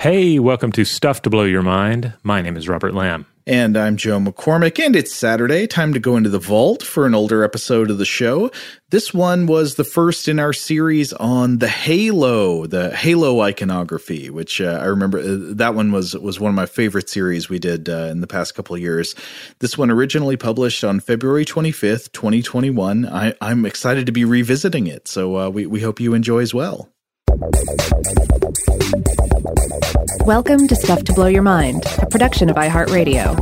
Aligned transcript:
Hey, 0.00 0.38
welcome 0.38 0.70
to 0.72 0.84
Stuff 0.84 1.22
to 1.22 1.30
Blow 1.30 1.42
Your 1.42 1.62
Mind. 1.62 2.14
My 2.22 2.40
name 2.40 2.56
is 2.56 2.68
Robert 2.68 2.94
Lamb. 2.94 3.26
And 3.48 3.76
I'm 3.76 3.96
Joe 3.96 4.20
McCormick, 4.20 4.78
and 4.78 4.94
it's 4.94 5.12
Saturday. 5.12 5.66
Time 5.66 5.92
to 5.92 5.98
go 5.98 6.16
into 6.16 6.30
the 6.30 6.38
vault 6.38 6.84
for 6.84 7.04
an 7.04 7.16
older 7.16 7.42
episode 7.42 7.90
of 7.90 7.98
the 7.98 8.04
show. 8.04 8.48
This 8.90 9.12
one 9.12 9.46
was 9.46 9.74
the 9.74 9.82
first 9.82 10.28
in 10.28 10.38
our 10.38 10.52
series 10.52 11.12
on 11.14 11.58
the 11.58 11.66
Halo, 11.66 12.66
the 12.66 12.94
Halo 12.94 13.40
iconography, 13.40 14.30
which 14.30 14.60
uh, 14.60 14.78
I 14.80 14.84
remember 14.84 15.18
uh, 15.18 15.54
that 15.56 15.74
one 15.74 15.90
was 15.90 16.14
was 16.16 16.38
one 16.38 16.50
of 16.50 16.54
my 16.54 16.66
favorite 16.66 17.10
series 17.10 17.48
we 17.48 17.58
did 17.58 17.88
uh, 17.88 18.06
in 18.08 18.20
the 18.20 18.28
past 18.28 18.54
couple 18.54 18.78
years. 18.78 19.16
This 19.58 19.76
one 19.76 19.90
originally 19.90 20.36
published 20.36 20.84
on 20.84 21.00
February 21.00 21.44
25th, 21.44 22.12
2021. 22.12 23.04
I, 23.04 23.34
am 23.40 23.66
excited 23.66 24.06
to 24.06 24.12
be 24.12 24.24
revisiting 24.24 24.86
it, 24.86 25.08
so 25.08 25.36
uh, 25.36 25.48
we 25.48 25.66
we 25.66 25.80
hope 25.80 25.98
you 25.98 26.14
enjoy 26.14 26.38
as 26.38 26.54
well. 26.54 26.88
Welcome 30.26 30.68
to 30.68 30.76
Stuff 30.76 31.04
to 31.04 31.12
Blow 31.14 31.26
Your 31.26 31.42
Mind, 31.42 31.82
a 31.98 32.06
production 32.06 32.50
of 32.50 32.56
iHeartRadio. 32.56 33.34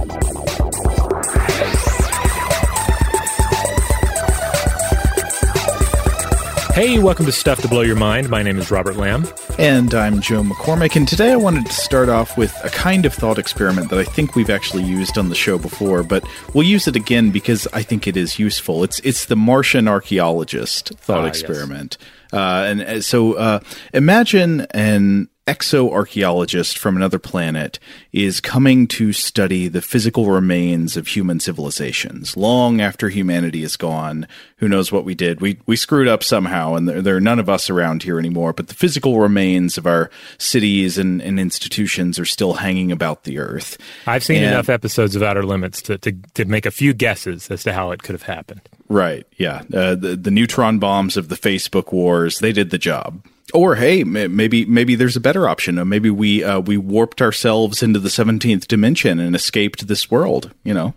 Hey, 6.74 6.98
welcome 6.98 7.26
to 7.26 7.32
Stuff 7.32 7.60
to 7.62 7.68
Blow 7.68 7.80
Your 7.80 7.96
Mind. 7.96 8.28
My 8.28 8.42
name 8.42 8.58
is 8.58 8.70
Robert 8.70 8.96
Lamb. 8.96 9.26
And 9.58 9.94
I'm 9.94 10.20
Joe 10.20 10.42
McCormick. 10.42 10.94
And 10.94 11.08
today 11.08 11.32
I 11.32 11.36
wanted 11.36 11.66
to 11.66 11.72
start 11.72 12.08
off 12.08 12.36
with 12.36 12.54
a 12.62 12.68
kind 12.68 13.04
of 13.04 13.12
thought 13.12 13.38
experiment 13.38 13.90
that 13.90 13.98
I 13.98 14.04
think 14.04 14.36
we've 14.36 14.50
actually 14.50 14.84
used 14.84 15.18
on 15.18 15.28
the 15.28 15.34
show 15.34 15.58
before, 15.58 16.02
but 16.02 16.22
we'll 16.54 16.66
use 16.66 16.86
it 16.86 16.94
again 16.94 17.30
because 17.32 17.66
I 17.72 17.82
think 17.82 18.06
it 18.06 18.16
is 18.16 18.38
useful. 18.38 18.84
It's 18.84 19.00
it's 19.00 19.24
the 19.24 19.36
Martian 19.36 19.88
archaeologist 19.88 20.90
thought 20.98 21.24
ah, 21.24 21.28
experiment. 21.28 21.96
Yes. 22.00 22.10
Uh, 22.32 22.66
and 22.68 22.80
uh, 22.82 23.00
so 23.00 23.32
uh, 23.34 23.60
imagine 23.94 24.66
an 24.72 25.30
exoarchaeologist 25.46 26.76
from 26.76 26.96
another 26.96 27.20
planet 27.20 27.78
is 28.12 28.40
coming 28.40 28.88
to 28.88 29.12
study 29.12 29.68
the 29.68 29.80
physical 29.80 30.28
remains 30.28 30.96
of 30.96 31.06
human 31.06 31.38
civilizations 31.38 32.36
long 32.36 32.80
after 32.80 33.08
humanity 33.08 33.62
is 33.62 33.76
gone. 33.76 34.26
Who 34.56 34.66
knows 34.66 34.90
what 34.90 35.04
we 35.04 35.14
did? 35.14 35.40
We 35.40 35.58
we 35.64 35.76
screwed 35.76 36.08
up 36.08 36.24
somehow 36.24 36.74
and 36.74 36.88
there, 36.88 37.00
there 37.00 37.16
are 37.16 37.20
none 37.20 37.38
of 37.38 37.48
us 37.48 37.70
around 37.70 38.02
here 38.02 38.18
anymore 38.18 38.52
but 38.52 38.66
the 38.66 38.74
physical 38.74 39.20
remains 39.20 39.78
of 39.78 39.86
our 39.86 40.10
cities 40.36 40.98
and, 40.98 41.22
and 41.22 41.38
institutions 41.38 42.18
are 42.18 42.24
still 42.24 42.54
hanging 42.54 42.90
about 42.90 43.22
the 43.22 43.38
earth. 43.38 43.78
I've 44.08 44.24
seen 44.24 44.42
and, 44.42 44.46
enough 44.46 44.68
episodes 44.68 45.14
of 45.14 45.22
outer 45.22 45.44
limits 45.44 45.80
to, 45.82 45.96
to, 45.98 46.12
to 46.34 46.44
make 46.44 46.66
a 46.66 46.72
few 46.72 46.92
guesses 46.92 47.48
as 47.52 47.62
to 47.62 47.72
how 47.72 47.92
it 47.92 48.02
could 48.02 48.14
have 48.14 48.22
happened. 48.22 48.62
Right 48.88 49.24
yeah. 49.36 49.62
Uh, 49.72 49.94
the, 49.94 50.16
the 50.20 50.32
neutron 50.32 50.80
bombs 50.80 51.16
of 51.16 51.28
the 51.28 51.36
facebook 51.36 51.92
wars 51.92 52.40
they 52.40 52.52
did 52.52 52.70
the 52.70 52.78
job 52.78 53.22
or 53.54 53.76
hey, 53.76 54.04
maybe 54.04 54.64
maybe 54.64 54.94
there's 54.94 55.16
a 55.16 55.20
better 55.20 55.48
option. 55.48 55.88
Maybe 55.88 56.10
we 56.10 56.42
uh, 56.42 56.60
we 56.60 56.76
warped 56.76 57.22
ourselves 57.22 57.82
into 57.82 58.00
the 58.00 58.10
seventeenth 58.10 58.68
dimension 58.68 59.20
and 59.20 59.36
escaped 59.36 59.86
this 59.86 60.10
world. 60.10 60.52
You 60.64 60.74
know, 60.74 60.94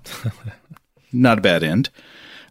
not 1.13 1.37
a 1.37 1.41
bad 1.41 1.63
end. 1.63 1.89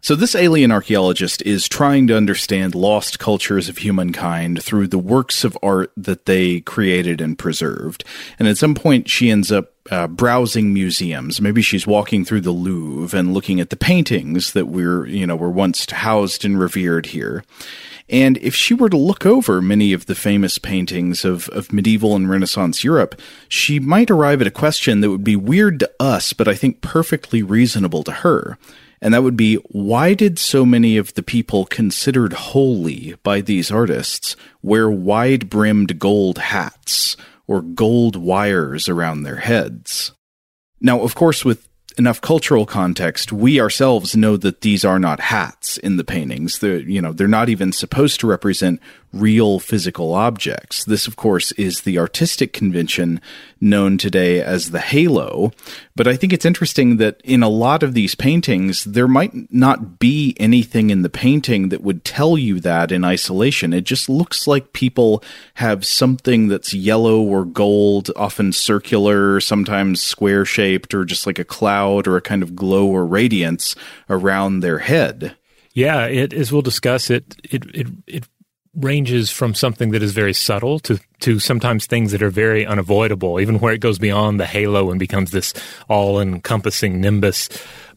So 0.01 0.15
this 0.15 0.35
alien 0.35 0.71
archaeologist 0.71 1.43
is 1.43 1.69
trying 1.69 2.07
to 2.07 2.17
understand 2.17 2.75
lost 2.75 3.19
cultures 3.19 3.69
of 3.69 3.79
humankind 3.79 4.63
through 4.63 4.89
the 4.89 4.99
works 4.99 5.43
of 5.45 5.59
art 5.63 5.93
that 5.97 6.27
they 6.27 6.61
created 6.61 7.21
and 7.21 7.39
preserved. 7.39 8.05
And 8.39 8.47
at 8.47 8.59
some 8.59 8.75
point, 8.75 9.09
she 9.09 9.29
ends 9.29 9.51
up 9.51 9.73
uh, 9.91 10.07
browsing 10.07 10.73
museums. 10.73 11.41
Maybe 11.41 11.63
she's 11.63 11.87
walking 11.87 12.25
through 12.25 12.43
the 12.43 12.53
Louvre 12.53 13.19
and 13.19 13.35
looking 13.35 13.61
at 13.61 13.71
the 13.71 13.77
paintings 13.77 14.53
that 14.53 14.67
were, 14.67 15.07
you 15.07 15.27
know, 15.27 15.37
were 15.37 15.51
once 15.51 15.91
housed 15.91 16.45
and 16.45 16.61
revered 16.61 17.07
here. 17.07 17.43
And 18.11 18.39
if 18.39 18.55
she 18.55 18.75
were 18.75 18.89
to 18.89 18.97
look 18.97 19.27
over 19.27 19.61
many 19.61 19.93
of 19.93 20.07
the 20.07 20.15
famous 20.15 20.59
paintings 20.59 21.25
of, 21.25 21.49
of 21.51 21.73
medieval 21.73 22.17
and 22.17 22.29
Renaissance 22.29 22.83
Europe, 22.83 23.21
she 23.49 23.79
might 23.79 24.11
arrive 24.11 24.41
at 24.41 24.47
a 24.47 24.53
question 24.53 25.01
that 25.01 25.11
would 25.11 25.25
be 25.25 25.37
weird 25.37 25.81
to 25.81 25.91
us, 26.01 26.33
but 26.33 26.49
I 26.49 26.55
think 26.55 26.81
perfectly 26.81 27.43
reasonable 27.43 28.03
to 28.05 28.13
her. 28.13 28.59
And 29.01 29.15
that 29.15 29.23
would 29.23 29.37
be 29.37 29.57
why 29.57 30.15
did 30.15 30.39
so 30.39 30.65
many 30.65 30.97
of 30.97 31.15
the 31.15 31.23
people 31.23 31.67
considered 31.67 32.33
holy 32.33 33.15
by 33.23 33.41
these 33.41 33.71
artists 33.71 34.35
wear 34.63 34.91
wide 34.91 35.49
brimmed 35.49 35.99
gold 35.99 36.39
hats 36.39 37.17
or 37.47 37.63
gold 37.63 38.17
wires 38.17 38.89
around 38.89 39.23
their 39.23 39.37
heads? 39.37 40.13
Now, 40.81 41.01
of 41.01 41.15
course, 41.15 41.45
with 41.45 41.68
enough 41.99 42.21
cultural 42.21 42.67
context, 42.67 43.33
we 43.33 43.61
ourselves 43.61 44.17
know 44.17 44.37
that 44.37 44.61
these 44.61 44.85
are 44.85 44.99
not 44.99 45.21
hats 45.21 45.79
in 45.79 45.97
the 45.97 46.05
paintings. 46.05 46.59
They're, 46.59 46.79
you 46.79 47.03
know, 47.03 47.13
they're 47.13 47.29
not 47.29 47.49
even 47.49 47.73
supposed 47.73 48.21
to 48.21 48.27
represent 48.27 48.81
real 49.13 49.59
physical 49.59 50.15
objects. 50.15 50.85
This, 50.85 51.07
of 51.07 51.17
course, 51.17 51.53
is 51.53 51.83
the 51.83 51.99
artistic 51.99 52.53
convention 52.53 53.21
known 53.61 53.99
today 53.99 54.41
as 54.41 54.71
the 54.71 54.81
halo. 54.81 55.53
But 55.97 56.07
I 56.07 56.17
think 56.17 56.33
it's 56.33 56.45
interesting 56.45 56.99
that 56.99 57.21
in 57.25 57.43
a 57.43 57.49
lot 57.49 57.83
of 57.83 57.95
these 57.95 58.15
paintings, 58.15 58.85
there 58.85 59.09
might 59.09 59.53
not 59.53 59.99
be 59.99 60.37
anything 60.39 60.91
in 60.91 61.03
the 61.03 61.09
painting 61.09 61.71
that 61.71 61.83
would 61.83 62.05
tell 62.05 62.39
you 62.39 62.61
that 62.61 62.93
in 62.93 63.05
isolation. 63.05 63.73
It 63.73 63.85
just 63.85 64.09
looks 64.09 64.47
like 64.47 64.73
people 64.73 65.23
have 65.55 65.85
something 65.85 66.49
that's 66.49 66.75
yellow 66.75 67.21
or 67.21 67.45
gold, 67.45 68.11
often 68.15 68.53
circular, 68.53 69.41
sometimes 69.41 70.03
square 70.03 70.45
shaped, 70.45 70.95
or 70.95 71.05
just 71.05 71.27
like 71.27 71.39
a 71.39 71.45
cloud 71.45 72.07
or 72.07 72.17
a 72.17 72.23
kind 72.23 72.43
of 72.43 72.55
glow 72.55 72.87
or 72.87 73.07
radiance 73.07 73.75
around 74.09 74.61
their 74.61 74.79
head. 74.79 75.37
Yeah, 75.73 76.07
it, 76.07 76.33
as 76.33 76.51
we'll 76.51 76.63
discuss, 76.63 77.09
it 77.09 77.37
it 77.45 77.65
it, 77.75 77.87
it 78.07 78.29
ranges 78.79 79.31
from 79.31 79.55
something 79.55 79.91
that 79.91 80.03
is 80.03 80.13
very 80.13 80.33
subtle 80.33 80.79
to 80.81 80.99
to 81.21 81.39
sometimes 81.39 81.87
things 81.87 82.13
that 82.13 82.23
are 82.23 82.31
very 82.31 82.65
unavoidable, 82.65 83.41
even 83.41 83.59
where 83.59 83.73
it 83.73 83.81
goes 83.81 83.99
beyond 83.99 84.39
the 84.39 84.47
halo 84.47 84.91
and 84.91 84.99
becomes 84.99 85.31
this 85.31 85.53
all 85.89 86.21
encompassing 86.21 87.01
nimbus. 87.01 87.49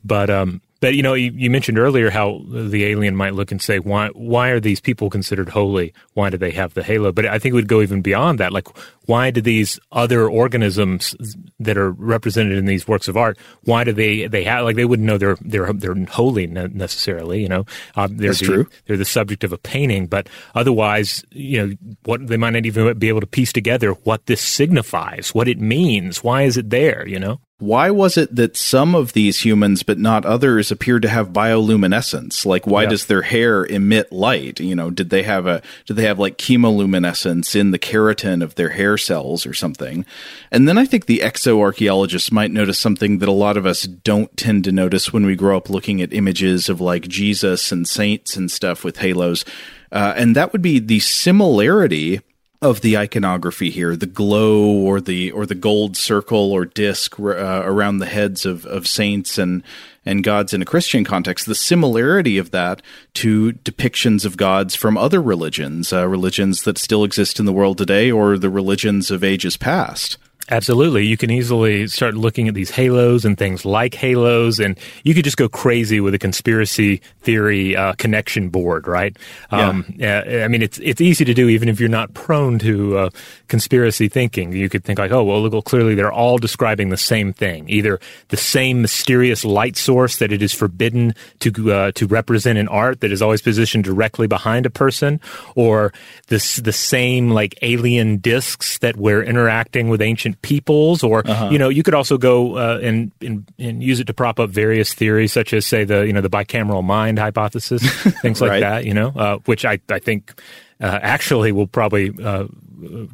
But 0.03 0.29
um, 0.29 0.61
but 0.81 0.95
you 0.95 1.03
know, 1.03 1.13
you, 1.13 1.31
you, 1.35 1.51
mentioned 1.51 1.77
earlier 1.77 2.09
how 2.09 2.41
the 2.47 2.85
alien 2.85 3.15
might 3.15 3.35
look 3.35 3.51
and 3.51 3.61
say, 3.61 3.77
"Why? 3.77 4.07
Why 4.09 4.49
are 4.49 4.59
these 4.59 4.81
people 4.81 5.11
considered 5.11 5.49
holy? 5.49 5.93
Why 6.15 6.31
do 6.31 6.37
they 6.37 6.49
have 6.51 6.73
the 6.73 6.81
halo?" 6.81 7.11
But 7.11 7.27
I 7.27 7.37
think 7.37 7.53
it 7.53 7.55
would 7.55 7.67
go 7.67 7.81
even 7.81 8.01
beyond 8.01 8.39
that. 8.39 8.51
Like, 8.51 8.67
why 9.05 9.29
do 9.29 9.41
these 9.41 9.79
other 9.91 10.27
organisms 10.27 11.15
that 11.59 11.77
are 11.77 11.91
represented 11.91 12.57
in 12.57 12.65
these 12.65 12.87
works 12.87 13.07
of 13.07 13.15
art? 13.15 13.37
Why 13.63 13.83
do 13.83 13.93
they 13.93 14.25
they 14.25 14.43
have 14.43 14.65
like 14.65 14.75
they 14.75 14.85
wouldn't 14.85 15.05
know 15.05 15.19
they're 15.19 15.37
they're 15.41 15.71
they're 15.71 16.05
holy 16.05 16.47
necessarily? 16.47 17.43
You 17.43 17.49
know, 17.49 17.65
uh, 17.95 18.07
they're 18.09 18.29
That's 18.29 18.39
the, 18.39 18.45
true. 18.47 18.67
They're 18.87 18.97
the 18.97 19.05
subject 19.05 19.43
of 19.43 19.53
a 19.53 19.59
painting, 19.59 20.07
but 20.07 20.29
otherwise, 20.55 21.23
you 21.29 21.67
know, 21.67 21.75
what 22.05 22.25
they 22.25 22.37
might 22.37 22.53
not 22.53 22.65
even 22.65 22.97
be 22.97 23.09
able 23.09 23.21
to 23.21 23.27
piece 23.27 23.53
together 23.53 23.91
what 23.91 24.25
this 24.25 24.41
signifies, 24.41 25.29
what 25.35 25.47
it 25.47 25.59
means, 25.59 26.23
why 26.23 26.41
is 26.41 26.57
it 26.57 26.71
there? 26.71 27.07
You 27.07 27.19
know. 27.19 27.39
Why 27.61 27.91
was 27.91 28.17
it 28.17 28.35
that 28.35 28.57
some 28.57 28.95
of 28.95 29.13
these 29.13 29.45
humans, 29.45 29.83
but 29.83 29.99
not 29.99 30.25
others, 30.25 30.71
appeared 30.71 31.03
to 31.03 31.09
have 31.09 31.29
bioluminescence? 31.29 32.43
Like, 32.43 32.65
why 32.65 32.83
yeah. 32.83 32.89
does 32.89 33.05
their 33.05 33.21
hair 33.21 33.63
emit 33.63 34.11
light? 34.11 34.59
You 34.59 34.75
know, 34.75 34.89
did 34.89 35.11
they 35.11 35.21
have 35.21 35.45
a, 35.45 35.61
did 35.85 35.95
they 35.95 36.05
have 36.05 36.17
like 36.17 36.39
chemoluminescence 36.39 37.55
in 37.55 37.69
the 37.69 37.77
keratin 37.77 38.41
of 38.41 38.55
their 38.55 38.69
hair 38.69 38.97
cells 38.97 39.45
or 39.45 39.53
something? 39.53 40.07
And 40.49 40.67
then 40.67 40.79
I 40.79 40.85
think 40.85 41.05
the 41.05 41.19
exoarchaeologists 41.19 42.31
might 42.31 42.49
notice 42.49 42.79
something 42.79 43.19
that 43.19 43.29
a 43.29 43.31
lot 43.31 43.57
of 43.57 43.67
us 43.67 43.83
don't 43.83 44.35
tend 44.35 44.63
to 44.63 44.71
notice 44.71 45.13
when 45.13 45.27
we 45.27 45.35
grow 45.35 45.57
up 45.57 45.69
looking 45.69 46.01
at 46.01 46.13
images 46.13 46.67
of 46.67 46.81
like 46.81 47.07
Jesus 47.07 47.71
and 47.71 47.87
saints 47.87 48.35
and 48.35 48.49
stuff 48.49 48.83
with 48.83 48.97
halos. 48.97 49.45
Uh, 49.91 50.13
and 50.17 50.35
that 50.35 50.51
would 50.51 50.63
be 50.63 50.79
the 50.79 50.99
similarity 50.99 52.21
of 52.61 52.81
the 52.81 52.95
iconography 52.95 53.71
here, 53.71 53.95
the 53.95 54.05
glow 54.05 54.63
or 54.63 55.01
the 55.01 55.31
or 55.31 55.45
the 55.47 55.55
gold 55.55 55.97
circle 55.97 56.51
or 56.51 56.65
disc 56.65 57.19
uh, 57.19 57.61
around 57.65 57.97
the 57.97 58.05
heads 58.05 58.45
of, 58.45 58.65
of 58.65 58.87
saints 58.87 59.37
and 59.37 59.63
and 60.05 60.23
gods 60.23 60.53
in 60.53 60.61
a 60.61 60.65
Christian 60.65 61.03
context, 61.03 61.45
the 61.45 61.55
similarity 61.55 62.37
of 62.37 62.51
that 62.51 62.81
to 63.15 63.53
depictions 63.53 64.25
of 64.25 64.37
gods 64.37 64.75
from 64.75 64.97
other 64.97 65.21
religions, 65.21 65.91
uh, 65.91 66.07
religions 66.07 66.63
that 66.63 66.77
still 66.77 67.03
exist 67.03 67.39
in 67.39 67.45
the 67.45 67.53
world 67.53 67.77
today, 67.77 68.11
or 68.11 68.37
the 68.37 68.49
religions 68.49 69.09
of 69.09 69.23
ages 69.23 69.57
past. 69.57 70.17
Absolutely. 70.51 71.05
You 71.05 71.15
can 71.15 71.31
easily 71.31 71.87
start 71.87 72.13
looking 72.15 72.49
at 72.49 72.53
these 72.53 72.69
halos 72.69 73.23
and 73.23 73.37
things 73.37 73.63
like 73.63 73.93
halos, 73.93 74.59
and 74.59 74.77
you 75.05 75.13
could 75.13 75.23
just 75.23 75.37
go 75.37 75.47
crazy 75.47 76.01
with 76.01 76.13
a 76.13 76.19
conspiracy 76.19 77.01
theory 77.21 77.77
uh, 77.77 77.93
connection 77.93 78.49
board, 78.49 78.85
right? 78.85 79.15
Yeah. 79.49 79.69
Um, 79.69 79.85
I 80.01 80.49
mean, 80.49 80.61
it's 80.61 80.77
it's 80.79 80.99
easy 80.99 81.23
to 81.23 81.33
do 81.33 81.47
even 81.47 81.69
if 81.69 81.79
you're 81.79 81.87
not 81.87 82.13
prone 82.13 82.59
to 82.59 82.97
uh, 82.97 83.09
conspiracy 83.47 84.09
thinking. 84.09 84.51
You 84.51 84.67
could 84.67 84.83
think 84.83 84.99
like, 84.99 85.11
oh, 85.11 85.23
well, 85.23 85.41
look, 85.41 85.63
clearly 85.63 85.95
they're 85.95 86.11
all 86.11 86.37
describing 86.37 86.89
the 86.89 86.97
same 86.97 87.31
thing, 87.31 87.69
either 87.69 88.01
the 88.27 88.37
same 88.37 88.81
mysterious 88.81 89.45
light 89.45 89.77
source 89.77 90.17
that 90.17 90.33
it 90.33 90.41
is 90.41 90.53
forbidden 90.53 91.15
to 91.39 91.71
uh, 91.71 91.91
to 91.93 92.07
represent 92.07 92.59
in 92.59 92.67
art 92.67 92.99
that 92.99 93.13
is 93.13 93.21
always 93.21 93.41
positioned 93.41 93.85
directly 93.85 94.27
behind 94.27 94.65
a 94.65 94.69
person, 94.69 95.21
or 95.55 95.93
this 96.27 96.57
the 96.57 96.73
same 96.73 97.29
like 97.29 97.57
alien 97.61 98.17
discs 98.17 98.79
that 98.79 98.97
we're 98.97 99.23
interacting 99.23 99.87
with 99.87 100.01
ancient 100.01 100.40
peoples, 100.41 101.03
or 101.03 101.27
uh-huh. 101.27 101.49
you 101.51 101.59
know, 101.59 101.69
you 101.69 101.83
could 101.83 101.93
also 101.93 102.17
go 102.17 102.57
uh, 102.57 102.79
and, 102.81 103.11
and, 103.21 103.45
and 103.59 103.83
use 103.83 103.99
it 103.99 104.07
to 104.07 104.13
prop 104.13 104.39
up 104.39 104.49
various 104.49 104.93
theories, 104.93 105.31
such 105.31 105.53
as 105.53 105.65
say 105.65 105.83
the 105.83 106.05
you 106.05 106.13
know 106.13 106.21
the 106.21 106.29
bicameral 106.29 106.83
mind 106.83 107.19
hypothesis, 107.19 107.83
things 108.21 108.41
like 108.41 108.51
right. 108.51 108.59
that. 108.61 108.85
You 108.85 108.93
know, 108.93 109.09
uh, 109.15 109.37
which 109.45 109.65
I 109.65 109.79
I 109.89 109.99
think 109.99 110.41
uh, 110.79 110.99
actually 111.01 111.51
will 111.51 111.67
probably 111.67 112.11
uh, 112.23 112.47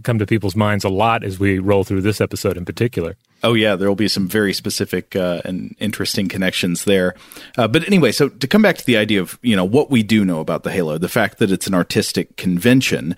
come 0.03 0.19
to 0.19 0.25
people's 0.25 0.55
minds 0.55 0.83
a 0.85 0.89
lot 0.89 1.23
as 1.23 1.39
we 1.39 1.59
roll 1.59 1.83
through 1.83 2.01
this 2.01 2.21
episode 2.21 2.57
in 2.57 2.65
particular. 2.65 3.15
Oh 3.43 3.53
yeah, 3.53 3.75
there 3.75 3.87
will 3.87 3.95
be 3.95 4.07
some 4.07 4.27
very 4.27 4.53
specific 4.53 5.15
uh, 5.15 5.41
and 5.45 5.75
interesting 5.79 6.27
connections 6.27 6.85
there. 6.85 7.13
Uh, 7.57 7.67
but 7.67 7.85
anyway, 7.85 8.11
so 8.11 8.29
to 8.29 8.47
come 8.47 8.61
back 8.61 8.77
to 8.77 8.85
the 8.85 8.97
idea 8.97 9.21
of 9.21 9.37
you 9.41 9.55
know 9.55 9.65
what 9.65 9.91
we 9.91 10.01
do 10.01 10.25
know 10.25 10.39
about 10.39 10.63
the 10.63 10.71
Halo, 10.71 10.97
the 10.97 11.09
fact 11.09 11.37
that 11.39 11.51
it's 11.51 11.67
an 11.67 11.75
artistic 11.75 12.35
convention, 12.35 13.15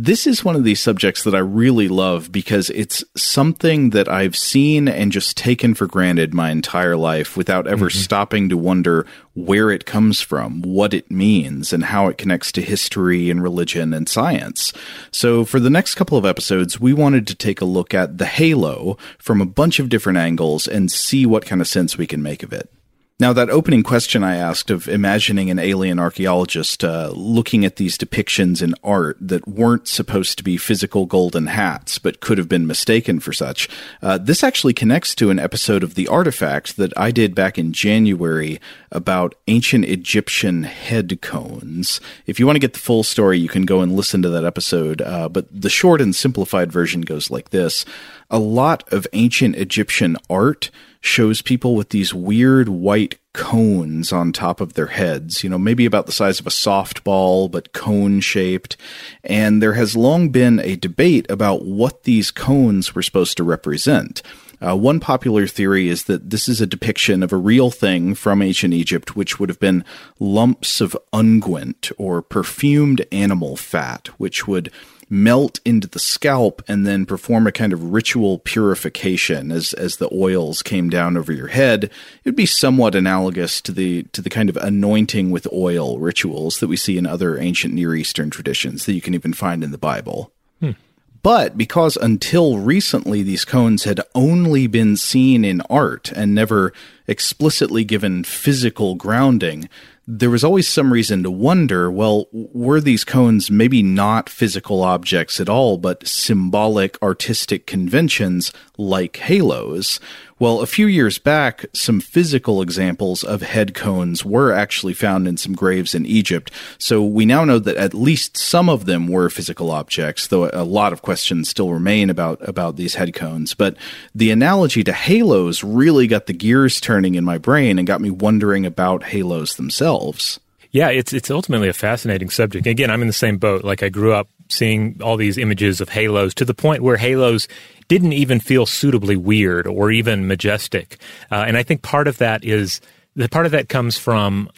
this 0.00 0.28
is 0.28 0.44
one 0.44 0.54
of 0.54 0.62
these 0.62 0.80
subjects 0.80 1.24
that 1.24 1.34
I 1.34 1.40
really 1.40 1.88
love 1.88 2.30
because 2.30 2.70
it's 2.70 3.02
something 3.16 3.90
that 3.90 4.08
I've 4.08 4.36
seen 4.36 4.86
and 4.86 5.10
just 5.10 5.36
taken 5.36 5.74
for 5.74 5.88
granted 5.88 6.32
my 6.32 6.50
entire 6.50 6.96
life 6.96 7.36
without 7.36 7.66
ever 7.66 7.86
mm-hmm. 7.86 7.98
stopping 7.98 8.48
to 8.48 8.56
wonder 8.56 9.06
where 9.34 9.72
it 9.72 9.86
comes 9.86 10.20
from, 10.20 10.62
what 10.62 10.94
it 10.94 11.10
means, 11.10 11.72
and 11.72 11.82
how 11.82 12.06
it 12.06 12.16
connects 12.16 12.52
to 12.52 12.62
history 12.62 13.28
and 13.28 13.42
religion 13.42 13.92
and 13.92 14.08
science. 14.08 14.72
So, 15.10 15.44
for 15.44 15.58
the 15.58 15.70
next 15.70 15.96
couple 15.96 16.16
of 16.16 16.24
episodes, 16.24 16.78
we 16.78 16.92
wanted 16.92 17.26
to 17.26 17.34
take 17.34 17.60
a 17.60 17.64
look 17.64 17.92
at 17.92 18.18
the 18.18 18.26
halo 18.26 18.96
from 19.18 19.40
a 19.40 19.46
bunch 19.46 19.80
of 19.80 19.88
different 19.88 20.18
angles 20.18 20.68
and 20.68 20.92
see 20.92 21.26
what 21.26 21.44
kind 21.44 21.60
of 21.60 21.66
sense 21.66 21.98
we 21.98 22.06
can 22.06 22.22
make 22.22 22.44
of 22.44 22.52
it. 22.52 22.70
Now, 23.20 23.32
that 23.32 23.50
opening 23.50 23.82
question 23.82 24.22
I 24.22 24.36
asked 24.36 24.70
of 24.70 24.86
imagining 24.86 25.50
an 25.50 25.58
alien 25.58 25.98
archaeologist 25.98 26.84
uh, 26.84 27.10
looking 27.16 27.64
at 27.64 27.74
these 27.74 27.98
depictions 27.98 28.62
in 28.62 28.76
art 28.84 29.16
that 29.20 29.48
weren't 29.48 29.88
supposed 29.88 30.38
to 30.38 30.44
be 30.44 30.56
physical 30.56 31.04
golden 31.04 31.48
hats, 31.48 31.98
but 31.98 32.20
could 32.20 32.38
have 32.38 32.48
been 32.48 32.64
mistaken 32.64 33.18
for 33.18 33.32
such, 33.32 33.68
uh, 34.02 34.18
this 34.18 34.44
actually 34.44 34.72
connects 34.72 35.16
to 35.16 35.30
an 35.30 35.40
episode 35.40 35.82
of 35.82 35.96
The 35.96 36.06
Artifact 36.06 36.76
that 36.76 36.96
I 36.96 37.10
did 37.10 37.34
back 37.34 37.58
in 37.58 37.72
January 37.72 38.60
about 38.92 39.34
ancient 39.48 39.84
Egyptian 39.86 40.62
head 40.62 41.20
cones. 41.20 42.00
If 42.24 42.38
you 42.38 42.46
want 42.46 42.54
to 42.54 42.60
get 42.60 42.74
the 42.74 42.78
full 42.78 43.02
story, 43.02 43.36
you 43.36 43.48
can 43.48 43.66
go 43.66 43.80
and 43.80 43.96
listen 43.96 44.22
to 44.22 44.28
that 44.28 44.44
episode, 44.44 45.02
uh, 45.02 45.28
but 45.28 45.48
the 45.50 45.70
short 45.70 46.00
and 46.00 46.14
simplified 46.14 46.70
version 46.70 47.00
goes 47.00 47.32
like 47.32 47.50
this. 47.50 47.84
A 48.30 48.38
lot 48.38 48.84
of 48.92 49.08
ancient 49.12 49.56
Egyptian 49.56 50.16
art 50.30 50.70
shows 51.00 51.42
people 51.42 51.74
with 51.74 51.90
these 51.90 52.12
weird 52.12 52.68
white 52.68 53.18
cones 53.32 54.12
on 54.12 54.32
top 54.32 54.60
of 54.60 54.72
their 54.72 54.88
heads, 54.88 55.44
you 55.44 55.50
know, 55.50 55.58
maybe 55.58 55.86
about 55.86 56.06
the 56.06 56.12
size 56.12 56.40
of 56.40 56.46
a 56.46 56.50
softball, 56.50 57.50
but 57.50 57.72
cone 57.72 58.20
shaped. 58.20 58.76
And 59.22 59.62
there 59.62 59.74
has 59.74 59.96
long 59.96 60.30
been 60.30 60.58
a 60.58 60.76
debate 60.76 61.26
about 61.30 61.64
what 61.64 62.02
these 62.02 62.30
cones 62.30 62.94
were 62.94 63.02
supposed 63.02 63.36
to 63.36 63.44
represent. 63.44 64.22
Uh, 64.60 64.76
one 64.76 64.98
popular 64.98 65.46
theory 65.46 65.88
is 65.88 66.04
that 66.04 66.30
this 66.30 66.48
is 66.48 66.60
a 66.60 66.66
depiction 66.66 67.22
of 67.22 67.32
a 67.32 67.36
real 67.36 67.70
thing 67.70 68.14
from 68.14 68.42
ancient 68.42 68.74
Egypt, 68.74 69.14
which 69.14 69.38
would 69.38 69.48
have 69.48 69.60
been 69.60 69.84
lumps 70.18 70.80
of 70.80 70.96
unguent 71.12 71.92
or 71.96 72.20
perfumed 72.20 73.06
animal 73.12 73.56
fat, 73.56 74.08
which 74.18 74.48
would 74.48 74.72
melt 75.10 75.60
into 75.64 75.88
the 75.88 75.98
scalp 75.98 76.62
and 76.68 76.86
then 76.86 77.06
perform 77.06 77.46
a 77.46 77.52
kind 77.52 77.72
of 77.72 77.92
ritual 77.92 78.38
purification 78.38 79.50
as 79.50 79.72
as 79.74 79.96
the 79.96 80.08
oils 80.12 80.62
came 80.62 80.90
down 80.90 81.16
over 81.16 81.32
your 81.32 81.48
head 81.48 81.84
it 81.84 81.92
would 82.24 82.36
be 82.36 82.46
somewhat 82.46 82.94
analogous 82.94 83.60
to 83.60 83.72
the 83.72 84.02
to 84.04 84.20
the 84.20 84.30
kind 84.30 84.50
of 84.50 84.56
anointing 84.58 85.30
with 85.30 85.50
oil 85.52 85.98
rituals 85.98 86.60
that 86.60 86.68
we 86.68 86.76
see 86.76 86.98
in 86.98 87.06
other 87.06 87.38
ancient 87.38 87.72
near 87.72 87.94
eastern 87.94 88.28
traditions 88.28 88.84
that 88.84 88.92
you 88.92 89.00
can 89.00 89.14
even 89.14 89.32
find 89.32 89.64
in 89.64 89.70
the 89.70 89.78
bible 89.78 90.32
hmm. 90.60 90.72
But 91.20 91.58
because 91.58 91.96
until 91.96 92.58
recently 92.58 93.22
these 93.22 93.44
cones 93.44 93.84
had 93.84 94.00
only 94.14 94.66
been 94.66 94.96
seen 94.96 95.44
in 95.44 95.60
art 95.62 96.12
and 96.12 96.34
never 96.34 96.72
explicitly 97.08 97.84
given 97.84 98.22
physical 98.22 98.94
grounding, 98.94 99.68
there 100.10 100.30
was 100.30 100.42
always 100.42 100.66
some 100.66 100.90
reason 100.90 101.22
to 101.22 101.30
wonder 101.30 101.90
well, 101.90 102.28
were 102.32 102.80
these 102.80 103.04
cones 103.04 103.50
maybe 103.50 103.82
not 103.82 104.30
physical 104.30 104.82
objects 104.82 105.38
at 105.38 105.50
all, 105.50 105.76
but 105.76 106.08
symbolic 106.08 107.00
artistic 107.02 107.66
conventions 107.66 108.50
like 108.78 109.18
halos? 109.18 110.00
Well, 110.38 110.60
a 110.60 110.66
few 110.66 110.86
years 110.86 111.18
back, 111.18 111.66
some 111.72 112.00
physical 112.00 112.62
examples 112.62 113.24
of 113.24 113.42
head 113.42 113.74
cones 113.74 114.24
were 114.24 114.52
actually 114.52 114.94
found 114.94 115.26
in 115.26 115.36
some 115.36 115.52
graves 115.52 115.96
in 115.96 116.06
Egypt. 116.06 116.52
So 116.78 117.04
we 117.04 117.26
now 117.26 117.44
know 117.44 117.58
that 117.58 117.76
at 117.76 117.92
least 117.92 118.36
some 118.36 118.68
of 118.68 118.84
them 118.84 119.08
were 119.08 119.30
physical 119.30 119.72
objects, 119.72 120.28
though 120.28 120.48
a 120.52 120.62
lot 120.62 120.92
of 120.92 121.02
questions 121.02 121.48
still 121.48 121.72
remain 121.72 122.08
about, 122.08 122.48
about 122.48 122.76
these 122.76 122.94
head 122.94 123.14
cones. 123.14 123.52
But 123.52 123.76
the 124.14 124.30
analogy 124.30 124.84
to 124.84 124.92
halos 124.92 125.64
really 125.64 126.06
got 126.06 126.26
the 126.26 126.32
gears 126.32 126.80
turning 126.80 127.16
in 127.16 127.24
my 127.24 127.38
brain 127.38 127.76
and 127.76 127.86
got 127.86 128.00
me 128.00 128.10
wondering 128.10 128.64
about 128.64 129.02
halos 129.02 129.56
themselves. 129.56 130.38
Yeah, 130.70 130.90
it's 130.90 131.12
it's 131.12 131.30
ultimately 131.30 131.68
a 131.68 131.72
fascinating 131.72 132.30
subject. 132.30 132.66
Again, 132.66 132.90
I'm 132.90 133.00
in 133.00 133.06
the 133.08 133.14
same 133.14 133.38
boat. 133.38 133.64
Like 133.64 133.82
I 133.82 133.88
grew 133.88 134.12
up 134.12 134.28
seeing 134.48 135.00
all 135.02 135.16
these 135.16 135.38
images 135.38 135.80
of 135.80 135.88
halos 135.88 136.34
to 136.34 136.44
the 136.44 136.54
point 136.54 136.82
where 136.82 136.96
halos 136.96 137.48
didn't 137.88 138.12
even 138.12 138.40
feel 138.40 138.66
suitably 138.66 139.16
weird 139.16 139.66
or 139.66 139.90
even 139.90 140.26
majestic. 140.26 140.98
Uh, 141.30 141.44
and 141.46 141.56
I 141.56 141.62
think 141.62 141.82
part 141.82 142.06
of 142.06 142.18
that 142.18 142.44
is 142.44 142.80
the 143.16 143.28
part 143.28 143.46
of 143.46 143.52
that 143.52 143.68
comes 143.68 143.98
from 143.98 144.48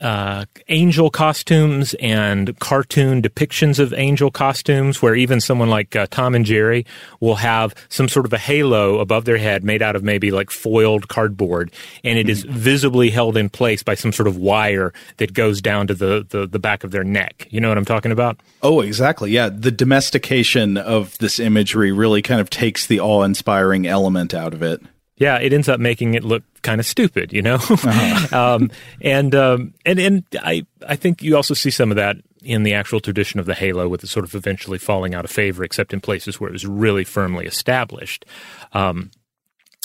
uh, 0.00 0.44
angel 0.68 1.10
costumes 1.10 1.94
and 1.94 2.58
cartoon 2.58 3.22
depictions 3.22 3.78
of 3.78 3.94
angel 3.94 4.30
costumes, 4.30 5.00
where 5.00 5.14
even 5.14 5.40
someone 5.40 5.70
like 5.70 5.96
uh, 5.96 6.06
Tom 6.10 6.34
and 6.34 6.44
Jerry 6.44 6.84
will 7.20 7.36
have 7.36 7.74
some 7.88 8.08
sort 8.08 8.26
of 8.26 8.32
a 8.32 8.38
halo 8.38 8.98
above 8.98 9.24
their 9.24 9.38
head 9.38 9.64
made 9.64 9.82
out 9.82 9.96
of 9.96 10.02
maybe 10.02 10.30
like 10.30 10.50
foiled 10.50 11.08
cardboard, 11.08 11.72
and 12.04 12.18
it 12.18 12.28
is 12.28 12.44
mm-hmm. 12.44 12.56
visibly 12.56 13.10
held 13.10 13.36
in 13.36 13.48
place 13.48 13.82
by 13.82 13.94
some 13.94 14.12
sort 14.12 14.28
of 14.28 14.36
wire 14.36 14.92
that 15.16 15.32
goes 15.32 15.60
down 15.60 15.86
to 15.86 15.94
the, 15.94 16.26
the, 16.28 16.46
the 16.46 16.58
back 16.58 16.84
of 16.84 16.90
their 16.90 17.04
neck. 17.04 17.46
You 17.50 17.60
know 17.60 17.68
what 17.68 17.78
I'm 17.78 17.84
talking 17.84 18.12
about? 18.12 18.40
Oh, 18.62 18.80
exactly. 18.80 19.30
Yeah. 19.30 19.48
The 19.48 19.70
domestication 19.70 20.76
of 20.76 21.16
this 21.18 21.38
imagery 21.38 21.92
really 21.92 22.22
kind 22.22 22.40
of 22.40 22.50
takes 22.50 22.86
the 22.86 23.00
awe 23.00 23.22
inspiring 23.22 23.86
element 23.86 24.34
out 24.34 24.52
of 24.52 24.62
it 24.62 24.82
yeah, 25.16 25.38
it 25.38 25.52
ends 25.52 25.68
up 25.68 25.80
making 25.80 26.14
it 26.14 26.24
look 26.24 26.42
kind 26.62 26.80
of 26.80 26.86
stupid, 26.86 27.32
you 27.32 27.42
know. 27.42 27.54
uh-huh. 27.60 28.36
um, 28.56 28.70
and 29.00 29.34
um, 29.34 29.74
and 29.84 29.98
and 29.98 30.24
I 30.40 30.66
I 30.86 30.96
think 30.96 31.22
you 31.22 31.36
also 31.36 31.54
see 31.54 31.70
some 31.70 31.90
of 31.90 31.96
that 31.96 32.16
in 32.42 32.62
the 32.62 32.74
actual 32.74 33.00
tradition 33.00 33.40
of 33.40 33.46
the 33.46 33.54
halo, 33.54 33.88
with 33.88 34.04
it 34.04 34.08
sort 34.08 34.24
of 34.24 34.34
eventually 34.34 34.78
falling 34.78 35.14
out 35.14 35.24
of 35.24 35.30
favor, 35.30 35.64
except 35.64 35.92
in 35.92 36.00
places 36.00 36.38
where 36.38 36.48
it 36.48 36.52
was 36.52 36.66
really 36.66 37.04
firmly 37.04 37.46
established. 37.46 38.24
Um, 38.72 39.10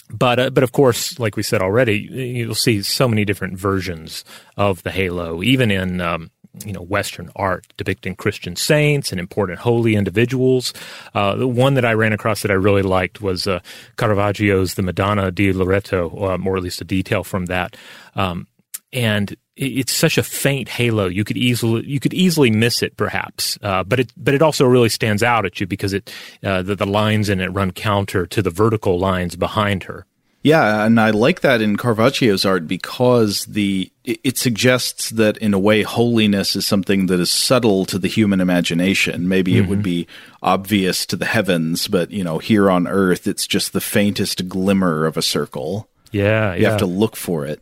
but 0.09 0.39
uh, 0.39 0.50
but 0.50 0.63
of 0.63 0.73
course, 0.73 1.17
like 1.17 1.38
we 1.38 1.43
said 1.43 1.61
already, 1.61 2.00
you'll 2.00 2.55
see 2.55 2.81
so 2.81 3.07
many 3.07 3.23
different 3.23 3.57
versions 3.57 4.25
of 4.57 4.83
the 4.83 4.91
halo, 4.91 5.41
even 5.41 5.71
in 5.71 6.01
um, 6.01 6.29
you 6.65 6.74
know 6.74 6.81
Western 6.81 7.29
art 7.36 7.65
depicting 7.77 8.15
Christian 8.15 8.55
saints 8.55 9.12
and 9.12 9.20
important 9.20 9.60
holy 9.60 9.96
individuals. 9.96 10.74
Uh, 11.13 11.36
the 11.36 11.48
one 11.48 11.75
that 11.75 11.86
I 11.86 11.93
ran 11.93 12.13
across 12.13 12.41
that 12.41 12.51
I 12.51 12.55
really 12.55 12.81
liked 12.81 13.22
was 13.22 13.48
uh, 13.48 13.60
Caravaggio's 13.98 14.75
The 14.75 14.81
Madonna 14.81 15.31
di 15.31 15.53
Loreto, 15.53 16.31
um, 16.31 16.48
or 16.48 16.58
at 16.58 16.63
least 16.63 16.81
a 16.81 16.86
detail 16.86 17.24
from 17.24 17.46
that. 17.48 17.75
Um, 18.15 18.48
and 18.93 19.36
it's 19.55 19.93
such 19.93 20.17
a 20.17 20.24
faint 20.24 20.67
halo. 20.67 21.08
You 21.08 21.24
could 21.24 21.38
easily 21.38 21.86
you 21.86 22.00
could 22.00 22.13
easily 22.13 22.51
miss 22.51 22.81
it, 22.81 22.98
perhaps. 22.98 23.58
Uh, 23.62 23.84
but 23.84 24.00
it 24.00 24.12
but 24.17 24.34
it 24.34 24.41
also 24.41 24.65
really 24.65 24.89
stands 24.89 25.24
out 25.24 25.46
at 25.46 25.60
you 25.60 25.67
because 25.67 25.93
it 25.93 26.13
uh, 26.43 26.62
the, 26.62 26.75
the 26.75 26.86
lines 26.86 27.29
in 27.29 27.39
it 27.39 27.48
run 27.48 27.72
counter 27.72 28.25
to 28.27 28.41
the 28.41 28.50
vertical 28.50 29.00
lines 29.00 29.36
behind 29.36 29.84
her. 29.84 30.05
Yeah, 30.43 30.86
and 30.86 31.00
I 31.00 31.12
like 31.12 31.41
that 31.41 31.62
in 31.62 31.77
Caravaggio's 31.77 32.45
art 32.45 32.67
because 32.67 33.45
the 33.45 33.91
it 34.03 34.39
suggests 34.39 35.12
that 35.12 35.38
in 35.38 35.53
a 35.53 35.60
way 35.60 35.83
holiness 35.83 36.55
is 36.55 36.65
something 36.65 37.05
that 37.05 37.19
is 37.19 37.29
subtle 37.29 37.86
to 37.86 38.00
the 38.00 38.07
human 38.07 38.41
imagination. 38.41 39.27
Maybe 39.27 39.53
mm-hmm. 39.53 39.63
it 39.63 39.69
would 39.69 39.79
mm-hmm. 39.79 39.83
be 39.83 40.07
obvious 40.41 41.05
to 41.07 41.15
the 41.15 41.25
heavens, 41.25 41.88
but 41.88 42.10
you 42.10 42.24
know, 42.24 42.39
here 42.39 42.71
on 42.71 42.88
earth 42.88 43.27
it's 43.27 43.45
just 43.45 43.74
the 43.74 43.81
faintest 43.81 44.50
glimmer 44.50 45.05
of 45.05 45.17
a 45.17 45.21
circle. 45.21 45.88
Yeah, 46.12 46.55
you 46.55 46.63
yeah. 46.63 46.69
have 46.71 46.79
to 46.79 46.88
look 46.88 47.15
for 47.15 47.45
it. 47.45 47.62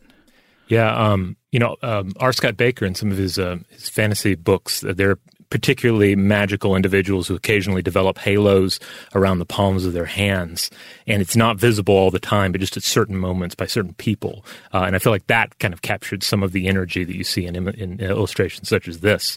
Yeah, 0.68 0.94
um, 0.94 1.36
you 1.52 1.58
know, 1.58 1.76
um, 1.82 2.14
R. 2.18 2.32
Scott 2.32 2.56
Bakker 2.56 2.86
in 2.86 2.94
some 2.94 3.10
of 3.10 3.18
his 3.18 3.38
uh, 3.38 3.58
his 3.68 3.90
fantasy 3.90 4.36
books, 4.36 4.80
they're 4.80 5.18
particularly 5.50 6.14
magical 6.16 6.76
individuals 6.76 7.26
who 7.28 7.34
occasionally 7.34 7.82
develop 7.82 8.18
halos 8.18 8.78
around 9.14 9.38
the 9.38 9.44
palms 9.44 9.84
of 9.84 9.92
their 9.92 10.06
hands. 10.06 10.70
And 11.06 11.20
it's 11.20 11.36
not 11.36 11.58
visible 11.58 11.94
all 11.94 12.10
the 12.10 12.20
time, 12.20 12.52
but 12.52 12.60
just 12.60 12.76
at 12.76 12.84
certain 12.84 13.16
moments 13.16 13.54
by 13.54 13.66
certain 13.66 13.94
people. 13.94 14.44
Uh, 14.72 14.84
and 14.84 14.94
I 14.94 15.00
feel 15.00 15.12
like 15.12 15.26
that 15.26 15.58
kind 15.58 15.74
of 15.74 15.82
captured 15.82 16.22
some 16.22 16.42
of 16.42 16.52
the 16.52 16.68
energy 16.68 17.04
that 17.04 17.16
you 17.16 17.24
see 17.24 17.46
in, 17.46 17.68
in 17.68 18.00
illustrations 18.00 18.68
such 18.68 18.88
as 18.88 19.00
this. 19.00 19.36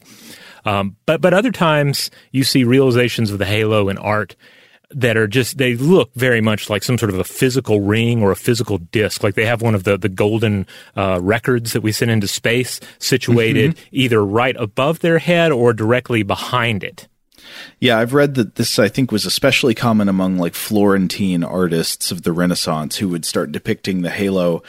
Um, 0.65 0.95
but, 1.05 1.19
but 1.19 1.33
other 1.33 1.51
times 1.51 2.09
you 2.31 2.43
see 2.43 2.63
realizations 2.63 3.31
of 3.31 3.39
the 3.39 3.45
halo 3.45 3.89
in 3.89 3.97
art 3.97 4.35
that 4.95 5.17
are 5.17 5.27
just 5.27 5.57
they 5.57 5.75
look 5.75 6.13
very 6.15 6.41
much 6.41 6.69
like 6.69 6.83
some 6.83 6.97
sort 6.97 7.09
of 7.09 7.19
a 7.19 7.23
physical 7.23 7.81
ring 7.81 8.21
or 8.21 8.31
a 8.31 8.35
physical 8.35 8.77
disc 8.77 9.23
like 9.23 9.35
they 9.35 9.45
have 9.45 9.61
one 9.61 9.75
of 9.75 9.83
the 9.83 9.97
the 9.97 10.09
golden 10.09 10.65
uh, 10.95 11.19
records 11.21 11.73
that 11.73 11.81
we 11.81 11.91
send 11.91 12.11
into 12.11 12.27
space 12.27 12.79
situated 12.99 13.75
mm-hmm. 13.75 13.87
either 13.91 14.25
right 14.25 14.55
above 14.57 14.99
their 14.99 15.19
head 15.19 15.51
or 15.51 15.73
directly 15.73 16.23
behind 16.23 16.83
it 16.83 17.07
yeah, 17.79 17.99
I've 17.99 18.13
read 18.13 18.35
that 18.35 18.55
this 18.55 18.79
I 18.79 18.87
think 18.87 19.11
was 19.11 19.25
especially 19.25 19.75
common 19.75 20.09
among 20.09 20.37
like 20.37 20.53
Florentine 20.53 21.43
artists 21.43 22.11
of 22.11 22.23
the 22.23 22.31
Renaissance 22.31 22.97
who 22.97 23.09
would 23.09 23.25
start 23.25 23.51
depicting 23.51 24.01
the 24.01 24.09
halo 24.09 24.63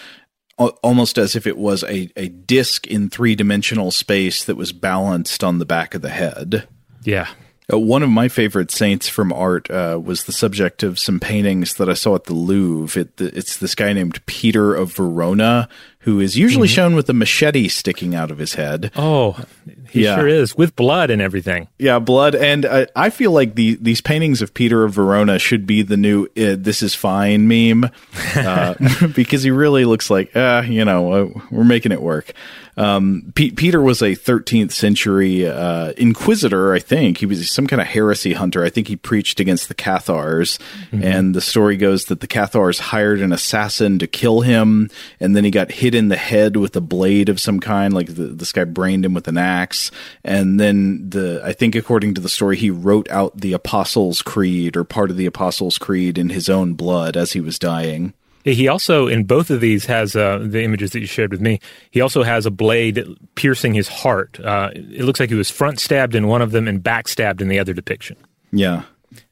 almost 0.56 1.18
as 1.18 1.34
if 1.34 1.46
it 1.46 1.58
was 1.58 1.82
a, 1.84 2.10
a 2.16 2.28
disc 2.28 2.86
in 2.86 3.10
three 3.10 3.34
dimensional 3.34 3.90
space 3.90 4.44
that 4.44 4.56
was 4.56 4.72
balanced 4.72 5.42
on 5.42 5.58
the 5.58 5.66
back 5.66 5.94
of 5.94 6.02
the 6.02 6.10
head. 6.10 6.68
Yeah, 7.02 7.28
uh, 7.72 7.78
one 7.78 8.02
of 8.02 8.10
my 8.10 8.28
favorite 8.28 8.70
saints 8.70 9.08
from 9.08 9.32
art 9.32 9.70
uh, 9.70 9.98
was 10.02 10.24
the 10.24 10.32
subject 10.32 10.82
of 10.82 10.98
some 10.98 11.18
paintings 11.18 11.74
that 11.74 11.88
I 11.88 11.94
saw 11.94 12.14
at 12.14 12.24
the 12.24 12.34
Louvre. 12.34 13.00
It, 13.00 13.20
it's 13.20 13.56
this 13.56 13.74
guy 13.74 13.94
named 13.94 14.24
Peter 14.26 14.74
of 14.74 14.92
Verona, 14.92 15.68
who 16.00 16.20
is 16.20 16.36
usually 16.36 16.68
mm-hmm. 16.68 16.74
shown 16.74 16.94
with 16.94 17.08
a 17.08 17.14
machete 17.14 17.68
sticking 17.68 18.14
out 18.14 18.30
of 18.30 18.36
his 18.36 18.54
head. 18.54 18.92
Oh, 18.96 19.42
he 19.88 20.04
yeah. 20.04 20.16
sure 20.16 20.28
is, 20.28 20.54
with 20.54 20.76
blood 20.76 21.08
and 21.08 21.22
everything. 21.22 21.68
Yeah, 21.78 22.00
blood. 22.00 22.34
And 22.34 22.66
uh, 22.66 22.84
I 22.94 23.08
feel 23.08 23.30
like 23.30 23.54
the, 23.54 23.76
these 23.80 24.02
paintings 24.02 24.42
of 24.42 24.52
Peter 24.52 24.84
of 24.84 24.92
Verona 24.92 25.38
should 25.38 25.66
be 25.66 25.80
the 25.80 25.96
new 25.96 26.24
uh, 26.36 26.56
"This 26.58 26.82
is 26.82 26.94
fine" 26.94 27.48
meme, 27.48 27.90
uh, 28.36 28.74
because 29.14 29.42
he 29.42 29.50
really 29.50 29.86
looks 29.86 30.10
like, 30.10 30.36
uh, 30.36 30.64
you 30.66 30.84
know, 30.84 31.12
uh, 31.12 31.40
we're 31.50 31.64
making 31.64 31.92
it 31.92 32.02
work. 32.02 32.34
Um, 32.76 33.32
P- 33.34 33.52
Peter 33.52 33.80
was 33.80 34.02
a 34.02 34.16
13th 34.16 34.72
century 34.72 35.46
uh, 35.46 35.92
inquisitor, 35.96 36.74
I 36.74 36.78
think. 36.78 37.18
He 37.18 37.26
was 37.26 37.50
some 37.50 37.66
kind 37.66 37.80
of 37.80 37.86
heresy 37.86 38.32
hunter. 38.32 38.64
I 38.64 38.70
think 38.70 38.88
he 38.88 38.96
preached 38.96 39.40
against 39.40 39.68
the 39.68 39.74
Cathars. 39.74 40.58
Mm-hmm. 40.90 41.04
And 41.04 41.34
the 41.34 41.40
story 41.40 41.76
goes 41.76 42.06
that 42.06 42.20
the 42.20 42.26
Cathars 42.26 42.78
hired 42.78 43.20
an 43.20 43.32
assassin 43.32 43.98
to 43.98 44.06
kill 44.06 44.40
him, 44.40 44.90
and 45.20 45.36
then 45.36 45.44
he 45.44 45.50
got 45.50 45.70
hit 45.70 45.94
in 45.94 46.08
the 46.08 46.16
head 46.16 46.56
with 46.56 46.74
a 46.76 46.80
blade 46.80 47.28
of 47.28 47.40
some 47.40 47.60
kind, 47.60 47.94
like 47.94 48.14
the, 48.14 48.26
this 48.26 48.52
guy 48.52 48.64
brained 48.64 49.04
him 49.04 49.14
with 49.14 49.28
an 49.28 49.38
axe. 49.38 49.90
And 50.24 50.58
then 50.58 51.10
the, 51.10 51.40
I 51.44 51.52
think 51.52 51.74
according 51.74 52.14
to 52.14 52.20
the 52.20 52.28
story, 52.28 52.56
he 52.56 52.70
wrote 52.70 53.10
out 53.10 53.40
the 53.40 53.52
Apostles' 53.52 54.22
Creed 54.22 54.76
or 54.76 54.84
part 54.84 55.10
of 55.10 55.16
the 55.16 55.26
Apostles' 55.26 55.78
Creed 55.78 56.18
in 56.18 56.30
his 56.30 56.48
own 56.48 56.74
blood 56.74 57.16
as 57.16 57.32
he 57.32 57.40
was 57.40 57.58
dying. 57.58 58.14
He 58.44 58.68
also, 58.68 59.06
in 59.06 59.24
both 59.24 59.50
of 59.50 59.60
these, 59.60 59.86
has 59.86 60.14
uh, 60.14 60.38
the 60.42 60.62
images 60.62 60.90
that 60.90 61.00
you 61.00 61.06
shared 61.06 61.30
with 61.30 61.40
me. 61.40 61.60
He 61.90 62.02
also 62.02 62.22
has 62.22 62.44
a 62.44 62.50
blade 62.50 63.02
piercing 63.36 63.72
his 63.72 63.88
heart. 63.88 64.38
Uh, 64.38 64.70
it 64.74 65.04
looks 65.04 65.18
like 65.18 65.30
he 65.30 65.34
was 65.34 65.50
front 65.50 65.80
stabbed 65.80 66.14
in 66.14 66.26
one 66.26 66.42
of 66.42 66.52
them 66.52 66.68
and 66.68 66.82
back 66.82 67.08
stabbed 67.08 67.40
in 67.40 67.48
the 67.48 67.58
other 67.58 67.72
depiction. 67.72 68.16
Yeah. 68.52 68.82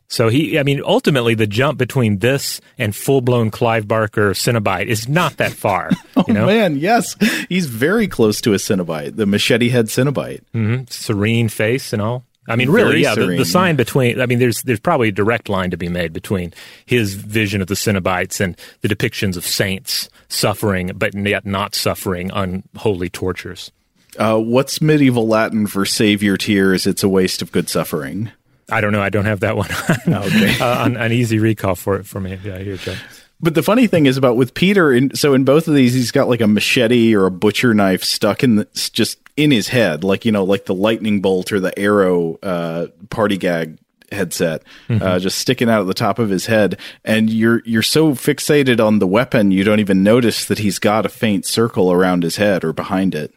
So 0.08 0.28
he, 0.28 0.58
I 0.58 0.62
mean, 0.62 0.82
ultimately, 0.84 1.34
the 1.34 1.46
jump 1.46 1.78
between 1.78 2.18
this 2.18 2.60
and 2.78 2.94
full 2.94 3.22
blown 3.22 3.50
Clive 3.50 3.88
Barker 3.88 4.32
Cenobite 4.32 4.86
is 4.86 5.08
not 5.08 5.38
that 5.38 5.52
far. 5.52 5.90
oh 6.16 6.24
you 6.28 6.34
know? 6.34 6.46
man, 6.46 6.76
yes, 6.76 7.16
he's 7.48 7.66
very 7.66 8.08
close 8.08 8.40
to 8.42 8.52
a 8.52 8.56
Cenobite, 8.56 9.16
the 9.16 9.24
machete 9.24 9.70
head 9.70 9.86
Cenobite. 9.86 10.42
Mm-hmm. 10.54 10.84
Serene 10.88 11.48
face 11.48 11.94
and 11.94 12.02
all. 12.02 12.24
I 12.48 12.56
mean, 12.56 12.70
really, 12.70 13.02
yeah. 13.02 13.14
The, 13.14 13.26
the, 13.26 13.44
sign 13.44 13.76
between, 13.76 14.20
I 14.20 14.26
mean, 14.26 14.40
there's 14.40 14.62
there's 14.62 14.80
probably 14.80 15.08
a 15.08 15.12
direct 15.12 15.48
line 15.48 15.70
to 15.70 15.76
be 15.76 15.88
made 15.88 16.12
between 16.12 16.52
his 16.86 17.14
vision 17.14 17.62
of 17.62 17.68
the 17.68 17.74
Cenobites 17.74 18.40
and 18.40 18.56
the 18.80 18.88
depictions 18.88 19.36
of 19.36 19.46
saints 19.46 20.08
suffering, 20.28 20.90
but 20.96 21.14
yet 21.14 21.46
not 21.46 21.74
suffering 21.74 22.30
unholy 22.34 23.08
tortures. 23.08 23.70
Uh, 24.18 24.38
what's 24.38 24.82
medieval 24.82 25.26
Latin 25.26 25.66
for 25.66 25.86
save 25.86 26.22
your 26.22 26.36
tears? 26.36 26.86
It's 26.86 27.02
a 27.02 27.08
waste 27.08 27.42
of 27.42 27.52
good 27.52 27.68
suffering. 27.68 28.30
I 28.68 28.80
don't 28.80 28.92
know. 28.92 29.02
I 29.02 29.08
don't 29.08 29.24
have 29.24 29.40
that 29.40 29.56
one. 29.56 29.70
okay, 30.08 30.58
uh, 30.58 30.84
an, 30.84 30.96
an, 30.96 31.12
easy 31.12 31.38
recall 31.38 31.74
for 31.74 31.96
it 31.96 32.06
for 32.06 32.20
me. 32.20 32.38
Yeah, 32.42 32.58
here, 32.58 32.76
Joe. 32.76 32.96
But 33.40 33.54
the 33.54 33.62
funny 33.62 33.86
thing 33.86 34.06
is 34.06 34.16
about 34.16 34.36
with 34.36 34.54
Peter, 34.54 34.92
in, 34.92 35.14
so 35.16 35.34
in 35.34 35.44
both 35.44 35.66
of 35.66 35.74
these, 35.74 35.94
he's 35.94 36.12
got 36.12 36.28
like 36.28 36.40
a 36.40 36.46
machete 36.46 37.14
or 37.14 37.26
a 37.26 37.30
butcher 37.30 37.74
knife 37.74 38.04
stuck 38.04 38.44
in 38.44 38.56
the, 38.56 38.68
just 38.92 39.18
in 39.36 39.50
his 39.50 39.68
head, 39.68 40.04
like 40.04 40.24
you 40.24 40.32
know, 40.32 40.44
like 40.44 40.66
the 40.66 40.74
lightning 40.74 41.20
bolt 41.20 41.52
or 41.52 41.60
the 41.60 41.76
arrow 41.78 42.38
uh, 42.42 42.86
party 43.10 43.36
gag 43.36 43.78
headset, 44.10 44.62
mm-hmm. 44.88 45.02
uh, 45.02 45.18
just 45.18 45.38
sticking 45.38 45.68
out 45.68 45.80
at 45.80 45.86
the 45.86 45.94
top 45.94 46.18
of 46.18 46.30
his 46.30 46.46
head, 46.46 46.78
and 47.04 47.30
you're 47.30 47.62
you're 47.64 47.82
so 47.82 48.12
fixated 48.12 48.84
on 48.84 48.98
the 48.98 49.06
weapon, 49.06 49.50
you 49.50 49.64
don't 49.64 49.80
even 49.80 50.02
notice 50.02 50.44
that 50.46 50.58
he's 50.58 50.78
got 50.78 51.06
a 51.06 51.08
faint 51.08 51.46
circle 51.46 51.90
around 51.90 52.22
his 52.22 52.36
head 52.36 52.64
or 52.64 52.72
behind 52.72 53.14
it. 53.14 53.32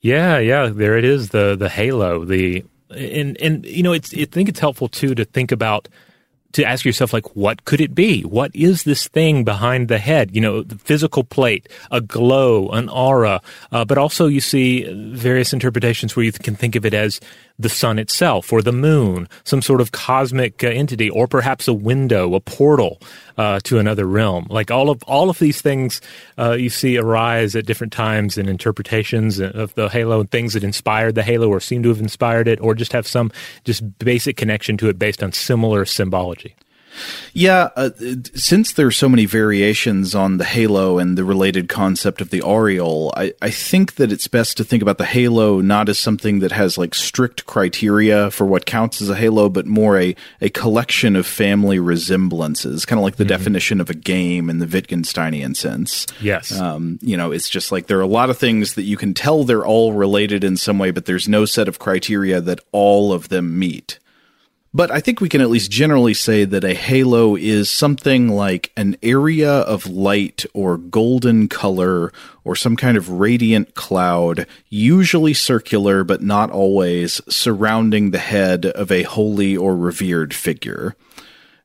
Yeah, 0.00 0.38
yeah, 0.38 0.68
there 0.68 0.96
it 0.96 1.04
is 1.04 1.30
the 1.30 1.56
the 1.56 1.68
halo. 1.68 2.24
The 2.24 2.64
and 2.90 3.36
and 3.40 3.64
you 3.64 3.82
know, 3.82 3.92
it's 3.92 4.14
I 4.14 4.26
think 4.26 4.48
it's 4.48 4.60
helpful 4.60 4.88
too 4.88 5.14
to 5.14 5.24
think 5.24 5.50
about 5.50 5.88
to 6.56 6.64
ask 6.64 6.84
yourself, 6.84 7.12
like, 7.12 7.36
what 7.36 7.64
could 7.64 7.80
it 7.80 7.94
be? 7.94 8.22
What 8.22 8.54
is 8.54 8.82
this 8.82 9.08
thing 9.08 9.44
behind 9.44 9.88
the 9.88 9.98
head? 9.98 10.34
You 10.34 10.40
know, 10.40 10.62
the 10.62 10.76
physical 10.76 11.24
plate, 11.24 11.68
a 11.90 12.00
glow, 12.00 12.68
an 12.70 12.88
aura, 12.88 13.40
uh, 13.72 13.84
but 13.84 13.98
also 13.98 14.26
you 14.26 14.40
see 14.40 14.84
various 15.14 15.52
interpretations 15.52 16.16
where 16.16 16.24
you 16.24 16.32
can 16.32 16.56
think 16.56 16.76
of 16.76 16.84
it 16.84 16.94
as 16.94 17.20
the 17.58 17.68
sun 17.68 17.98
itself 17.98 18.52
or 18.52 18.62
the 18.62 18.72
moon, 18.72 19.28
some 19.44 19.62
sort 19.62 19.80
of 19.80 19.92
cosmic 19.92 20.62
uh, 20.62 20.68
entity, 20.68 21.08
or 21.10 21.26
perhaps 21.26 21.68
a 21.68 21.72
window, 21.72 22.34
a 22.34 22.40
portal 22.40 23.00
uh, 23.38 23.60
to 23.64 23.78
another 23.78 24.06
realm. 24.06 24.46
Like 24.50 24.70
all 24.70 24.90
of 24.90 25.02
all 25.04 25.30
of 25.30 25.38
these 25.38 25.60
things 25.60 26.00
uh, 26.38 26.52
you 26.52 26.70
see 26.70 26.98
arise 26.98 27.56
at 27.56 27.66
different 27.66 27.92
times 27.92 28.38
in 28.38 28.48
interpretations 28.48 29.40
of 29.40 29.74
the 29.74 29.88
halo 29.88 30.20
and 30.20 30.30
things 30.30 30.52
that 30.52 30.64
inspired 30.64 31.14
the 31.14 31.22
halo 31.22 31.48
or 31.48 31.60
seem 31.60 31.82
to 31.82 31.88
have 31.88 32.00
inspired 32.00 32.48
it, 32.48 32.60
or 32.60 32.74
just 32.74 32.92
have 32.92 33.06
some 33.06 33.30
just 33.64 33.98
basic 33.98 34.36
connection 34.36 34.76
to 34.76 34.88
it 34.88 34.98
based 34.98 35.22
on 35.22 35.32
similar 35.32 35.84
symbology. 35.84 36.54
Yeah, 37.32 37.70
uh, 37.76 37.90
since 38.34 38.72
there's 38.72 38.96
so 38.96 39.08
many 39.08 39.26
variations 39.26 40.14
on 40.14 40.38
the 40.38 40.44
halo 40.44 40.98
and 40.98 41.16
the 41.18 41.24
related 41.24 41.68
concept 41.68 42.20
of 42.20 42.30
the 42.30 42.42
aureole, 42.42 43.12
I, 43.16 43.34
I 43.42 43.50
think 43.50 43.96
that 43.96 44.12
it's 44.12 44.28
best 44.28 44.56
to 44.56 44.64
think 44.64 44.82
about 44.82 44.98
the 44.98 45.04
halo 45.04 45.60
not 45.60 45.88
as 45.88 45.98
something 45.98 46.38
that 46.40 46.52
has 46.52 46.78
like 46.78 46.94
strict 46.94 47.46
criteria 47.46 48.30
for 48.30 48.46
what 48.46 48.66
counts 48.66 49.02
as 49.02 49.10
a 49.10 49.16
halo, 49.16 49.48
but 49.48 49.66
more 49.66 49.98
a, 49.98 50.16
a 50.40 50.48
collection 50.50 51.16
of 51.16 51.26
family 51.26 51.78
resemblances, 51.78 52.84
kind 52.84 52.98
of 52.98 53.04
like 53.04 53.16
the 53.16 53.24
mm-hmm. 53.24 53.28
definition 53.28 53.80
of 53.80 53.90
a 53.90 53.94
game 53.94 54.48
in 54.48 54.58
the 54.58 54.66
Wittgensteinian 54.66 55.56
sense. 55.56 56.06
Yes. 56.20 56.58
Um, 56.58 56.98
you 57.02 57.16
know, 57.16 57.32
it's 57.32 57.48
just 57.48 57.72
like 57.72 57.86
there 57.86 57.98
are 57.98 58.02
a 58.02 58.06
lot 58.06 58.30
of 58.30 58.38
things 58.38 58.74
that 58.74 58.82
you 58.82 58.96
can 58.96 59.14
tell 59.14 59.44
they're 59.44 59.66
all 59.66 59.92
related 59.92 60.44
in 60.44 60.56
some 60.56 60.78
way, 60.78 60.90
but 60.90 61.06
there's 61.06 61.28
no 61.28 61.44
set 61.44 61.68
of 61.68 61.78
criteria 61.78 62.40
that 62.40 62.60
all 62.72 63.12
of 63.12 63.28
them 63.28 63.58
meet. 63.58 63.98
But 64.76 64.90
I 64.90 65.00
think 65.00 65.22
we 65.22 65.30
can 65.30 65.40
at 65.40 65.48
least 65.48 65.70
generally 65.70 66.12
say 66.12 66.44
that 66.44 66.62
a 66.62 66.74
halo 66.74 67.34
is 67.34 67.70
something 67.70 68.28
like 68.28 68.72
an 68.76 68.98
area 69.02 69.50
of 69.50 69.86
light 69.86 70.44
or 70.52 70.76
golden 70.76 71.48
color 71.48 72.12
or 72.44 72.54
some 72.54 72.76
kind 72.76 72.98
of 72.98 73.08
radiant 73.08 73.74
cloud, 73.74 74.46
usually 74.68 75.32
circular 75.32 76.04
but 76.04 76.20
not 76.20 76.50
always, 76.50 77.22
surrounding 77.26 78.10
the 78.10 78.18
head 78.18 78.66
of 78.66 78.92
a 78.92 79.04
holy 79.04 79.56
or 79.56 79.74
revered 79.74 80.34
figure. 80.34 80.94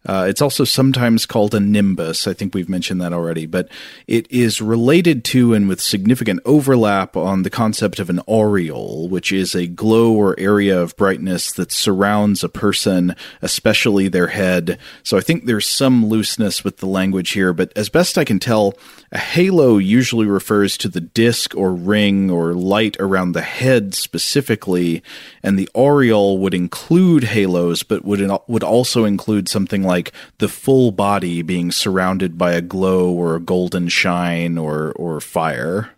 Uh, 0.05 0.25
it's 0.27 0.41
also 0.41 0.63
sometimes 0.63 1.27
called 1.27 1.53
a 1.53 1.59
nimbus. 1.59 2.25
I 2.25 2.33
think 2.33 2.55
we've 2.55 2.69
mentioned 2.69 2.99
that 3.01 3.13
already, 3.13 3.45
but 3.45 3.69
it 4.07 4.29
is 4.31 4.59
related 4.61 5.23
to 5.25 5.53
and 5.53 5.69
with 5.69 5.79
significant 5.79 6.39
overlap 6.43 7.15
on 7.15 7.43
the 7.43 7.51
concept 7.51 7.99
of 7.99 8.09
an 8.09 8.19
aureole, 8.27 9.07
which 9.09 9.31
is 9.31 9.53
a 9.53 9.67
glow 9.67 10.11
or 10.13 10.39
area 10.39 10.79
of 10.81 10.95
brightness 10.97 11.51
that 11.53 11.71
surrounds 11.71 12.43
a 12.43 12.49
person, 12.49 13.15
especially 13.43 14.07
their 14.07 14.27
head. 14.27 14.79
So 15.03 15.17
I 15.17 15.21
think 15.21 15.45
there's 15.45 15.67
some 15.67 16.07
looseness 16.07 16.63
with 16.63 16.77
the 16.77 16.87
language 16.87 17.31
here, 17.31 17.53
but 17.53 17.71
as 17.75 17.89
best 17.89 18.17
I 18.17 18.23
can 18.23 18.39
tell, 18.39 18.73
a 19.11 19.19
halo 19.19 19.77
usually 19.77 20.25
refers 20.25 20.77
to 20.77 20.89
the 20.89 21.01
disk 21.01 21.53
or 21.55 21.73
ring 21.73 22.31
or 22.31 22.53
light 22.53 22.95
around 22.99 23.33
the 23.33 23.41
head 23.41 23.93
specifically, 23.93 25.03
and 25.43 25.59
the 25.59 25.69
aureole 25.75 26.37
would 26.39 26.53
include 26.53 27.25
halos, 27.25 27.83
but 27.83 28.03
would 28.05 28.31
would 28.47 28.63
also 28.63 29.03
include 29.03 29.49
something 29.49 29.83
like 29.83 29.90
the 30.37 30.47
full 30.47 30.91
body 30.91 31.41
being 31.41 31.71
surrounded 31.71 32.37
by 32.37 32.53
a 32.53 32.61
glow 32.61 33.11
or 33.11 33.35
a 33.35 33.39
golden 33.39 33.87
shine 33.87 34.57
or 34.57 34.91
or 34.93 35.19
fire. 35.21 35.91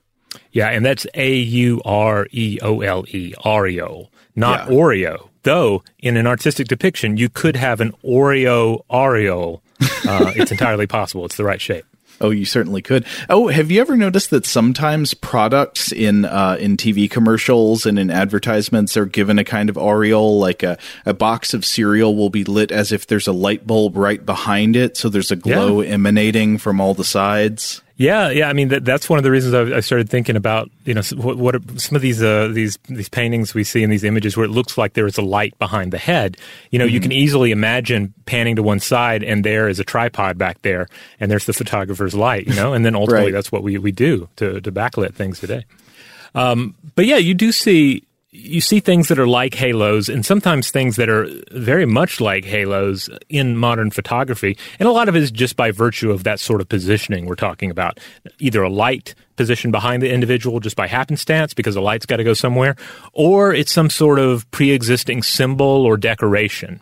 Yeah, 0.52 0.70
and 0.70 0.86
that's 0.86 1.06
A 1.14 1.36
U 1.36 1.82
R 1.86 2.28
E 2.32 2.60
O 2.62 2.82
L 2.82 3.06
E, 3.10 3.34
aureole, 3.44 4.12
not 4.36 4.70
yeah. 4.70 4.76
Oreo. 4.76 5.30
Though 5.44 5.84
in 6.00 6.18
an 6.18 6.26
artistic 6.26 6.68
depiction, 6.68 7.18
you 7.18 7.30
could 7.30 7.56
have 7.56 7.82
an 7.82 7.94
Oreo 8.04 8.84
aureole. 8.90 9.62
Uh, 10.06 10.34
it's 10.36 10.52
entirely 10.52 10.86
possible. 10.86 11.26
It's 11.26 11.38
the 11.38 11.46
right 11.46 11.62
shape. 11.62 11.86
Oh, 12.22 12.30
you 12.30 12.46
certainly 12.46 12.82
could. 12.82 13.06
Oh, 13.30 13.48
have 13.48 13.70
you 13.70 13.82
ever 13.82 13.98
noticed 13.98 14.30
that 14.30 14.46
sometimes 14.46 15.14
products 15.14 15.92
in 15.92 16.26
uh, 16.26 16.58
in 16.60 16.78
TV 16.78 17.10
commercials 17.10 17.86
and 17.86 18.00
in 18.00 18.10
advertisements 18.10 18.96
are 18.96 19.06
given 19.06 19.38
a 19.38 19.44
kind 19.44 19.70
of 19.70 19.78
aureole, 19.78 20.40
like 20.40 20.64
a, 20.64 20.78
a 21.06 21.14
box 21.14 21.54
of 21.54 21.66
cereal 21.66 22.16
will 22.16 22.30
be 22.30 22.44
lit 22.44 22.72
as 22.72 22.92
if 22.92 23.08
there's 23.08 23.28
a 23.28 23.34
light 23.34 23.68
bulb 23.68 23.98
right 23.98 24.26
behind 24.26 24.76
it, 24.76 24.98
so 24.98 25.10
there's 25.10 25.32
a 25.32 25.36
glow 25.36 25.82
yeah. 25.82 25.90
emanating 25.90 26.58
from 26.58 26.80
all 26.80 26.94
the 26.94 27.04
sides. 27.04 27.83
Yeah, 27.96 28.30
yeah. 28.30 28.50
I 28.50 28.54
mean, 28.54 28.70
that, 28.70 28.84
that's 28.84 29.08
one 29.08 29.20
of 29.20 29.24
the 29.24 29.30
reasons 29.30 29.54
I, 29.54 29.78
I, 29.78 29.80
started 29.82 30.10
thinking 30.10 30.36
about 30.36 30.70
you 30.84 30.96
know 30.96 31.04
what, 31.16 31.38
what 31.38 31.56
are 31.56 31.62
some 31.78 31.96
of 31.96 32.02
these 32.02 32.24
uh, 32.24 32.48
these 32.48 32.78
these 32.90 33.08
paintings 33.08 33.54
we 33.54 33.64
see 33.64 33.84
in 33.84 33.92
these 33.92 34.04
images 34.04 34.36
where 34.36 34.46
it 34.46 34.50
looks 34.50 34.80
like 34.80 34.94
there 34.94 35.06
is 35.06 35.18
a 35.20 35.22
light 35.22 35.58
behind 35.60 35.94
the 35.94 36.00
head. 36.00 36.38
You 36.72 36.80
know, 36.80 36.86
mm-hmm. 36.86 36.94
you 36.96 37.00
can 37.00 37.12
easily 37.12 37.52
imagine 37.52 38.12
panning 38.26 38.56
to 38.56 38.64
one 38.64 38.80
side 38.80 39.24
and 39.24 39.44
there 39.44 39.70
is 39.70 39.80
a 39.80 39.84
tripod 39.84 40.40
back 40.40 40.62
there, 40.64 40.88
and 41.20 41.30
there's 41.30 41.46
the 41.46 41.54
photographer's 41.54 42.16
light. 42.16 42.48
You 42.48 42.56
know, 42.56 42.74
and 42.74 42.84
then 42.84 42.96
ultimately 42.96 43.26
right. 43.26 43.34
that's 43.34 43.52
what 43.52 43.62
we 43.62 43.78
we 43.78 43.92
do 43.92 44.28
to 44.38 44.60
to 44.62 44.72
backlit 44.72 45.14
things 45.14 45.40
today. 45.40 45.66
Um, 46.34 46.74
but 46.96 47.06
yeah, 47.06 47.18
you 47.18 47.36
do 47.36 47.52
see 47.52 48.08
you 48.36 48.62
see 48.62 48.80
things 48.80 49.10
that 49.10 49.20
are 49.20 49.28
like 49.28 49.54
halos 49.54 50.10
and 50.10 50.26
sometimes 50.26 50.72
things 50.72 50.96
that 50.96 51.08
are 51.08 51.28
very 51.52 51.86
much 51.86 52.20
like 52.20 52.44
halos 52.44 53.08
in 53.30 53.56
modern 53.56 53.92
photography. 53.92 54.58
And 54.80 54.90
a 54.90 54.92
lot 54.92 55.08
of 55.08 55.16
it 55.16 55.22
is 55.22 55.30
just 55.30 55.56
by 55.56 55.70
virtue 55.70 56.10
of 56.10 56.24
that 56.24 56.40
sort 56.40 56.60
of 56.60 56.68
positioning 56.68 57.28
we're 57.28 57.36
talking 57.36 57.70
about. 57.70 58.00
Either 58.40 58.64
a 58.64 58.70
light 58.70 59.14
position 59.36 59.70
behind 59.70 60.02
the 60.02 60.12
individual 60.12 60.60
just 60.60 60.76
by 60.76 60.88
happenstance 60.88 61.54
because 61.54 61.76
the 61.76 61.82
light's 61.82 62.08
got 62.08 62.18
to 62.18 62.24
go 62.24 62.34
somewhere, 62.34 62.76
or 63.14 63.54
it's 63.54 63.72
some 63.72 63.90
sort 63.90 64.18
of 64.18 64.50
pre 64.50 64.72
existing 64.72 65.22
symbol 65.22 65.86
or 65.86 65.96
decoration. 65.96 66.82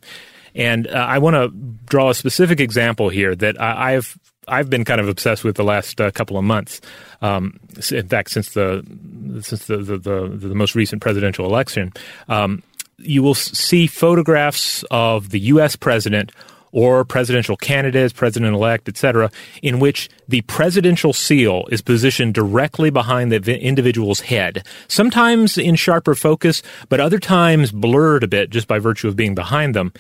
And 0.56 0.88
uh, 0.88 0.92
I 0.92 1.20
want 1.20 1.36
to 1.36 1.50
draw 1.86 2.10
a 2.10 2.16
specific 2.16 2.62
example 2.62 3.10
here 3.10 3.36
that 3.36 3.62
I, 3.62 3.96
I've 3.96 4.18
I've 4.48 4.70
been 4.70 4.86
kind 4.86 5.00
of 5.00 5.08
obsessed 5.08 5.44
with 5.44 5.56
the 5.56 5.64
last 5.64 6.02
uh, 6.02 6.12
couple 6.12 6.38
of 6.38 6.44
months. 6.44 6.82
Um, 7.22 7.60
in 7.92 8.08
fact, 8.08 8.32
since 8.32 8.54
the 8.54 8.84
since 9.42 9.66
the 9.66 9.78
the, 9.78 9.98
the, 9.98 10.28
the 10.48 10.56
most 10.56 10.76
recent 10.76 11.02
presidential 11.02 11.46
election, 11.46 11.94
um, 12.28 12.64
you 12.98 13.22
will 13.24 13.36
see 13.36 13.88
photographs 13.88 14.84
of 14.90 15.30
the 15.30 15.40
U.S. 15.40 15.76
president 15.76 16.32
or 16.72 17.04
presidential 17.04 17.58
candidates, 17.58 18.14
president 18.14 18.56
elect, 18.56 18.88
etc., 18.88 19.30
in 19.62 19.80
which 19.80 20.10
the 20.28 20.42
presidential 20.42 21.14
seal 21.14 21.66
is 21.70 21.82
positioned 21.82 22.34
directly 22.34 22.90
behind 22.90 23.32
the 23.32 23.60
individual's 23.60 24.22
head, 24.22 24.66
sometimes 24.88 25.58
in 25.58 25.76
sharper 25.76 26.16
focus, 26.16 26.62
but 26.90 27.00
other 27.00 27.20
times 27.20 27.72
blurred 27.72 28.24
a 28.24 28.28
bit 28.28 28.50
just 28.50 28.68
by 28.68 28.80
virtue 28.80 29.08
of 29.08 29.16
being 29.16 29.36
behind 29.36 29.76
them, 29.76 29.92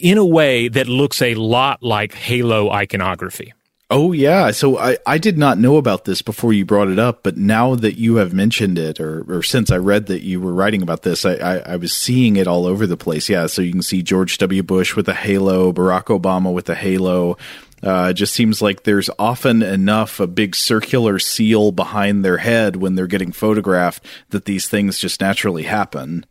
in 0.00 0.16
a 0.16 0.24
way 0.24 0.68
that 0.68 0.86
looks 0.86 1.20
a 1.20 1.34
lot 1.34 1.82
like 1.82 2.14
halo 2.14 2.70
iconography. 2.70 3.52
Oh 3.88 4.10
yeah, 4.10 4.50
so 4.50 4.78
I, 4.78 4.98
I 5.06 5.18
did 5.18 5.38
not 5.38 5.58
know 5.58 5.76
about 5.76 6.06
this 6.06 6.20
before 6.20 6.52
you 6.52 6.64
brought 6.64 6.88
it 6.88 6.98
up, 6.98 7.22
but 7.22 7.36
now 7.36 7.76
that 7.76 7.96
you 7.96 8.16
have 8.16 8.32
mentioned 8.34 8.78
it, 8.78 8.98
or, 8.98 9.24
or 9.32 9.44
since 9.44 9.70
I 9.70 9.76
read 9.76 10.06
that 10.06 10.24
you 10.24 10.40
were 10.40 10.52
writing 10.52 10.82
about 10.82 11.02
this, 11.02 11.24
I, 11.24 11.34
I, 11.34 11.56
I 11.58 11.76
was 11.76 11.92
seeing 11.92 12.34
it 12.34 12.48
all 12.48 12.66
over 12.66 12.84
the 12.84 12.96
place. 12.96 13.28
Yeah, 13.28 13.46
so 13.46 13.62
you 13.62 13.70
can 13.70 13.82
see 13.82 14.02
George 14.02 14.38
W. 14.38 14.64
Bush 14.64 14.96
with 14.96 15.08
a 15.08 15.14
halo, 15.14 15.72
Barack 15.72 16.06
Obama 16.06 16.52
with 16.52 16.68
a 16.68 16.74
halo. 16.74 17.36
Uh, 17.80 18.08
it 18.10 18.14
just 18.14 18.34
seems 18.34 18.60
like 18.60 18.82
there's 18.82 19.08
often 19.20 19.62
enough 19.62 20.18
a 20.18 20.26
big 20.26 20.56
circular 20.56 21.20
seal 21.20 21.70
behind 21.70 22.24
their 22.24 22.38
head 22.38 22.74
when 22.74 22.96
they're 22.96 23.06
getting 23.06 23.30
photographed 23.30 24.04
that 24.30 24.46
these 24.46 24.66
things 24.66 24.98
just 24.98 25.20
naturally 25.20 25.62
happen. 25.62 26.26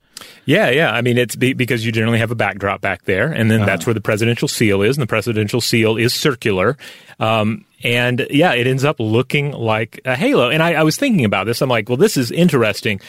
Yeah, 0.45 0.69
yeah. 0.69 0.91
I 0.91 1.01
mean, 1.01 1.17
it's 1.17 1.36
be, 1.36 1.54
because 1.54 1.86
you 1.86 1.91
generally 1.91 2.19
have 2.19 2.32
a 2.32 2.36
backdrop 2.36 2.82
back 2.82 3.04
there, 3.04 3.32
and 3.32 3.49
then 3.49 3.62
uh-huh. 3.62 3.65
that's 3.65 3.86
where 3.86 3.93
the 3.93 4.01
presidential 4.01 4.47
seal 4.47 4.82
is, 4.82 4.97
and 4.97 5.01
the 5.01 5.08
presidential 5.08 5.62
seal 5.62 5.97
is 5.97 6.13
circular. 6.13 6.78
Um, 7.19 7.65
and 7.84 8.25
yeah, 8.30 8.54
it 8.54 8.67
ends 8.67 8.84
up 8.84 8.99
looking 8.99 9.51
like 9.51 10.01
a 10.06 10.15
halo. 10.15 10.49
And 10.49 10.63
I, 10.63 10.73
I 10.73 10.84
was 10.84 10.97
thinking 10.97 11.25
about 11.25 11.45
this. 11.45 11.62
I'm 11.62 11.69
like, 11.69 11.89
well, 11.89 11.97
this 11.97 12.17
is 12.17 12.32
interesting 12.32 12.99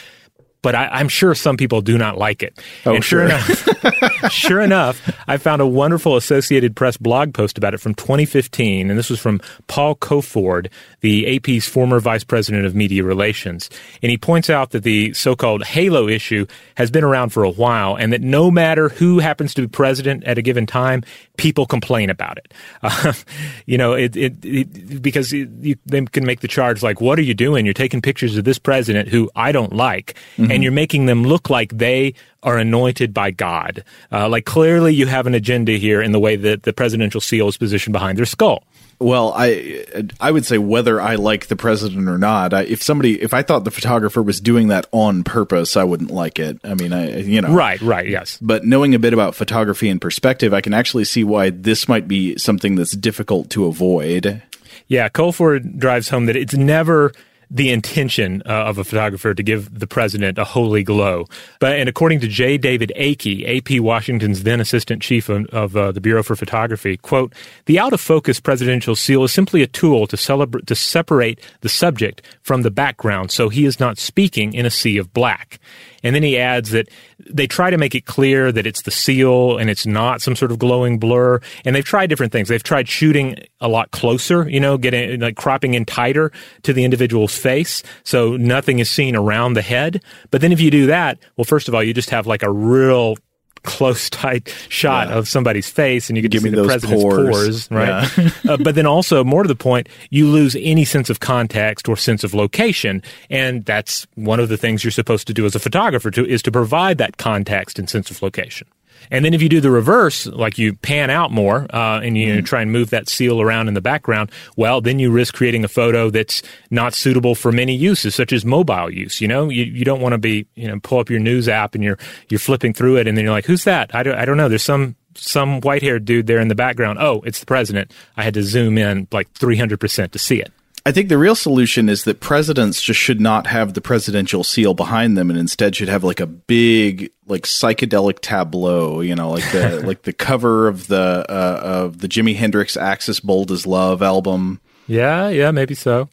but 0.61 0.75
I, 0.75 0.99
am 0.99 1.07
sure 1.07 1.35
some 1.35 1.55
people 1.55 1.81
do 1.81 1.97
not 1.97 2.17
like 2.17 2.43
it. 2.43 2.59
Oh, 2.85 2.95
and 2.95 3.03
sure, 3.03 3.29
sure 3.29 3.37
enough, 3.37 4.31
sure 4.31 4.59
enough, 4.59 5.23
I 5.27 5.37
found 5.37 5.61
a 5.61 5.67
wonderful 5.67 6.17
Associated 6.17 6.75
Press 6.75 6.97
blog 6.97 7.33
post 7.33 7.57
about 7.57 7.73
it 7.73 7.77
from 7.79 7.93
2015, 7.95 8.89
and 8.89 8.99
this 8.99 9.09
was 9.09 9.19
from 9.19 9.39
Paul 9.67 9.95
Colford, 9.95 10.69
the 11.01 11.35
AP's 11.35 11.67
former 11.67 11.99
vice 11.99 12.23
president 12.23 12.65
of 12.65 12.75
media 12.75 13.03
relations, 13.03 13.69
and 14.01 14.09
he 14.09 14.17
points 14.17 14.49
out 14.49 14.71
that 14.71 14.83
the 14.83 15.13
so-called 15.13 15.63
Halo 15.63 16.07
issue 16.07 16.45
has 16.75 16.91
been 16.91 17.03
around 17.03 17.29
for 17.29 17.43
a 17.43 17.49
while, 17.49 17.95
and 17.95 18.11
that 18.13 18.21
no 18.21 18.49
matter 18.51 18.89
who 18.89 19.19
happens 19.19 19.53
to 19.55 19.61
be 19.61 19.67
president 19.67 20.23
at 20.23 20.37
a 20.37 20.41
given 20.41 20.65
time, 20.65 21.03
people 21.37 21.65
complain 21.65 22.09
about 22.09 22.37
it. 22.37 22.53
Uh, 22.81 23.13
you 23.65 23.77
know, 23.77 23.93
it, 23.93 24.15
it, 24.15 24.33
it 24.43 25.01
because 25.01 25.31
you, 25.31 25.75
they 25.85 26.01
can 26.05 26.25
make 26.25 26.41
the 26.41 26.47
charge 26.47 26.83
like, 26.83 27.01
"What 27.01 27.19
are 27.19 27.23
you 27.23 27.33
doing? 27.33 27.65
You're 27.65 27.73
taking 27.73 28.01
pictures 28.01 28.37
of 28.37 28.43
this 28.43 28.59
president 28.59 29.09
who 29.09 29.29
I 29.35 29.51
don't 29.51 29.73
like." 29.73 30.15
Mm-hmm. 30.37 30.51
and 30.51 30.63
you're 30.63 30.71
making 30.71 31.05
them 31.05 31.23
look 31.23 31.49
like 31.49 31.77
they 31.77 32.13
are 32.43 32.57
anointed 32.57 33.13
by 33.13 33.31
God. 33.31 33.83
Uh, 34.11 34.29
like 34.29 34.45
clearly 34.45 34.93
you 34.93 35.07
have 35.07 35.27
an 35.27 35.33
agenda 35.33 35.73
here 35.73 36.01
in 36.01 36.11
the 36.11 36.19
way 36.19 36.35
that 36.35 36.63
the 36.63 36.73
presidential 36.73 37.19
seal 37.19 37.47
is 37.47 37.57
positioned 37.57 37.93
behind 37.93 38.17
their 38.17 38.25
skull. 38.25 38.63
Well, 38.99 39.31
I 39.35 39.85
I 40.19 40.31
would 40.31 40.45
say 40.45 40.57
whether 40.57 40.99
I 40.99 41.15
like 41.15 41.47
the 41.47 41.55
president 41.55 42.09
or 42.09 42.17
not. 42.17 42.53
I, 42.53 42.63
if 42.63 42.81
somebody, 42.81 43.21
if 43.21 43.31
I 43.31 43.43
thought 43.43 43.63
the 43.63 43.71
photographer 43.71 44.23
was 44.23 44.41
doing 44.41 44.69
that 44.69 44.87
on 44.91 45.23
purpose, 45.23 45.77
I 45.77 45.83
wouldn't 45.83 46.09
like 46.09 46.39
it. 46.39 46.59
I 46.63 46.73
mean, 46.73 46.93
I 46.93 47.17
you 47.19 47.41
know, 47.41 47.53
Right, 47.53 47.79
right, 47.81 48.07
yes. 48.07 48.39
But 48.41 48.65
knowing 48.65 48.95
a 48.95 48.99
bit 48.99 49.13
about 49.13 49.35
photography 49.35 49.89
and 49.89 50.01
perspective, 50.01 50.51
I 50.51 50.61
can 50.61 50.73
actually 50.73 51.05
see 51.05 51.23
why 51.23 51.51
this 51.51 51.87
might 51.87 52.07
be 52.07 52.37
something 52.37 52.75
that's 52.75 52.95
difficult 52.95 53.51
to 53.51 53.65
avoid. 53.65 54.41
Yeah, 54.87 55.09
Colford 55.09 55.77
drives 55.77 56.09
home 56.09 56.25
that 56.25 56.35
it's 56.35 56.55
never 56.55 57.11
the 57.49 57.71
intention 57.71 58.41
uh, 58.45 58.49
of 58.49 58.77
a 58.77 58.83
photographer 58.83 59.33
to 59.33 59.43
give 59.43 59.79
the 59.79 59.87
president 59.87 60.37
a 60.37 60.43
holy 60.43 60.83
glow. 60.83 61.25
But 61.59 61.79
and 61.79 61.87
according 61.87 62.19
to 62.21 62.27
J. 62.27 62.57
David 62.57 62.91
Ake, 62.95 63.45
AP 63.45 63.79
Washington's 63.79 64.43
then 64.43 64.59
assistant 64.59 65.01
chief 65.01 65.29
of, 65.29 65.45
of 65.47 65.77
uh, 65.77 65.91
the 65.91 66.01
Bureau 66.01 66.23
for 66.23 66.35
Photography, 66.35 66.97
quote, 66.97 67.33
the 67.65 67.79
out 67.79 67.93
of 67.93 68.01
focus 68.01 68.39
presidential 68.39 68.95
seal 68.95 69.23
is 69.23 69.31
simply 69.31 69.61
a 69.61 69.67
tool 69.67 70.07
to 70.07 70.17
celebrate 70.17 70.67
to 70.67 70.75
separate 70.75 71.39
the 71.61 71.69
subject 71.69 72.21
from 72.41 72.61
the 72.61 72.71
background 72.71 73.31
so 73.31 73.49
he 73.49 73.65
is 73.65 73.79
not 73.79 73.97
speaking 73.97 74.53
in 74.53 74.65
a 74.65 74.69
sea 74.69 74.97
of 74.97 75.13
black. 75.13 75.59
And 76.03 76.15
then 76.15 76.23
he 76.23 76.37
adds 76.37 76.71
that 76.71 76.89
they 77.29 77.47
try 77.47 77.69
to 77.69 77.77
make 77.77 77.95
it 77.95 78.05
clear 78.05 78.51
that 78.51 78.65
it's 78.67 78.83
the 78.83 78.91
seal 78.91 79.57
and 79.57 79.69
it's 79.69 79.85
not 79.85 80.21
some 80.21 80.35
sort 80.35 80.51
of 80.51 80.59
glowing 80.59 80.99
blur. 80.99 81.39
And 81.65 81.75
they've 81.75 81.85
tried 81.85 82.07
different 82.07 82.31
things. 82.31 82.47
They've 82.47 82.63
tried 82.63 82.87
shooting 82.87 83.37
a 83.59 83.67
lot 83.67 83.91
closer, 83.91 84.47
you 84.49 84.59
know, 84.59 84.77
getting 84.77 85.19
like 85.19 85.35
cropping 85.35 85.73
in 85.73 85.85
tighter 85.85 86.31
to 86.63 86.73
the 86.73 86.83
individual's 86.83 87.37
face. 87.37 87.83
So 88.03 88.37
nothing 88.37 88.79
is 88.79 88.89
seen 88.89 89.15
around 89.15 89.53
the 89.53 89.61
head. 89.61 90.01
But 90.31 90.41
then 90.41 90.51
if 90.51 90.61
you 90.61 90.71
do 90.71 90.87
that, 90.87 91.19
well, 91.35 91.45
first 91.45 91.67
of 91.67 91.75
all, 91.75 91.83
you 91.83 91.93
just 91.93 92.09
have 92.11 92.27
like 92.27 92.43
a 92.43 92.51
real 92.51 93.15
close 93.63 94.09
tight 94.11 94.53
shot 94.69 95.07
Yeah. 95.09 95.15
of 95.17 95.27
somebody's 95.27 95.69
face 95.69 96.09
and 96.09 96.17
you 96.17 96.23
can 96.23 96.29
Give 96.31 96.41
see 96.41 96.49
me 96.49 96.55
the 96.55 96.63
president's 96.65 97.03
pores. 97.03 97.29
pores, 97.29 97.71
right 97.71 98.19
uh, 98.49 98.57
but 98.57 98.75
then 98.75 98.85
also 98.85 99.23
more 99.23 99.43
to 99.43 99.47
the 99.47 99.55
point 99.55 99.87
you 100.09 100.27
lose 100.27 100.55
any 100.59 100.85
sense 100.85 101.09
of 101.09 101.19
context 101.19 101.87
or 101.89 101.95
sense 101.97 102.23
of 102.23 102.33
location 102.33 103.01
and 103.29 103.65
that's 103.65 104.07
one 104.15 104.39
of 104.39 104.49
the 104.49 104.57
things 104.57 104.83
you're 104.83 104.91
supposed 104.91 105.27
to 105.27 105.33
do 105.33 105.45
as 105.45 105.55
a 105.55 105.59
photographer 105.59 106.09
to 106.11 106.25
is 106.25 106.41
to 106.41 106.51
provide 106.51 106.97
that 106.97 107.17
context 107.17 107.79
and 107.79 107.89
sense 107.89 108.09
of 108.11 108.21
location 108.21 108.67
and 109.11 109.23
then 109.23 109.33
if 109.33 109.41
you 109.41 109.49
do 109.49 109.61
the 109.61 109.71
reverse, 109.71 110.25
like 110.27 110.57
you 110.57 110.73
pan 110.73 111.09
out 111.09 111.31
more 111.31 111.67
uh, 111.73 111.99
and 112.01 112.17
you 112.17 112.41
try 112.41 112.61
and 112.61 112.71
move 112.71 112.89
that 112.89 113.09
seal 113.09 113.41
around 113.41 113.67
in 113.67 113.73
the 113.73 113.81
background, 113.81 114.31
well, 114.55 114.81
then 114.81 114.99
you 114.99 115.11
risk 115.11 115.33
creating 115.33 115.63
a 115.63 115.67
photo 115.67 116.09
that's 116.09 116.41
not 116.69 116.93
suitable 116.93 117.35
for 117.35 117.51
many 117.51 117.75
uses, 117.75 118.15
such 118.15 118.33
as 118.33 118.45
mobile 118.45 118.89
use. 118.91 119.21
You 119.21 119.27
know, 119.27 119.49
you, 119.49 119.63
you 119.63 119.85
don't 119.85 120.01
want 120.01 120.13
to 120.13 120.17
be, 120.17 120.47
you 120.55 120.67
know, 120.67 120.79
pull 120.81 120.99
up 120.99 121.09
your 121.09 121.19
news 121.19 121.47
app 121.47 121.75
and 121.75 121.83
you're 121.83 121.97
you're 122.29 122.39
flipping 122.39 122.73
through 122.73 122.97
it, 122.97 123.07
and 123.07 123.17
then 123.17 123.25
you're 123.25 123.33
like, 123.33 123.45
who's 123.45 123.63
that? 123.63 123.93
I 123.95 124.03
don't 124.03 124.15
I 124.15 124.25
don't 124.25 124.37
know. 124.37 124.49
There's 124.49 124.63
some 124.63 124.95
some 125.15 125.61
white 125.61 125.81
haired 125.81 126.05
dude 126.05 126.27
there 126.27 126.39
in 126.39 126.47
the 126.47 126.55
background. 126.55 126.99
Oh, 127.01 127.21
it's 127.21 127.39
the 127.39 127.45
president. 127.45 127.91
I 128.15 128.23
had 128.23 128.35
to 128.35 128.43
zoom 128.43 128.77
in 128.77 129.07
like 129.11 129.31
300 129.33 129.79
percent 129.79 130.11
to 130.13 130.19
see 130.19 130.39
it. 130.41 130.51
I 130.87 130.93
think 130.93 131.09
the 131.09 131.17
real 131.17 131.35
solution 131.35 131.89
is 131.89 132.05
that 132.05 132.21
presidents 132.21 132.81
just 132.81 132.97
should 132.97 133.19
not 133.19 133.45
have 133.47 133.73
the 133.73 133.81
presidential 133.81 134.41
seal 134.45 134.73
behind 134.73 135.17
them 135.17 135.29
and 135.29 135.37
instead 135.37 135.75
should 135.75 135.89
have 135.89 136.05
like 136.05 136.21
a 136.21 136.25
big 136.25 137.11
like 137.25 137.43
psychedelic 137.43 138.19
tableau, 138.21 139.01
you 139.01 139.13
know, 139.13 139.29
like 139.29 139.43
the 139.51 139.81
like 139.85 140.03
the 140.03 140.13
cover 140.13 140.69
of 140.69 140.87
the 140.87 141.25
uh, 141.27 141.59
of 141.61 141.97
the 141.97 142.07
Jimi 142.07 142.37
Hendrix 142.37 142.77
Axis 142.77 143.19
Bold 143.19 143.51
as 143.51 143.67
Love 143.67 144.01
album. 144.01 144.61
Yeah, 144.87 145.27
yeah, 145.27 145.51
maybe 145.51 145.75
so. 145.75 146.07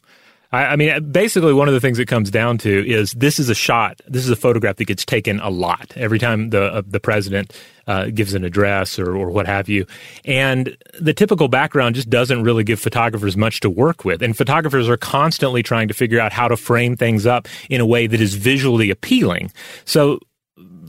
I, 0.55 0.71
I 0.71 0.75
mean, 0.77 1.11
basically, 1.11 1.53
one 1.53 1.67
of 1.67 1.73
the 1.73 1.81
things 1.81 1.99
it 1.99 2.05
comes 2.05 2.31
down 2.31 2.57
to 2.59 2.89
is 2.89 3.11
this 3.11 3.39
is 3.39 3.49
a 3.49 3.55
shot. 3.55 3.99
This 4.07 4.23
is 4.23 4.29
a 4.29 4.35
photograph 4.35 4.77
that 4.77 4.85
gets 4.85 5.03
taken 5.03 5.39
a 5.41 5.49
lot 5.49 5.91
every 5.97 6.17
time 6.17 6.49
the 6.51 6.63
uh, 6.63 6.81
the 6.87 6.99
president 6.99 7.53
uh, 7.87 8.05
gives 8.05 8.33
an 8.33 8.43
address 8.43 8.97
or, 8.97 9.15
or 9.15 9.29
what 9.29 9.47
have 9.47 9.67
you. 9.67 9.85
And 10.23 10.77
the 10.99 11.13
typical 11.13 11.49
background 11.49 11.95
just 11.95 12.09
doesn't 12.09 12.43
really 12.43 12.63
give 12.63 12.79
photographers 12.79 13.35
much 13.35 13.59
to 13.61 13.69
work 13.69 14.05
with. 14.05 14.21
And 14.21 14.35
photographers 14.35 14.87
are 14.87 14.97
constantly 14.97 15.61
trying 15.61 15.89
to 15.89 15.93
figure 15.93 16.19
out 16.19 16.31
how 16.31 16.47
to 16.47 16.57
frame 16.57 16.95
things 16.95 17.25
up 17.25 17.47
in 17.69 17.81
a 17.81 17.85
way 17.85 18.07
that 18.07 18.21
is 18.21 18.35
visually 18.35 18.89
appealing. 18.89 19.51
So 19.83 20.19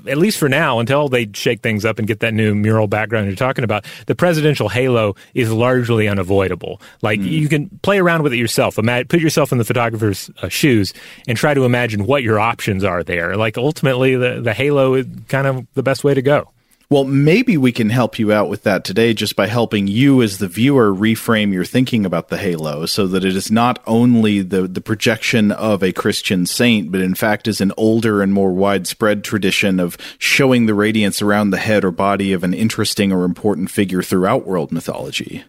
at 0.07 0.19
least 0.19 0.39
for 0.39 0.49
now, 0.49 0.79
until 0.79 1.09
they 1.09 1.29
shake 1.33 1.61
things 1.61 1.85
up 1.85 1.99
and 1.99 2.07
get 2.07 2.21
that 2.21 2.33
new 2.33 2.55
mural 2.55 2.87
background 2.87 3.27
you're 3.27 3.35
talking 3.35 3.65
about, 3.65 3.85
the 4.07 4.15
presidential 4.15 4.69
halo 4.69 5.17
is 5.35 5.53
largely 5.53 6.07
unavoidable. 6.07 6.81
Like 7.03 7.21
you 7.21 7.49
can 7.49 7.69
play 7.83 7.99
around 7.99 8.23
with 8.23 8.33
it 8.33 8.37
yourself. 8.37 8.79
Ima- 8.79 9.05
put 9.07 9.21
yourself 9.21 9.51
in 9.53 9.59
the 9.59 9.65
photographer's 9.65 10.31
uh, 10.43 10.49
shoes 10.49 10.95
and 11.27 11.37
try 11.37 11.55
to 11.55 11.65
imagine 11.65 12.07
what 12.07 12.23
your 12.23 12.39
options 12.39 12.85
are 12.85 13.03
there. 13.03 13.37
Like 13.37 13.59
ultimately, 13.59 14.15
the 14.15 14.41
the 14.41 14.55
halo 14.55 14.95
is 14.95 15.07
kind 15.29 15.47
of 15.47 15.67
the 15.75 15.83
best 15.83 16.05
way 16.05 16.15
to 16.15 16.23
go. 16.23 16.51
Well, 16.89 17.03
maybe 17.03 17.57
we 17.57 17.73
can 17.73 17.91
help 17.91 18.17
you 18.17 18.33
out 18.33 18.49
with 18.49 18.63
that 18.63 18.85
today 18.85 19.13
just 19.13 19.35
by 19.35 19.49
helping 19.49 19.89
you 19.89 20.23
as 20.23 20.39
the 20.39 20.47
viewer 20.47 20.95
reframe 20.95 21.53
your 21.53 21.65
thinking 21.65 22.07
about 22.07 22.29
the 22.29 22.37
halo 22.37 22.87
so 22.87 23.09
that 23.09 23.25
it 23.25 23.35
is 23.35 23.51
not 23.51 23.83
only 23.89 24.41
the, 24.41 24.69
the 24.69 24.81
projection 24.81 25.51
of 25.51 25.83
a 25.83 25.93
Christian 25.93 26.47
saint, 26.47 26.93
but 26.93 27.01
in 27.01 27.17
fact 27.17 27.49
is 27.49 27.61
an 27.61 27.73
older 27.77 28.23
and 28.23 28.33
more 28.33 28.53
widespread 28.53 29.25
tradition 29.25 29.81
of 29.81 29.99
showing 30.19 30.67
the 30.67 30.75
radiance 30.75 31.21
around 31.21 31.51
the 31.51 31.57
head 31.57 31.85
or 31.85 31.91
body 31.91 32.33
of 32.33 32.45
an 32.45 32.55
interesting 32.55 33.13
or 33.13 33.25
important 33.25 33.69
figure 33.69 34.03
throughout 34.03 34.47
world 34.47 34.71
mythology. 34.71 35.45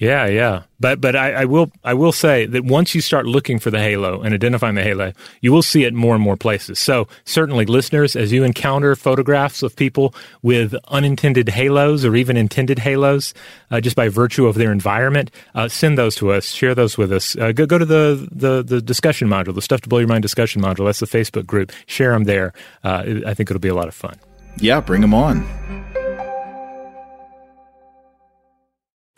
Yeah, 0.00 0.24
yeah. 0.28 0.62
But 0.80 0.98
but 1.02 1.14
I, 1.14 1.42
I 1.42 1.44
will 1.44 1.70
I 1.84 1.92
will 1.92 2.10
say 2.10 2.46
that 2.46 2.64
once 2.64 2.94
you 2.94 3.02
start 3.02 3.26
looking 3.26 3.58
for 3.58 3.70
the 3.70 3.78
halo 3.78 4.22
and 4.22 4.32
identifying 4.32 4.74
the 4.74 4.82
halo, 4.82 5.12
you 5.42 5.52
will 5.52 5.62
see 5.62 5.84
it 5.84 5.92
more 5.92 6.14
and 6.14 6.24
more 6.24 6.38
places. 6.38 6.78
So 6.78 7.06
certainly, 7.26 7.66
listeners, 7.66 8.16
as 8.16 8.32
you 8.32 8.42
encounter 8.42 8.96
photographs 8.96 9.62
of 9.62 9.76
people 9.76 10.14
with 10.40 10.74
unintended 10.88 11.50
halos 11.50 12.02
or 12.02 12.16
even 12.16 12.38
intended 12.38 12.78
halos, 12.78 13.34
uh, 13.70 13.82
just 13.82 13.94
by 13.94 14.08
virtue 14.08 14.46
of 14.46 14.54
their 14.54 14.72
environment, 14.72 15.30
uh, 15.54 15.68
send 15.68 15.98
those 15.98 16.16
to 16.16 16.32
us. 16.32 16.46
Share 16.46 16.74
those 16.74 16.96
with 16.96 17.12
us. 17.12 17.36
Uh, 17.36 17.52
go 17.52 17.66
go 17.66 17.76
to 17.76 17.84
the, 17.84 18.26
the 18.32 18.62
the 18.62 18.80
discussion 18.80 19.28
module, 19.28 19.54
the 19.54 19.60
stuff 19.60 19.82
to 19.82 19.88
blow 19.90 19.98
your 19.98 20.08
mind 20.08 20.22
discussion 20.22 20.62
module. 20.62 20.86
That's 20.86 21.00
the 21.00 21.06
Facebook 21.06 21.44
group. 21.44 21.72
Share 21.84 22.12
them 22.12 22.24
there. 22.24 22.54
Uh, 22.82 23.20
I 23.26 23.34
think 23.34 23.50
it'll 23.50 23.60
be 23.60 23.68
a 23.68 23.74
lot 23.74 23.88
of 23.88 23.94
fun. 23.94 24.16
Yeah, 24.56 24.80
bring 24.80 25.02
them 25.02 25.12
on. 25.12 25.46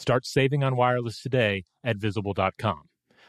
Start 0.00 0.24
saving 0.24 0.64
on 0.64 0.76
wireless 0.76 1.22
today 1.22 1.64
at 1.84 1.98
visible.com. 1.98 2.84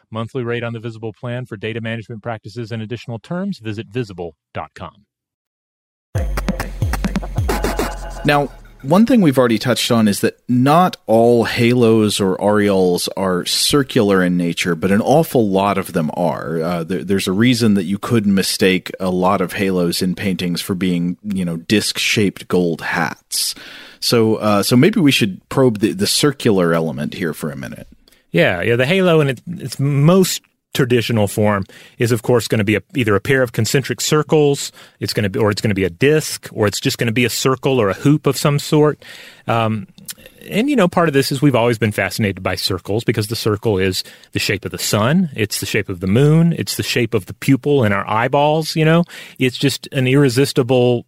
Monthly 0.10 0.42
rate 0.42 0.64
on 0.64 0.72
the 0.72 0.80
Visible 0.80 1.12
plan 1.12 1.46
for 1.46 1.58
data 1.58 1.82
management 1.82 2.24
practices 2.24 2.72
and 2.72 2.82
additional 2.82 3.20
terms, 3.20 3.60
visit 3.60 3.88
visible.com. 3.88 5.06
Now, 8.24 8.48
one 8.84 9.06
thing 9.06 9.20
we've 9.20 9.38
already 9.38 9.60
touched 9.60 9.92
on 9.92 10.08
is 10.08 10.22
that 10.22 10.40
not 10.48 10.96
all 11.08 11.44
halos 11.44 12.22
or 12.22 12.38
aureoles 12.38 13.10
are 13.18 13.46
circular 13.46 14.24
in 14.24 14.38
nature, 14.38 14.74
but 14.74 14.92
an 14.92 15.02
awful 15.02 15.50
lot 15.50 15.78
of 15.78 15.92
them 15.92 16.10
are. 16.14 16.62
Uh, 16.62 16.84
there, 16.86 17.04
there's 17.04 17.28
a 17.28 17.34
reason 17.34 17.74
that 17.74 17.84
you 17.84 17.98
could 17.98 18.26
mistake 18.26 18.92
a 18.98 19.10
lot 19.10 19.42
of 19.42 19.54
halos 19.54 20.02
in 20.02 20.16
paintings 20.16 20.62
for 20.62 20.74
being, 20.74 21.18
you 21.22 21.44
know, 21.44 21.58
disc-shaped 21.58 22.48
gold 22.48 22.80
hats. 22.80 23.56
So, 24.02 24.36
uh, 24.36 24.64
so 24.64 24.76
maybe 24.76 25.00
we 25.00 25.12
should 25.12 25.48
probe 25.50 25.80
the, 25.80 25.94
the 25.94 26.08
circular 26.08 26.74
element 26.74 27.14
here 27.14 27.34
for 27.34 27.52
a 27.52 27.56
minute. 27.56 27.88
Yeah, 28.32 28.62
yeah. 28.62 28.76
The 28.76 28.86
halo 28.86 29.22
in 29.22 29.30
its, 29.30 29.42
its 29.48 29.80
most 29.80 30.42
traditional 30.74 31.28
form 31.28 31.66
is, 31.98 32.12
of 32.12 32.22
course, 32.24 32.48
going 32.48 32.60
to 32.60 32.66
be 32.66 32.76
a, 32.76 32.82
either 32.96 33.16
a 33.16 33.20
pair 33.20 33.42
of 33.42 33.52
concentric 33.52 34.02
circles. 34.02 34.72
It's 35.00 35.14
going 35.14 35.24
to 35.24 35.30
be, 35.30 35.40
or 35.40 35.52
it's 35.52 35.62
going 35.62 35.70
to 35.70 35.76
be 35.76 35.84
a 35.84 35.90
disc, 35.90 36.50
or 36.54 36.68
it's 36.68 36.80
just 36.80 36.98
going 36.98 37.08
to 37.08 37.14
be 37.14 37.26
a 37.26 37.30
circle 37.30 37.80
or 37.80 37.90
a 37.90 37.94
hoop 37.94 38.26
of 38.26 38.38
some 38.38 38.58
sort. 38.58 39.04
Um, 39.48 39.88
and 40.50 40.70
you 40.70 40.76
know, 40.76 40.88
part 40.88 41.08
of 41.08 41.14
this 41.14 41.32
is 41.32 41.42
we've 41.42 41.56
always 41.56 41.78
been 41.78 41.92
fascinated 41.92 42.42
by 42.42 42.56
circles 42.56 43.04
because 43.04 43.28
the 43.28 43.36
circle 43.36 43.78
is 43.78 44.04
the 44.32 44.40
shape 44.40 44.66
of 44.66 44.72
the 44.72 44.80
sun, 44.80 45.30
it's 45.36 45.60
the 45.60 45.66
shape 45.66 45.90
of 45.90 46.00
the 46.00 46.08
moon, 46.08 46.54
it's 46.58 46.78
the 46.78 46.84
shape 46.84 47.14
of 47.14 47.26
the 47.26 47.34
pupil 47.34 47.84
in 47.84 47.92
our 47.92 48.08
eyeballs. 48.10 48.76
You 48.76 48.86
know, 48.86 49.04
it's 49.38 49.58
just 49.58 49.88
an 49.92 50.08
irresistible 50.08 51.06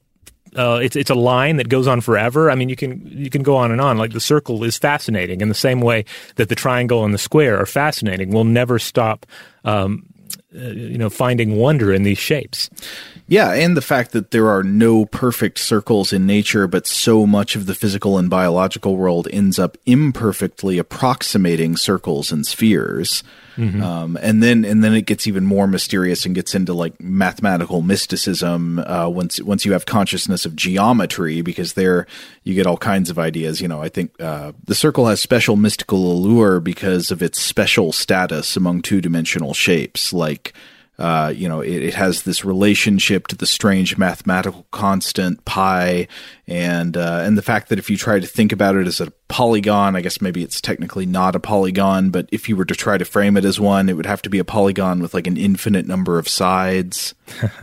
uh, 0.55 0.79
it's 0.81 0.95
it's 0.95 1.09
a 1.09 1.15
line 1.15 1.57
that 1.57 1.69
goes 1.69 1.87
on 1.87 2.01
forever. 2.01 2.51
I 2.51 2.55
mean, 2.55 2.69
you 2.69 2.75
can 2.75 3.01
you 3.05 3.29
can 3.29 3.43
go 3.43 3.55
on 3.55 3.71
and 3.71 3.81
on. 3.81 3.97
Like 3.97 4.13
the 4.13 4.19
circle 4.19 4.63
is 4.63 4.77
fascinating 4.77 5.41
in 5.41 5.49
the 5.49 5.55
same 5.55 5.81
way 5.81 6.05
that 6.35 6.49
the 6.49 6.55
triangle 6.55 7.03
and 7.03 7.13
the 7.13 7.17
square 7.17 7.59
are 7.59 7.65
fascinating. 7.65 8.31
We'll 8.31 8.43
never 8.43 8.79
stop, 8.79 9.25
um, 9.63 10.05
uh, 10.55 10.67
you 10.67 10.97
know, 10.97 11.09
finding 11.09 11.57
wonder 11.57 11.93
in 11.93 12.03
these 12.03 12.17
shapes. 12.19 12.69
Yeah, 13.27 13.53
and 13.53 13.77
the 13.77 13.81
fact 13.81 14.11
that 14.11 14.31
there 14.31 14.49
are 14.49 14.63
no 14.63 15.05
perfect 15.05 15.59
circles 15.59 16.11
in 16.11 16.25
nature, 16.25 16.67
but 16.67 16.85
so 16.85 17.25
much 17.25 17.55
of 17.55 17.65
the 17.65 17.75
physical 17.75 18.17
and 18.17 18.29
biological 18.29 18.97
world 18.97 19.27
ends 19.31 19.57
up 19.57 19.77
imperfectly 19.85 20.77
approximating 20.77 21.77
circles 21.77 22.31
and 22.31 22.45
spheres. 22.45 23.23
Mm-hmm. 23.57 23.83
Um, 23.83 24.17
and 24.21 24.41
then 24.41 24.65
and 24.65 24.83
then 24.83 24.93
it 24.93 25.05
gets 25.05 25.27
even 25.27 25.45
more 25.45 25.67
mysterious 25.67 26.25
and 26.25 26.33
gets 26.33 26.55
into 26.55 26.73
like 26.73 26.99
mathematical 26.99 27.81
mysticism 27.81 28.79
uh, 28.79 29.07
once 29.07 29.41
once 29.41 29.65
you 29.65 29.73
have 29.73 29.85
consciousness 29.85 30.45
of 30.45 30.55
geometry 30.55 31.41
because 31.41 31.73
there 31.73 32.07
you 32.43 32.55
get 32.55 32.65
all 32.65 32.77
kinds 32.77 33.09
of 33.09 33.19
ideas. 33.19 33.61
You 33.61 33.67
know, 33.67 33.81
I 33.81 33.89
think 33.89 34.19
uh, 34.19 34.53
the 34.65 34.75
circle 34.75 35.07
has 35.07 35.21
special 35.21 35.55
mystical 35.55 36.11
allure 36.11 36.59
because 36.59 37.11
of 37.11 37.21
its 37.21 37.39
special 37.39 37.91
status 37.91 38.55
among 38.55 38.81
two 38.81 39.01
dimensional 39.01 39.53
shapes, 39.53 40.13
like 40.13 40.53
uh, 40.99 41.33
you 41.35 41.49
know, 41.49 41.61
it, 41.61 41.83
it, 41.83 41.93
has 41.95 42.21
this 42.21 42.45
relationship 42.45 43.25
to 43.27 43.35
the 43.35 43.47
strange 43.47 43.97
mathematical 43.97 44.65
constant 44.71 45.43
pi, 45.43 46.07
and 46.47 46.95
uh, 46.95 47.21
and 47.23 47.35
the 47.35 47.41
fact 47.41 47.69
that 47.69 47.79
if 47.79 47.89
you 47.89 47.97
try 47.97 48.19
to 48.19 48.27
think 48.27 48.51
about 48.51 48.75
it 48.75 48.85
as 48.85 49.01
a 49.01 49.11
polygon, 49.27 49.95
I 49.95 50.01
guess 50.01 50.21
maybe 50.21 50.43
it's 50.43 50.61
technically 50.61 51.07
not 51.07 51.35
a 51.35 51.39
polygon, 51.39 52.11
but 52.11 52.29
if 52.31 52.47
you 52.47 52.55
were 52.55 52.65
to 52.65 52.75
try 52.75 52.99
to 52.99 53.05
frame 53.05 53.37
it 53.37 53.45
as 53.45 53.59
one, 53.59 53.89
it 53.89 53.93
would 53.93 54.05
have 54.05 54.21
to 54.21 54.29
be 54.29 54.39
a 54.39 54.45
polygon 54.45 55.01
with 55.01 55.15
like 55.15 55.25
an 55.25 55.37
infinite 55.37 55.87
number 55.87 56.19
of 56.19 56.27
sides. 56.29 57.15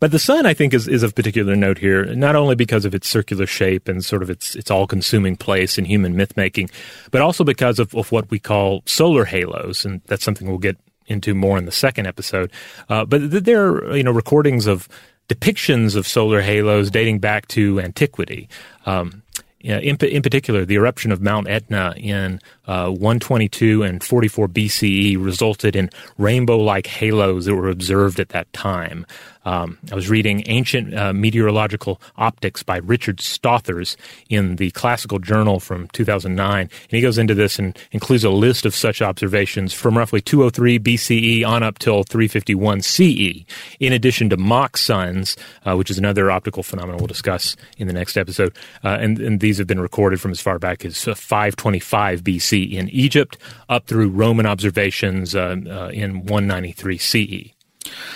But 0.00 0.12
the 0.12 0.18
sun, 0.18 0.46
I 0.46 0.54
think, 0.54 0.74
is, 0.74 0.86
is 0.86 1.02
of 1.02 1.14
particular 1.14 1.56
note 1.56 1.78
here, 1.78 2.04
not 2.14 2.36
only 2.36 2.54
because 2.54 2.84
of 2.84 2.94
its 2.94 3.08
circular 3.08 3.46
shape 3.46 3.88
and 3.88 4.04
sort 4.04 4.22
of 4.22 4.30
its 4.30 4.54
its 4.54 4.70
all 4.70 4.86
consuming 4.86 5.36
place 5.36 5.76
in 5.76 5.84
human 5.84 6.14
myth 6.14 6.36
making, 6.36 6.70
but 7.10 7.20
also 7.20 7.42
because 7.42 7.78
of, 7.80 7.94
of 7.94 8.12
what 8.12 8.30
we 8.30 8.38
call 8.38 8.82
solar 8.86 9.24
halos, 9.24 9.84
and 9.84 10.00
that's 10.06 10.22
something 10.22 10.46
we'll 10.46 10.58
get 10.58 10.76
into 11.08 11.34
more 11.34 11.58
in 11.58 11.64
the 11.64 11.72
second 11.72 12.06
episode. 12.06 12.52
Uh, 12.88 13.04
but 13.04 13.44
there 13.44 13.68
are 13.68 13.96
you 13.96 14.02
know 14.02 14.12
recordings 14.12 14.66
of 14.66 14.88
depictions 15.28 15.94
of 15.96 16.06
solar 16.06 16.40
halos 16.40 16.90
dating 16.90 17.18
back 17.18 17.48
to 17.48 17.80
antiquity. 17.80 18.48
Um, 18.86 19.22
in, 19.60 19.96
in, 19.96 20.22
particular, 20.22 20.64
the 20.64 20.76
eruption 20.76 21.10
of 21.10 21.20
Mount 21.20 21.48
Etna 21.48 21.92
in 21.96 22.40
uh, 22.66 22.90
122 22.90 23.82
and 23.82 24.02
44 24.02 24.46
BCE 24.48 25.22
resulted 25.22 25.74
in 25.74 25.90
rainbow 26.16 26.58
like 26.58 26.86
halos 26.86 27.46
that 27.46 27.56
were 27.56 27.68
observed 27.68 28.20
at 28.20 28.28
that 28.28 28.50
time. 28.52 29.04
Um, 29.44 29.78
I 29.90 29.94
was 29.94 30.08
reading 30.10 30.42
Ancient 30.46 30.94
uh, 30.94 31.12
Meteorological 31.12 32.00
Optics 32.16 32.62
by 32.62 32.78
Richard 32.78 33.18
Stothers 33.18 33.96
in 34.28 34.56
the 34.56 34.70
Classical 34.72 35.18
Journal 35.18 35.60
from 35.60 35.88
2009. 35.88 36.60
And 36.60 36.70
he 36.90 37.00
goes 37.00 37.18
into 37.18 37.34
this 37.34 37.58
and 37.58 37.78
includes 37.92 38.24
a 38.24 38.30
list 38.30 38.66
of 38.66 38.74
such 38.74 39.00
observations 39.00 39.72
from 39.72 39.96
roughly 39.96 40.20
203 40.20 40.78
BCE 40.78 41.46
on 41.46 41.62
up 41.62 41.78
till 41.78 42.02
351 42.02 42.82
CE, 42.82 43.44
in 43.80 43.92
addition 43.92 44.28
to 44.30 44.36
mock 44.36 44.76
suns, 44.76 45.36
uh, 45.64 45.76
which 45.76 45.90
is 45.90 45.98
another 45.98 46.30
optical 46.30 46.62
phenomenon 46.62 46.98
we'll 46.98 47.06
discuss 47.06 47.56
in 47.76 47.86
the 47.86 47.92
next 47.92 48.16
episode. 48.16 48.54
Uh, 48.84 48.98
and, 49.00 49.18
and, 49.18 49.38
these 49.38 49.58
have 49.58 49.68
been 49.68 49.80
recorded 49.80 50.20
from 50.20 50.32
as 50.32 50.40
far 50.40 50.58
back 50.58 50.84
as 50.84 51.06
uh, 51.06 51.14
525 51.14 52.22
BC 52.22 52.72
in 52.72 52.88
Egypt 52.88 53.38
up 53.68 53.86
through 53.86 54.08
Roman 54.08 54.46
observations 54.46 55.34
uh, 55.34 55.56
uh, 55.68 55.88
in 55.92 56.26
193 56.26 56.98
CE. 56.98 57.57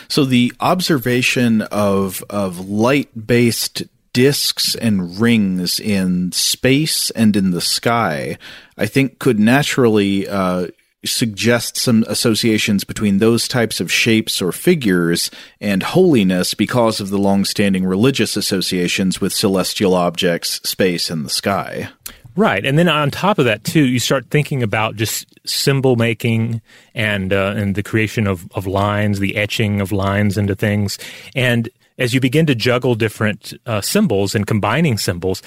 So 0.09 0.25
the 0.25 0.53
observation 0.61 1.63
of 1.63 2.25
of 2.31 2.69
light 2.69 3.27
based 3.27 3.83
disks 4.13 4.75
and 4.75 5.19
rings 5.19 5.81
in 5.81 6.33
space 6.33 7.11
and 7.13 7.35
in 7.37 7.51
the 7.51 7.61
sky, 7.61 8.37
I 8.77 8.87
think, 8.87 9.19
could 9.19 9.39
naturally 9.39 10.29
uh, 10.29 10.69
suggest 11.05 11.77
some 11.77 12.05
associations 12.07 12.85
between 12.85 13.19
those 13.19 13.49
types 13.49 13.81
of 13.81 13.91
shapes 13.91 14.41
or 14.41 14.53
figures 14.53 15.31
and 15.61 15.83
holiness 15.83 16.55
because 16.55 17.01
of 17.01 17.11
the 17.11 17.19
long-standing 17.19 17.85
religious 17.85 18.37
associations 18.37 19.21
with 19.21 19.33
celestial 19.33 19.95
objects, 19.95 20.61
space, 20.69 21.11
and 21.11 21.25
the 21.25 21.31
sky. 21.31 21.89
Right, 22.35 22.65
and 22.65 22.79
then 22.79 22.89
on 22.89 23.11
top 23.11 23.39
of 23.39 23.45
that 23.45 23.65
too, 23.65 23.85
you 23.85 23.99
start 23.99 24.31
thinking 24.31 24.63
about 24.63 24.97
just 24.97 25.27
symbol 25.47 25.97
making 25.97 26.63
and 26.95 27.33
uh, 27.33 27.55
and 27.57 27.75
the 27.75 27.83
creation 27.83 28.27
of 28.27 28.51
of 28.53 28.67
lines, 28.67 29.19
the 29.19 29.37
etching 29.37 29.81
of 29.81 29.93
lines 29.93 30.39
into 30.39 30.55
things, 30.55 30.99
and 31.35 31.69
as 31.99 32.15
you 32.15 32.21
begin 32.21 32.47
to 32.47 32.55
juggle 32.55 32.95
different 32.95 33.53
uh, 33.67 33.81
symbols 33.81 34.35
and 34.35 34.47
combining 34.47 34.97
symbols, 34.97 35.43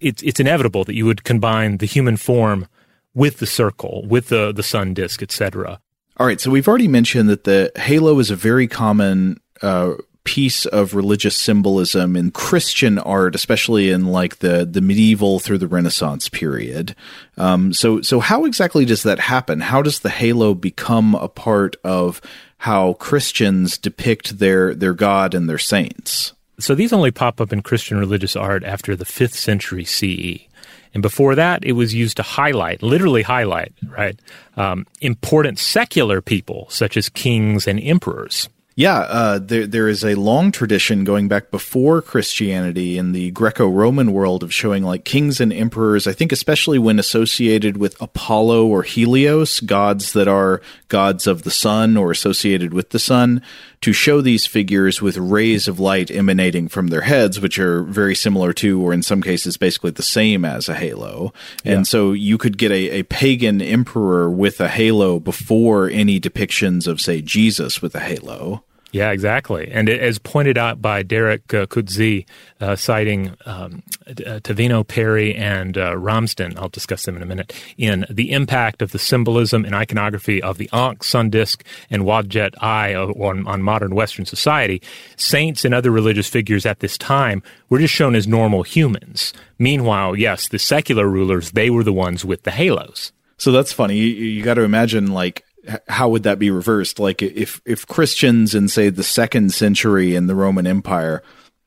it's 0.00 0.22
it's 0.22 0.40
inevitable 0.40 0.84
that 0.84 0.94
you 0.94 1.04
would 1.04 1.24
combine 1.24 1.76
the 1.76 1.86
human 1.86 2.16
form 2.16 2.66
with 3.14 3.38
the 3.38 3.46
circle, 3.46 4.06
with 4.06 4.28
the 4.28 4.52
the 4.52 4.62
sun 4.62 4.94
disk, 4.94 5.22
etc. 5.22 5.80
All 6.16 6.26
right, 6.26 6.40
so 6.40 6.50
we've 6.50 6.68
already 6.68 6.88
mentioned 6.88 7.28
that 7.28 7.44
the 7.44 7.72
halo 7.76 8.18
is 8.18 8.30
a 8.30 8.36
very 8.36 8.66
common 8.66 9.40
uh, 9.62 9.94
piece 10.24 10.66
of 10.66 10.94
religious 10.94 11.36
symbolism 11.36 12.16
in 12.16 12.30
Christian 12.30 12.98
art, 12.98 13.34
especially 13.34 13.90
in 13.90 14.06
like 14.06 14.38
the 14.38 14.64
the 14.64 14.80
medieval 14.80 15.40
through 15.40 15.58
the 15.58 15.66
Renaissance 15.66 16.28
period. 16.28 16.94
Um, 17.36 17.72
so 17.72 18.00
so 18.02 18.20
how 18.20 18.44
exactly 18.44 18.84
does 18.84 19.02
that 19.02 19.18
happen? 19.18 19.60
How 19.60 19.82
does 19.82 20.00
the 20.00 20.10
halo 20.10 20.54
become 20.54 21.14
a 21.14 21.28
part 21.28 21.76
of 21.84 22.20
how 22.58 22.94
Christians 22.94 23.78
depict 23.78 24.38
their 24.38 24.74
their 24.74 24.94
God 24.94 25.34
and 25.34 25.48
their 25.48 25.58
saints? 25.58 26.34
So 26.58 26.74
these 26.74 26.92
only 26.92 27.10
pop 27.10 27.40
up 27.40 27.52
in 27.52 27.62
Christian 27.62 27.98
religious 27.98 28.36
art 28.36 28.64
after 28.64 28.94
the 28.94 29.06
fifth 29.06 29.34
century 29.34 29.84
CE. 29.84 30.46
And 30.92 31.02
before 31.02 31.34
that, 31.36 31.64
it 31.64 31.72
was 31.72 31.94
used 31.94 32.16
to 32.16 32.22
highlight, 32.22 32.82
literally 32.82 33.22
highlight, 33.22 33.72
right, 33.88 34.18
um, 34.56 34.86
important 35.00 35.58
secular 35.58 36.20
people 36.20 36.66
such 36.68 36.96
as 36.96 37.08
kings 37.08 37.66
and 37.66 37.80
emperors. 37.80 38.48
Yeah, 38.76 38.98
uh, 39.00 39.38
there 39.40 39.66
there 39.66 39.88
is 39.88 40.04
a 40.04 40.14
long 40.14 40.52
tradition 40.52 41.04
going 41.04 41.28
back 41.28 41.50
before 41.50 42.00
Christianity 42.00 42.96
in 42.96 43.12
the 43.12 43.30
Greco-Roman 43.32 44.12
world 44.12 44.42
of 44.42 44.54
showing 44.54 44.84
like 44.84 45.04
kings 45.04 45.40
and 45.40 45.52
emperors. 45.52 46.06
I 46.06 46.12
think 46.12 46.30
especially 46.30 46.78
when 46.78 46.98
associated 46.98 47.76
with 47.76 48.00
Apollo 48.00 48.66
or 48.66 48.82
Helios, 48.84 49.60
gods 49.60 50.12
that 50.12 50.28
are 50.28 50.62
gods 50.88 51.26
of 51.26 51.42
the 51.42 51.50
sun 51.50 51.96
or 51.96 52.10
associated 52.10 52.72
with 52.72 52.90
the 52.90 53.00
sun, 53.00 53.42
to 53.82 53.92
show 53.94 54.20
these 54.20 54.46
figures 54.46 55.00
with 55.00 55.16
rays 55.16 55.66
of 55.66 55.80
light 55.80 56.10
emanating 56.10 56.68
from 56.68 56.88
their 56.88 57.00
heads, 57.00 57.40
which 57.40 57.58
are 57.58 57.82
very 57.82 58.14
similar 58.14 58.52
to, 58.52 58.80
or 58.80 58.92
in 58.92 59.02
some 59.02 59.22
cases, 59.22 59.56
basically 59.56 59.90
the 59.90 60.02
same 60.02 60.44
as 60.44 60.68
a 60.68 60.74
halo. 60.74 61.32
Yeah. 61.64 61.72
And 61.72 61.86
so 61.86 62.12
you 62.12 62.36
could 62.36 62.58
get 62.58 62.72
a, 62.72 63.00
a 63.00 63.02
pagan 63.04 63.62
emperor 63.62 64.28
with 64.28 64.60
a 64.60 64.68
halo 64.68 65.18
before 65.18 65.88
any 65.88 66.20
depictions 66.20 66.86
of, 66.86 67.00
say, 67.00 67.22
Jesus 67.22 67.80
with 67.80 67.94
a 67.94 68.00
halo. 68.00 68.64
Yeah, 68.92 69.12
exactly. 69.12 69.70
And 69.70 69.88
as 69.88 70.18
pointed 70.18 70.58
out 70.58 70.82
by 70.82 71.04
Derek 71.04 71.54
uh, 71.54 71.66
Coetzee, 71.66 72.26
uh, 72.60 72.74
citing 72.74 73.36
um, 73.46 73.84
uh, 74.08 74.40
Tavenor 74.40 74.86
Perry 74.86 75.34
and 75.36 75.78
uh, 75.78 75.96
Ramsden, 75.96 76.58
I'll 76.58 76.68
discuss 76.70 77.04
them 77.04 77.16
in 77.16 77.22
a 77.22 77.26
minute, 77.26 77.52
in 77.78 78.04
the 78.10 78.32
impact 78.32 78.82
of 78.82 78.90
the 78.90 78.98
symbolism 78.98 79.64
and 79.64 79.76
iconography 79.76 80.42
of 80.42 80.58
the 80.58 80.68
Ankh 80.72 81.04
sun 81.04 81.30
disk 81.30 81.64
and 81.88 82.02
Wadjet 82.02 82.54
eye 82.60 82.94
on, 82.94 83.46
on 83.46 83.62
modern 83.62 83.94
Western 83.94 84.26
society, 84.26 84.82
saints 85.16 85.64
and 85.64 85.72
other 85.72 85.92
religious 85.92 86.28
figures 86.28 86.66
at 86.66 86.80
this 86.80 86.98
time 86.98 87.44
were 87.68 87.78
just 87.78 87.94
shown 87.94 88.16
as 88.16 88.26
normal 88.26 88.64
humans. 88.64 89.32
Meanwhile, 89.58 90.16
yes, 90.16 90.48
the 90.48 90.58
secular 90.58 91.06
rulers, 91.06 91.52
they 91.52 91.70
were 91.70 91.84
the 91.84 91.92
ones 91.92 92.24
with 92.24 92.42
the 92.42 92.50
halos. 92.50 93.12
So 93.36 93.52
that's 93.52 93.72
funny. 93.72 93.96
You, 93.96 94.06
you 94.06 94.42
got 94.42 94.54
to 94.54 94.62
imagine, 94.62 95.12
like, 95.12 95.44
how 95.88 96.08
would 96.08 96.22
that 96.22 96.38
be 96.38 96.50
reversed? 96.50 96.98
Like 96.98 97.22
if 97.22 97.60
if 97.64 97.86
Christians 97.86 98.54
in 98.54 98.68
say 98.68 98.90
the 98.90 99.02
second 99.02 99.52
century 99.52 100.14
in 100.14 100.26
the 100.26 100.34
Roman 100.34 100.66
Empire 100.66 101.22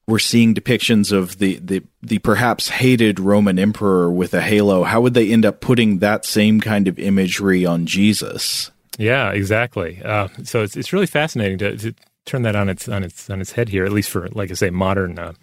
were 0.07 0.19
seeing 0.19 0.53
depictions 0.53 1.11
of 1.11 1.37
the 1.37 1.59
the 1.59 1.83
the 2.01 2.19
perhaps 2.19 2.69
hated 2.69 3.19
Roman 3.19 3.59
emperor 3.59 4.11
with 4.11 4.33
a 4.33 4.41
halo, 4.41 4.83
how 4.83 5.01
would 5.01 5.13
they 5.13 5.31
end 5.31 5.45
up 5.45 5.61
putting 5.61 5.99
that 5.99 6.25
same 6.25 6.59
kind 6.59 6.87
of 6.87 6.99
imagery 6.99 7.65
on 7.65 7.85
Jesus? 7.85 8.71
Yeah, 8.97 9.31
exactly. 9.31 10.01
Uh, 10.03 10.27
so 10.43 10.63
it's 10.63 10.75
it's 10.75 10.93
really 10.93 11.07
fascinating 11.07 11.57
to, 11.59 11.77
to, 11.77 11.95
turn 12.25 12.43
that 12.43 12.55
on 12.55 12.69
its 12.69 12.87
on 12.87 13.03
its 13.03 13.29
on 13.29 13.41
its 13.41 13.51
head 13.51 13.69
here, 13.69 13.85
at 13.85 13.91
least 13.91 14.09
for 14.09 14.27
like 14.29 14.49
I 14.49 14.53
say, 14.53 14.69
modern 14.69 15.19
uh, 15.19 15.33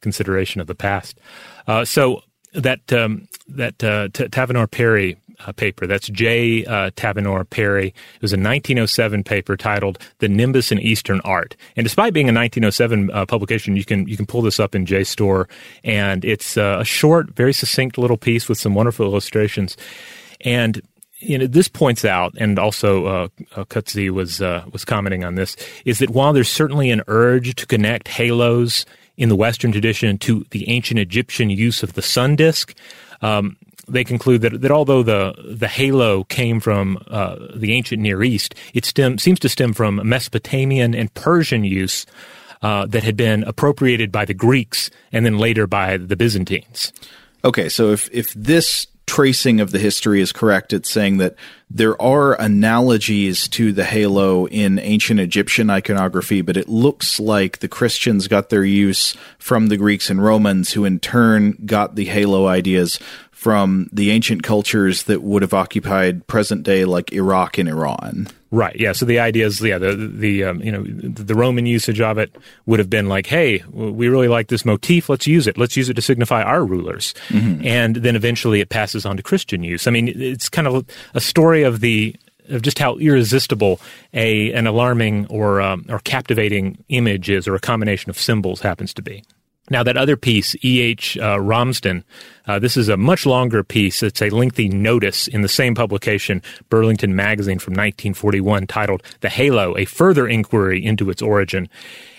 consideration 0.00 0.60
of 0.60 0.66
the 0.66 0.74
past. 0.74 1.18
Uh, 1.66 1.84
so 1.84 2.22
that 2.54 2.92
um, 2.92 3.28
that 3.48 3.82
uh, 3.84 4.08
T- 4.12 4.28
Perry 4.68 5.16
uh, 5.46 5.52
paper. 5.52 5.86
That's 5.86 6.08
J. 6.08 6.64
Uh, 6.64 6.90
Tavenor 6.90 7.48
Perry. 7.48 7.88
It 7.88 8.22
was 8.22 8.32
a 8.32 8.36
1907 8.36 9.24
paper 9.24 9.56
titled 9.56 9.98
"The 10.18 10.28
Nimbus 10.28 10.72
in 10.72 10.78
Eastern 10.78 11.20
Art." 11.22 11.56
And 11.76 11.84
despite 11.84 12.12
being 12.12 12.28
a 12.28 12.32
1907 12.32 13.10
uh, 13.10 13.26
publication, 13.26 13.76
you 13.76 13.84
can 13.84 14.06
you 14.06 14.16
can 14.16 14.26
pull 14.26 14.42
this 14.42 14.60
up 14.60 14.74
in 14.74 14.86
JSTOR, 14.86 15.48
and 15.84 16.24
it's 16.24 16.56
uh, 16.56 16.78
a 16.80 16.84
short, 16.84 17.30
very 17.30 17.52
succinct 17.52 17.98
little 17.98 18.16
piece 18.16 18.48
with 18.48 18.58
some 18.58 18.74
wonderful 18.74 19.06
illustrations. 19.06 19.76
And 20.42 20.80
you 21.20 21.36
know, 21.36 21.46
this 21.46 21.68
points 21.68 22.04
out, 22.04 22.34
and 22.38 22.58
also 22.58 23.06
uh, 23.06 23.28
uh 23.54 23.64
Coetzee 23.64 24.10
was 24.10 24.40
uh, 24.40 24.64
was 24.72 24.84
commenting 24.84 25.24
on 25.24 25.34
this, 25.34 25.56
is 25.84 25.98
that 25.98 26.10
while 26.10 26.32
there's 26.32 26.48
certainly 26.48 26.90
an 26.90 27.02
urge 27.08 27.54
to 27.56 27.66
connect 27.66 28.08
halos 28.08 28.86
in 29.16 29.28
the 29.28 29.36
Western 29.36 29.70
tradition 29.70 30.16
to 30.18 30.46
the 30.50 30.68
ancient 30.68 30.98
Egyptian 30.98 31.50
use 31.50 31.82
of 31.82 31.92
the 31.92 32.02
sun 32.02 32.36
disk, 32.36 32.74
um, 33.20 33.56
they 33.88 34.04
conclude 34.04 34.42
that, 34.42 34.60
that 34.60 34.70
although 34.70 35.02
the 35.02 35.34
the 35.44 35.68
halo 35.68 36.24
came 36.24 36.60
from 36.60 37.02
uh, 37.08 37.36
the 37.54 37.72
ancient 37.72 38.02
Near 38.02 38.22
East, 38.22 38.54
it 38.74 38.84
stem, 38.84 39.18
seems 39.18 39.40
to 39.40 39.48
stem 39.48 39.72
from 39.72 40.00
Mesopotamian 40.08 40.94
and 40.94 41.12
Persian 41.14 41.64
use 41.64 42.06
uh, 42.62 42.86
that 42.86 43.02
had 43.02 43.16
been 43.16 43.44
appropriated 43.44 44.12
by 44.12 44.24
the 44.24 44.34
Greeks 44.34 44.90
and 45.12 45.24
then 45.24 45.38
later 45.38 45.66
by 45.66 45.96
the 45.96 46.16
Byzantines. 46.16 46.92
Okay, 47.44 47.68
so 47.68 47.90
if 47.90 48.08
if 48.12 48.32
this 48.34 48.86
tracing 49.06 49.60
of 49.60 49.72
the 49.72 49.78
history 49.80 50.20
is 50.20 50.30
correct, 50.30 50.72
it's 50.72 50.88
saying 50.88 51.18
that 51.18 51.34
there 51.68 52.00
are 52.00 52.40
analogies 52.40 53.48
to 53.48 53.72
the 53.72 53.82
halo 53.82 54.46
in 54.46 54.78
ancient 54.78 55.18
Egyptian 55.18 55.68
iconography, 55.68 56.42
but 56.42 56.56
it 56.56 56.68
looks 56.68 57.18
like 57.18 57.58
the 57.58 57.66
Christians 57.66 58.28
got 58.28 58.50
their 58.50 58.62
use 58.62 59.16
from 59.38 59.66
the 59.66 59.76
Greeks 59.76 60.10
and 60.10 60.22
Romans, 60.22 60.72
who 60.72 60.84
in 60.84 61.00
turn 61.00 61.58
got 61.66 61.96
the 61.96 62.04
halo 62.04 62.46
ideas 62.46 63.00
from 63.40 63.88
the 63.90 64.10
ancient 64.10 64.42
cultures 64.42 65.04
that 65.04 65.22
would 65.22 65.40
have 65.40 65.54
occupied 65.54 66.26
present 66.26 66.62
day 66.62 66.84
like 66.84 67.10
Iraq 67.10 67.56
and 67.56 67.70
Iran. 67.70 68.28
Right. 68.50 68.78
Yeah. 68.78 68.92
So 68.92 69.06
the 69.06 69.18
idea 69.18 69.46
is, 69.46 69.62
yeah, 69.62 69.78
the 69.78 69.94
the 69.94 70.44
um, 70.44 70.60
you 70.60 70.70
know 70.70 70.82
the 70.82 71.34
Roman 71.34 71.64
usage 71.64 72.02
of 72.02 72.18
it 72.18 72.36
would 72.66 72.78
have 72.80 72.90
been 72.90 73.08
like, 73.08 73.24
hey, 73.24 73.64
we 73.70 74.08
really 74.08 74.28
like 74.28 74.48
this 74.48 74.66
motif. 74.66 75.08
Let's 75.08 75.26
use 75.26 75.46
it. 75.46 75.56
Let's 75.56 75.74
use 75.74 75.88
it 75.88 75.94
to 75.94 76.02
signify 76.02 76.42
our 76.42 76.62
rulers. 76.66 77.14
Mm-hmm. 77.28 77.66
And 77.66 77.96
then 77.96 78.14
eventually 78.14 78.60
it 78.60 78.68
passes 78.68 79.06
on 79.06 79.16
to 79.16 79.22
Christian 79.22 79.64
use. 79.64 79.86
I 79.86 79.90
mean, 79.90 80.12
it's 80.14 80.50
kind 80.50 80.68
of 80.68 80.84
a 81.14 81.20
story 81.20 81.62
of 81.62 81.80
the 81.80 82.14
of 82.50 82.60
just 82.60 82.78
how 82.78 82.96
irresistible 82.96 83.80
a 84.12 84.52
an 84.52 84.66
alarming 84.66 85.28
or 85.28 85.62
um, 85.62 85.86
or 85.88 86.00
captivating 86.00 86.76
image 86.90 87.30
is, 87.30 87.48
or 87.48 87.54
a 87.54 87.60
combination 87.60 88.10
of 88.10 88.18
symbols 88.18 88.60
happens 88.60 88.92
to 88.92 89.00
be. 89.00 89.24
Now, 89.70 89.84
that 89.84 89.96
other 89.96 90.16
piece, 90.16 90.56
E.H. 90.64 91.16
Uh, 91.16 91.40
Ramsden, 91.40 92.02
uh, 92.46 92.58
this 92.58 92.76
is 92.76 92.88
a 92.88 92.96
much 92.96 93.24
longer 93.24 93.62
piece. 93.62 94.02
It's 94.02 94.20
a 94.20 94.28
lengthy 94.28 94.68
notice 94.68 95.28
in 95.28 95.42
the 95.42 95.48
same 95.48 95.76
publication, 95.76 96.42
Burlington 96.68 97.14
Magazine 97.14 97.60
from 97.60 97.72
1941, 97.72 98.66
titled 98.66 99.02
The 99.20 99.28
Halo, 99.28 99.78
a 99.78 99.84
further 99.84 100.26
inquiry 100.26 100.84
into 100.84 101.08
its 101.08 101.22
origin. 101.22 101.68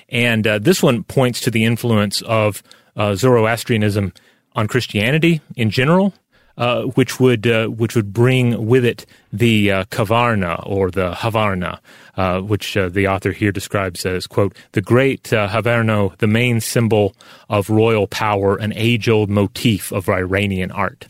And 0.07 0.47
uh, 0.47 0.59
this 0.59 0.81
one 0.81 1.03
points 1.03 1.41
to 1.41 1.51
the 1.51 1.65
influence 1.65 2.21
of 2.21 2.63
uh, 2.95 3.15
Zoroastrianism 3.15 4.13
on 4.55 4.67
Christianity 4.67 5.41
in 5.57 5.69
general, 5.69 6.13
uh, 6.61 6.83
which 6.83 7.19
would 7.19 7.47
uh, 7.47 7.65
which 7.67 7.95
would 7.95 8.13
bring 8.13 8.67
with 8.67 8.85
it 8.85 9.05
the 9.33 9.71
uh, 9.71 9.83
kavarna 9.85 10.61
or 10.65 10.91
the 10.91 11.11
havarna, 11.11 11.79
uh, 12.15 12.39
which 12.39 12.77
uh, 12.77 12.87
the 12.87 13.07
author 13.07 13.31
here 13.31 13.51
describes 13.51 14.05
as 14.05 14.27
quote 14.27 14.55
the 14.73 14.81
great 14.81 15.33
uh, 15.33 15.47
haverno, 15.49 16.15
the 16.19 16.27
main 16.27 16.61
symbol 16.61 17.15
of 17.49 17.71
royal 17.71 18.05
power, 18.05 18.57
an 18.57 18.71
age 18.75 19.09
old 19.09 19.27
motif 19.27 19.91
of 19.91 20.07
Iranian 20.07 20.71
art. 20.71 21.07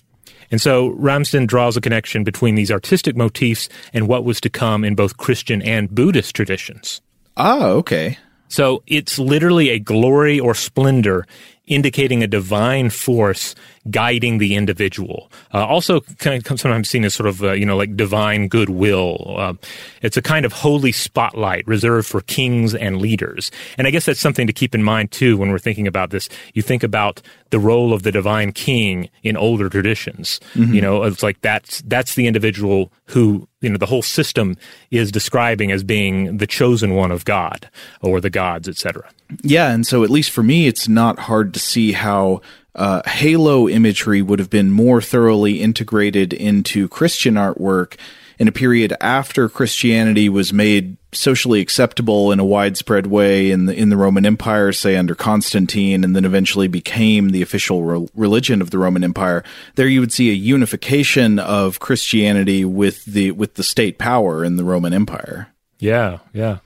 And 0.51 0.61
so 0.61 0.89
Ramsden 0.91 1.47
draws 1.47 1.75
a 1.75 1.82
connection 1.82 2.23
between 2.23 2.55
these 2.55 2.71
artistic 2.71 3.17
motifs 3.17 3.67
and 3.93 4.07
what 4.07 4.23
was 4.23 4.39
to 4.41 4.49
come 4.49 4.86
in 4.86 4.95
both 4.95 5.17
Christian 5.17 5.61
and 5.61 5.93
Buddhist 5.93 6.34
traditions. 6.34 7.01
Ah, 7.36 7.67
okay. 7.67 8.17
So 8.47 8.84
it's 8.88 9.17
literally 9.19 9.69
a 9.69 9.80
glory 9.80 10.39
or 10.39 10.53
splendor 10.53 11.25
indicating 11.68 12.24
a 12.24 12.28
divine 12.28 12.89
force 12.89 13.55
guiding 13.89 14.38
the 14.38 14.55
individual. 14.55 15.32
Uh, 15.53 15.66
also, 15.66 16.01
kind 16.20 16.45
of 16.45 16.59
sometimes 16.59 16.89
seen 16.89 17.03
as 17.03 17.14
sort 17.14 17.28
of 17.28 17.43
uh, 17.43 17.53
you 17.53 17.66
know 17.66 17.78
like 17.78 17.95
divine 17.95 18.47
goodwill. 18.47 19.36
Uh, 19.38 19.53
it's 20.01 20.18
a 20.18 20.22
kind 20.22 20.45
of 20.45 20.53
holy 20.53 20.91
spotlight 20.91 21.66
reserved 21.68 22.07
for 22.07 22.22
kings 22.22 22.76
and 22.76 23.01
leaders. 23.01 23.51
And 23.78 23.88
I 23.88 23.91
guess 23.91 24.05
that's 24.05 24.20
something 24.20 24.47
to 24.47 24.53
keep 24.53 24.76
in 24.76 24.84
mind 24.84 25.12
too 25.12 25.38
when 25.38 25.49
we're 25.49 25.59
thinking 25.59 25.88
about 25.88 26.12
this. 26.12 26.30
You 26.53 26.62
think 26.62 26.84
about 26.84 27.22
the 27.49 27.59
role 27.59 27.93
of 27.93 28.03
the 28.03 28.12
divine 28.12 28.51
king 28.51 29.09
in 29.24 29.38
older 29.38 29.70
traditions. 29.70 30.39
Mm-hmm. 30.53 30.74
You 30.74 30.82
know, 30.82 31.03
it's 31.03 31.24
like 31.24 31.41
that's 31.41 31.82
that's 31.84 32.16
the 32.16 32.28
individual 32.28 32.91
who 33.05 33.47
you 33.62 33.70
know 33.70 33.78
the 33.78 33.86
whole 33.86 34.01
system 34.01 34.57
is 34.89 35.12
describing 35.12 35.72
as 35.72 35.84
being 35.84 36.38
the 36.38 36.47
chosen 36.47 36.95
one 36.95 37.12
of 37.12 37.26
God 37.26 37.70
or 38.01 38.20
the 38.20 38.30
gods, 38.30 38.68
etc. 38.68 39.09
Yeah, 39.43 39.72
and 39.72 39.88
so 39.88 40.03
at 40.03 40.09
least 40.09 40.32
for 40.32 40.43
me, 40.43 40.68
it's 40.68 40.88
not 40.88 41.20
hard 41.20 41.50
to 41.53 41.59
see 41.59 41.91
how 41.91 42.41
uh, 42.75 43.01
halo 43.07 43.67
imagery 43.67 44.21
would 44.21 44.39
have 44.39 44.49
been 44.49 44.71
more 44.71 45.01
thoroughly 45.01 45.61
integrated 45.61 46.33
into 46.33 46.87
Christian 46.87 47.35
artwork 47.35 47.97
in 48.41 48.47
a 48.47 48.51
period 48.51 48.91
after 48.99 49.47
Christianity 49.47 50.27
was 50.27 50.51
made 50.51 50.97
socially 51.13 51.61
acceptable 51.61 52.31
in 52.31 52.39
a 52.39 52.43
widespread 52.43 53.05
way 53.05 53.51
in 53.51 53.67
the 53.67 53.75
in 53.75 53.89
the 53.89 53.97
Roman 53.97 54.25
Empire, 54.25 54.71
say 54.71 54.95
under 54.95 55.13
Constantine, 55.13 56.03
and 56.03 56.15
then 56.15 56.25
eventually 56.25 56.67
became 56.67 57.29
the 57.29 57.43
official 57.43 57.83
re- 57.83 58.07
religion 58.15 58.59
of 58.59 58.71
the 58.71 58.79
Roman 58.79 59.03
Empire. 59.03 59.43
There, 59.75 59.87
you 59.87 59.99
would 59.99 60.11
see 60.11 60.31
a 60.31 60.33
unification 60.33 61.37
of 61.37 61.79
Christianity 61.79 62.65
with 62.65 63.05
the 63.05 63.29
with 63.29 63.53
the 63.53 63.63
state 63.63 63.99
power 63.99 64.43
in 64.43 64.55
the 64.55 64.63
Roman 64.63 64.93
Empire. 64.93 65.49
Yeah, 65.77 66.17
yeah. 66.33 66.59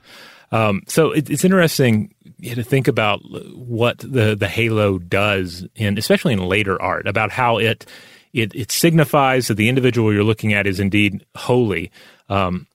Um, 0.54 0.84
so 0.88 1.12
it, 1.12 1.30
it's 1.30 1.44
interesting 1.44 2.15
to 2.42 2.64
think 2.64 2.88
about 2.88 3.20
what 3.56 4.00
the 4.00 4.36
the 4.36 4.48
halo 4.48 4.98
does 4.98 5.66
and 5.76 5.98
especially 5.98 6.34
in 6.34 6.40
later 6.40 6.82
art 6.82 7.08
about 7.08 7.32
how 7.32 7.58
it 7.58 7.86
it, 8.34 8.54
it 8.54 8.72
signifies 8.72 9.48
that 9.48 9.56
the 9.56 9.70
individual 9.70 10.14
you're 10.14 10.24
looking 10.24 10.54
at 10.54 10.68
is 10.68 10.80
indeed 10.80 11.26
holy 11.36 11.92
um, 12.30 12.68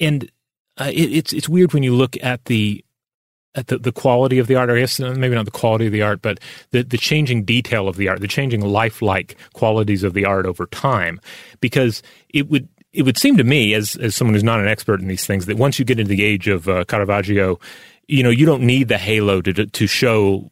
and 0.00 0.30
uh, 0.78 0.90
it, 0.92 1.12
it's 1.12 1.32
it's 1.32 1.48
weird 1.48 1.72
when 1.72 1.82
you 1.82 1.94
look 1.94 2.16
at 2.22 2.44
the 2.46 2.84
at 3.54 3.68
the, 3.68 3.78
the 3.78 3.92
quality 3.92 4.38
of 4.38 4.46
the 4.46 4.56
art, 4.56 4.68
or 4.68 4.76
I 4.76 4.80
guess 4.80 4.98
uh, 4.98 5.14
maybe 5.16 5.34
not 5.34 5.44
the 5.44 5.50
quality 5.50 5.86
of 5.86 5.92
the 5.92 6.02
art, 6.02 6.20
but 6.22 6.40
the, 6.72 6.82
the 6.82 6.98
changing 6.98 7.44
detail 7.44 7.88
of 7.88 7.96
the 7.96 8.08
art, 8.08 8.20
the 8.20 8.28
changing 8.28 8.62
lifelike 8.62 9.36
qualities 9.52 10.02
of 10.02 10.14
the 10.14 10.24
art 10.24 10.46
over 10.46 10.66
time. 10.66 11.20
Because 11.60 12.02
it 12.30 12.48
would 12.48 12.68
it 12.92 13.02
would 13.02 13.18
seem 13.18 13.36
to 13.36 13.44
me, 13.44 13.74
as 13.74 13.96
as 13.96 14.14
someone 14.14 14.34
who's 14.34 14.44
not 14.44 14.60
an 14.60 14.68
expert 14.68 15.00
in 15.00 15.08
these 15.08 15.26
things, 15.26 15.46
that 15.46 15.56
once 15.56 15.78
you 15.78 15.84
get 15.84 16.00
into 16.00 16.10
the 16.10 16.24
age 16.24 16.48
of 16.48 16.68
uh, 16.68 16.84
Caravaggio, 16.84 17.58
you 18.08 18.22
know, 18.22 18.30
you 18.30 18.46
don't 18.46 18.62
need 18.62 18.88
the 18.88 18.98
halo 18.98 19.40
to 19.42 19.66
to 19.66 19.86
show 19.86 20.50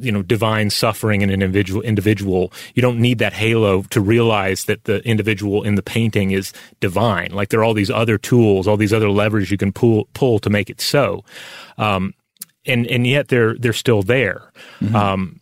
you 0.00 0.10
know 0.10 0.22
divine 0.22 0.70
suffering 0.70 1.20
in 1.20 1.30
an 1.30 1.42
individual 1.42 1.82
individual. 1.82 2.52
You 2.74 2.82
don't 2.82 2.98
need 2.98 3.18
that 3.18 3.32
halo 3.32 3.82
to 3.82 4.00
realize 4.00 4.64
that 4.64 4.84
the 4.84 5.06
individual 5.06 5.62
in 5.62 5.74
the 5.74 5.82
painting 5.82 6.30
is 6.30 6.52
divine. 6.80 7.32
Like 7.32 7.50
there 7.50 7.60
are 7.60 7.64
all 7.64 7.74
these 7.74 7.90
other 7.90 8.18
tools 8.18 8.66
all 8.66 8.76
these 8.76 8.92
other 8.92 9.10
levers 9.10 9.50
you 9.50 9.58
can 9.58 9.72
pull 9.72 10.08
pull 10.14 10.38
to 10.40 10.50
make 10.50 10.70
it 10.70 10.80
so. 10.80 11.24
Um, 11.78 12.14
and 12.66 12.86
and 12.86 13.06
yet 13.06 13.28
they're 13.28 13.54
they're 13.54 13.72
still 13.72 14.02
there. 14.02 14.52
Mm-hmm. 14.80 14.96
um, 14.96 15.40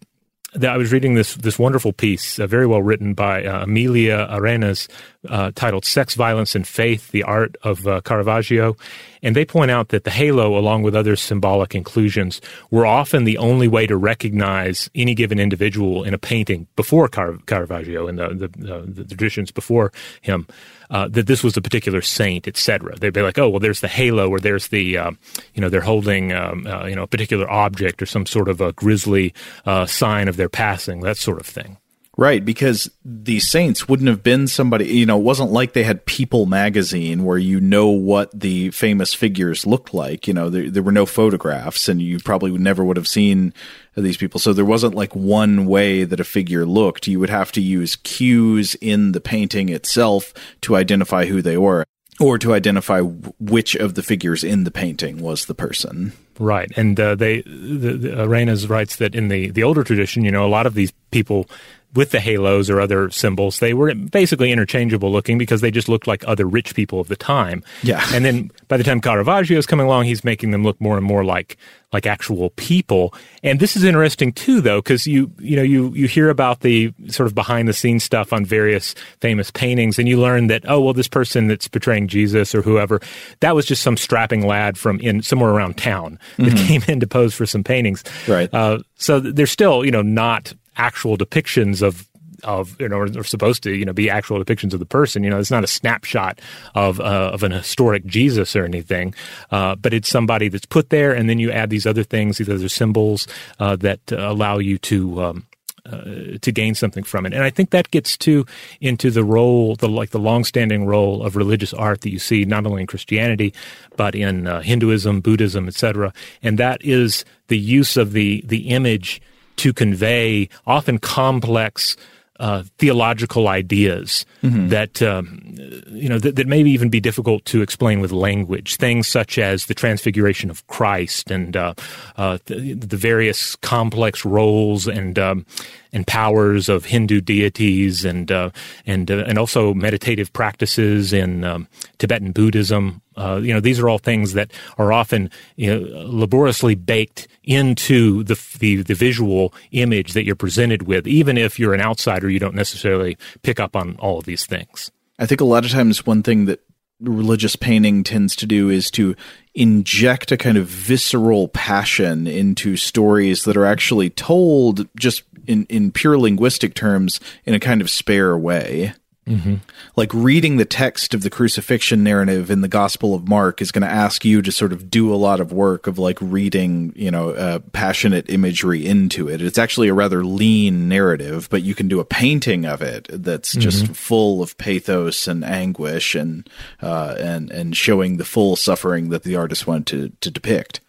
I 0.63 0.77
was 0.77 0.93
reading 0.93 1.15
this 1.15 1.35
this 1.35 1.59
wonderful 1.59 1.93
piece, 1.93 2.39
uh, 2.39 2.47
very 2.47 2.67
well 2.67 2.83
written 2.83 3.15
by 3.15 3.45
uh, 3.45 3.65
Amelia 3.65 4.27
Arenas, 4.31 4.89
uh, 5.29 5.53
titled 5.55 5.85
"Sex, 5.85 6.15
Violence, 6.15 6.55
and 6.55 6.67
Faith: 6.67 7.11
The 7.11 7.23
Art 7.23 7.57
of 7.63 7.87
uh, 7.87 8.01
Caravaggio," 8.03 8.77
and 9.23 9.35
they 9.35 9.45
point 9.45 9.71
out 9.71 9.89
that 9.89 10.05
the 10.05 10.11
halo, 10.11 10.57
along 10.57 10.83
with 10.83 10.95
other 10.95 11.17
symbolic 11.17 11.75
inclusions, 11.75 12.41
were 12.71 12.87
often 12.87 13.25
the 13.25 13.39
only 13.39 13.69
way 13.69 13.87
to 13.87 13.97
recognize 13.97 14.91
any 14.95 15.15
given 15.15 15.39
individual 15.41 16.05
in 16.05 16.15
a 16.15 16.19
painting 16.19 16.67
before 16.77 17.09
Car- 17.09 17.39
Caravaggio 17.47 18.07
and 18.07 18.19
the 18.19 18.29
the, 18.29 18.85
the 18.87 19.05
traditions 19.05 19.51
before 19.51 19.93
him 20.21 20.47
uh, 20.91 21.09
that 21.09 21.27
this 21.27 21.45
was 21.45 21.57
a 21.57 21.63
particular 21.63 22.03
saint, 22.03 22.49
etc. 22.49 22.97
They'd 22.97 23.13
be 23.13 23.23
like, 23.23 23.39
oh, 23.39 23.49
well, 23.49 23.61
there's 23.61 23.81
the 23.81 23.89
halo, 23.89 24.29
or 24.29 24.41
there's 24.41 24.69
the, 24.69 24.97
uh, 24.97 25.11
you 25.55 25.61
know, 25.61 25.69
they're 25.69 25.81
holding, 25.81 26.33
um, 26.33 26.67
uh, 26.67 26.87
you 26.87 26.97
know, 26.97 27.03
a 27.03 27.07
particular 27.07 27.51
object 27.51 28.03
or 28.03 28.07
some 28.07 28.27
sort 28.27 28.49
of 28.49 28.61
a 28.61 28.73
grisly 28.73 29.35
uh, 29.67 29.87
sign 29.87 30.29
of 30.29 30.37
their 30.37 30.49
passing, 30.49 31.01
that 31.01 31.17
sort 31.17 31.41
of 31.41 31.47
thing. 31.47 31.77
Right, 32.19 32.45
because 32.45 32.91
the 33.05 33.39
Saints 33.39 33.89
wouldn't 33.89 34.09
have 34.09 34.25
been 34.25 34.49
somebody, 34.49 34.87
you 34.87 35.07
know, 35.07 35.21
it 35.21 35.23
wasn't 35.23 35.53
like 35.53 35.73
they 35.73 35.85
had 35.85 36.05
People 36.05 36.47
magazine 36.47 37.23
where 37.23 37.39
you 37.39 37.61
know 37.61 37.91
what 37.91 38.29
the 38.39 38.73
famous 38.73 39.15
figures 39.15 39.69
looked 39.69 39.95
like. 39.95 40.27
You 40.27 40.35
know, 40.35 40.51
there, 40.51 40.69
there 40.69 40.83
were 40.83 40.91
no 40.91 41.07
photographs 41.07 41.89
and 41.89 42.03
you 42.03 42.19
probably 42.19 42.51
never 42.51 42.85
would 42.85 42.97
have 42.97 43.07
seen 43.07 43.55
these 43.97 44.17
people. 44.17 44.41
So 44.41 44.53
there 44.53 44.65
wasn't 44.65 44.97
like 44.97 45.15
one 45.15 45.67
way 45.67 46.03
that 46.03 46.19
a 46.19 46.25
figure 46.25 46.67
looked. 46.67 47.07
You 47.07 47.21
would 47.21 47.31
have 47.31 47.53
to 47.53 47.61
use 47.61 47.95
cues 47.95 48.75
in 48.81 49.13
the 49.13 49.21
painting 49.21 49.69
itself 49.69 50.35
to 50.63 50.75
identify 50.75 51.27
who 51.27 51.41
they 51.41 51.57
were 51.57 51.85
or 52.21 52.37
to 52.39 52.53
identify 52.53 53.01
which 53.01 53.77
of 53.77 53.95
the 53.95 54.03
figures 54.03 54.43
in 54.43 54.65
the 54.65 54.73
painting 54.73 55.23
was 55.23 55.47
the 55.47 55.55
person. 55.55 56.13
Right, 56.41 56.71
and 56.77 56.99
uh, 56.99 57.15
they 57.15 57.43
the, 57.43 57.97
the 57.97 58.23
Arenas 58.23 58.69
writes 58.69 58.97
that 58.97 59.15
in 59.15 59.29
the 59.29 59.51
the 59.51 59.63
older 59.63 59.83
tradition, 59.83 60.25
you 60.25 60.31
know, 60.31 60.47
a 60.47 60.49
lot 60.49 60.67
of 60.67 60.75
these 60.75 60.93
people 61.11 61.49
with 61.95 62.11
the 62.11 62.21
halos 62.21 62.69
or 62.69 62.81
other 62.81 63.11
symbols, 63.11 63.61
they 63.61 63.75
were 63.75 63.95
basically 63.95 64.53
interchangeable 64.53 65.11
looking 65.11 65.39
because 65.39 65.61
they 65.61 65.71
just 65.71 65.89
looked 65.89 66.07
like 66.07 66.27
other 66.27 66.47
rich 66.47 66.75
people 66.75 67.01
of 67.01 67.09
the 67.09 67.17
time. 67.17 67.63
Yeah. 67.83 68.05
And 68.13 68.25
then 68.25 68.51
by 68.69 68.77
the 68.77 68.85
time 68.85 69.01
Caravaggio 69.01 69.59
is 69.59 69.67
coming 69.67 69.87
along, 69.87 70.05
he's 70.05 70.23
making 70.23 70.51
them 70.51 70.65
look 70.65 70.81
more 70.81 70.97
and 70.97 71.05
more 71.05 71.25
like 71.25 71.57
like 71.93 72.07
actual 72.07 72.51
people. 72.51 73.15
And 73.43 73.61
this 73.61 73.75
is 73.75 73.83
interesting 73.83 74.33
too, 74.33 74.61
though, 74.61 74.81
because 74.81 75.07
you 75.07 75.33
you 75.39 75.57
know 75.57 75.63
you 75.63 75.93
you 75.95 76.07
hear 76.07 76.29
about 76.29 76.61
the 76.61 76.93
sort 77.09 77.27
of 77.27 77.35
behind 77.35 77.69
the 77.69 77.73
scenes 77.73 78.05
stuff 78.05 78.33
on 78.33 78.45
various 78.45 78.95
famous 79.21 79.51
paintings, 79.51 79.99
and 79.99 80.07
you 80.07 80.21
learn 80.21 80.49
that 80.49 80.69
oh 80.69 80.81
well, 80.81 80.93
this 80.93 81.09
person 81.09 81.47
that's 81.47 81.69
portraying 81.69 82.09
Jesus 82.09 82.55
or 82.55 82.63
whoever 82.63 83.01
that 83.41 83.55
was 83.55 83.65
just 83.65 83.83
some 83.83 83.97
strapping 83.97 84.47
lad 84.47 84.77
from 84.77 85.01
in 85.01 85.23
somewhere 85.23 85.51
around 85.51 85.79
town 85.79 86.19
that 86.37 86.45
mm-hmm. 86.45 86.67
came 86.67 86.83
in 86.87 87.01
to 87.01 87.07
pose 87.07 87.35
for 87.35 87.47
some 87.47 87.65
paintings. 87.65 88.05
Right. 88.27 88.53
Uh, 88.53 88.81
so 88.97 89.21
they're 89.21 89.47
still 89.47 89.85
you 89.85 89.91
know 89.91 90.03
not 90.03 90.53
actual 90.79 91.17
depictions 91.19 91.83
of 91.83 92.09
of 92.45 92.81
you 92.81 92.89
know 92.89 93.01
are 93.01 93.25
supposed 93.25 93.65
to 93.65 93.73
you 93.73 93.85
know 93.85 93.93
be 93.93 94.09
actual 94.09 94.43
depictions 94.43 94.73
of 94.73 94.79
the 94.79 94.87
person 94.87 95.25
you 95.25 95.31
know 95.31 95.41
it's 95.41 95.51
not 95.51 95.65
a 95.65 95.67
snapshot 95.67 96.41
of 96.77 97.01
uh, 97.01 97.31
of 97.33 97.43
an 97.43 97.51
historic 97.51 98.07
jesus 98.07 98.55
or 98.55 98.65
anything 98.65 99.13
uh, 99.51 99.75
but 99.75 99.93
it's 99.93 100.09
somebody 100.09 100.49
that's 100.49 100.65
put 100.65 100.91
there 100.91 101.13
and 101.13 101.29
then 101.29 101.41
you 101.41 101.51
add 101.51 101.69
these 101.71 101.87
other 101.87 102.05
things, 102.05 102.39
these 102.39 102.49
other 102.49 102.69
symbols 102.69 103.27
uh, 103.59 103.77
that 103.77 104.01
allow 104.13 104.59
you 104.59 104.79
to 104.79 105.23
um, 105.23 105.47
uh, 105.87 106.37
to 106.43 106.53
gain 106.53 106.75
something 106.75 107.03
from 107.03 107.25
it. 107.25 107.33
And 107.33 107.43
I 107.43 107.49
think 107.49 107.71
that 107.71 107.91
gets 107.91 108.17
to 108.19 108.45
into 108.81 109.11
the 109.11 109.25
role, 109.25 109.75
the 109.75 109.89
like 109.89 110.11
the 110.11 110.19
longstanding 110.19 110.87
role 110.87 111.25
of 111.25 111.35
religious 111.35 111.73
art 111.73 112.03
that 112.03 112.11
you 112.11 112.19
see 112.19 112.45
not 112.45 112.67
only 112.67 112.83
in 112.83 112.87
Christianity 112.87 113.55
but 113.97 114.15
in 114.15 114.47
uh, 114.47 114.61
Hinduism, 114.61 115.21
Buddhism, 115.21 115.67
etc. 115.67 116.13
And 116.43 116.59
that 116.59 116.85
is 116.85 117.25
the 117.49 117.59
use 117.59 117.97
of 117.97 118.13
the 118.13 118.43
the 118.47 118.69
image 118.69 119.21
to 119.59 119.73
convey 119.73 120.49
often 120.67 120.99
complex 120.99 121.97
uh, 122.41 122.63
theological 122.79 123.49
ideas 123.49 124.25
mm-hmm. 124.43 124.69
that 124.69 125.03
um, 125.03 125.41
you 125.89 126.09
know 126.09 126.21
that, 126.21 126.37
that 126.37 126.47
maybe 126.47 126.71
even 126.71 126.89
be 126.89 127.01
difficult 127.01 127.45
to 127.45 127.63
explain 127.63 128.01
with 128.01 128.13
language. 128.13 128.77
Things 128.77 129.09
such 129.09 129.39
as 129.39 129.67
the 129.67 129.75
transfiguration 129.75 130.49
of 130.49 130.65
Christ 130.69 131.33
and 131.33 131.57
uh, 131.57 131.75
uh, 132.17 132.39
the, 132.47 132.75
the, 132.75 132.97
various 132.97 133.57
complex 133.57 134.25
roles 134.25 134.87
and 134.87 135.19
um, 135.19 135.47
and 135.93 136.07
powers 136.07 136.69
of 136.69 136.85
Hindu 136.85 137.21
deities 137.21 138.05
and 138.05 138.31
uh, 138.31 138.51
and 138.87 139.11
uh, 139.11 139.25
and 139.27 139.39
also 139.39 139.75
meditative 139.75 140.33
practices 140.33 141.13
in 141.13 141.45
um, 141.45 141.69
Tibetan 141.99 142.33
Buddhism. 142.33 143.03
Uh, 143.17 143.41
you 143.43 143.53
know, 143.53 143.61
these 143.61 143.81
are 143.81 143.89
all 143.89 143.99
things 143.99 144.35
that 144.35 144.53
are 144.77 144.93
often 144.93 145.31
you 145.57 145.75
know, 145.75 146.07
laboriously 146.07 146.77
baked 146.77 147.27
into 147.43 148.23
the, 148.25 148.41
the, 148.61 148.83
the 148.83 148.95
visual 148.95 149.53
image 149.73 150.13
that 150.13 150.25
you're 150.25 150.37
presented 150.37 150.83
with, 150.83 151.09
even 151.09 151.37
if 151.37 151.59
you're 151.59 151.75
an 151.75 151.81
outsider, 151.81 152.31
you 152.31 152.39
don't 152.39 152.55
necessarily 152.55 153.17
pick 153.43 153.59
up 153.59 153.75
on 153.75 153.97
all 153.97 154.19
of 154.19 154.25
these 154.25 154.47
things. 154.47 154.93
I 155.19 155.27
think 155.27 155.41
a 155.41 155.45
lot 155.45 155.65
of 155.65 155.73
times 155.73 156.07
one 156.07 156.23
thing 156.23 156.45
that 156.45 156.61
religious 157.01 157.57
painting 157.57 158.03
tends 158.05 158.35
to 158.37 158.47
do 158.47 158.71
is 158.71 158.91
to 158.93 159.15
inject 159.55 160.33
a 160.33 160.37
kind 160.37 160.57
of 160.57 160.67
visceral 160.67 161.49
passion 161.49 162.27
into 162.27 162.77
stories 162.77 163.45
that 163.45 163.57
are 163.57 163.67
actually 163.67 164.11
told 164.11 164.89
just 164.97 165.23
in, 165.47 165.65
in 165.67 165.91
pure 165.93 166.19
linguistic 166.19 166.75
terms 166.75 167.21
in 167.45 167.55
a 167.55 167.61
kind 167.61 167.81
of 167.81 167.91
spare 167.91 168.37
way. 168.37 168.93
Mm-hmm. 169.29 169.55
Like 169.97 170.13
reading 170.15 170.57
the 170.57 170.65
text 170.65 171.15
of 171.15 171.23
the 171.23 171.31
crucifixion 171.31 172.03
narrative 172.03 172.51
in 172.51 172.61
the 172.61 172.69
Gospel 172.69 173.15
of 173.15 173.29
Mark 173.29 173.61
is 173.61 173.71
going 173.71 173.83
to 173.83 173.89
ask 173.89 174.25
you 174.25 174.43
to 174.43 174.51
sort 174.51 174.73
of 174.73 174.91
do 174.91 175.13
a 175.13 175.17
lot 175.17 175.41
of 175.41 175.53
work 175.53 175.87
of 175.87 175.99
like 175.99 176.19
reading, 176.21 176.93
you 176.97 177.11
know, 177.11 177.31
uh, 177.31 177.59
passionate 177.73 178.29
imagery 178.31 178.87
into 178.87 179.29
it. 179.29 179.43
It's 179.43 179.59
actually 179.59 179.89
a 179.89 179.95
rather 179.95 180.25
lean 180.25 180.89
narrative, 180.89 181.49
but 181.51 181.63
you 181.63 181.75
can 181.75 181.89
do 181.89 182.01
a 182.01 182.05
painting 182.05 182.65
of 182.65 182.83
it 182.83 183.09
that's 183.11 183.55
just 183.55 183.85
mm-hmm. 183.85 183.93
full 183.93 184.43
of 184.43 184.57
pathos 184.59 185.29
and 185.29 185.45
anguish 185.45 186.15
and 186.15 186.49
uh, 186.83 187.17
and 187.19 187.51
and 187.51 187.77
showing 187.77 188.17
the 188.17 188.25
full 188.25 188.57
suffering 188.57 189.11
that 189.11 189.23
the 189.23 189.37
artist 189.37 189.67
wanted 189.67 189.87
to 189.87 190.09
to 190.21 190.31
depict. 190.31 190.81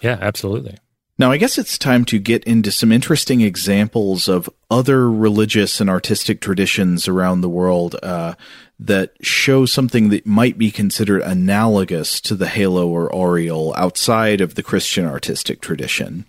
Yeah, 0.00 0.18
absolutely. 0.20 0.78
Now, 1.16 1.30
I 1.30 1.36
guess 1.36 1.58
it's 1.58 1.78
time 1.78 2.04
to 2.06 2.18
get 2.18 2.42
into 2.42 2.72
some 2.72 2.90
interesting 2.90 3.40
examples 3.40 4.28
of 4.28 4.50
other 4.68 5.08
religious 5.08 5.80
and 5.80 5.88
artistic 5.88 6.40
traditions 6.40 7.06
around 7.06 7.40
the 7.40 7.48
world 7.48 7.94
uh, 8.02 8.34
that 8.80 9.12
show 9.20 9.64
something 9.64 10.08
that 10.08 10.26
might 10.26 10.58
be 10.58 10.72
considered 10.72 11.22
analogous 11.22 12.20
to 12.22 12.34
the 12.34 12.48
halo 12.48 12.88
or 12.88 13.14
aureole 13.14 13.72
outside 13.76 14.40
of 14.40 14.56
the 14.56 14.62
Christian 14.62 15.06
artistic 15.06 15.60
tradition. 15.60 16.24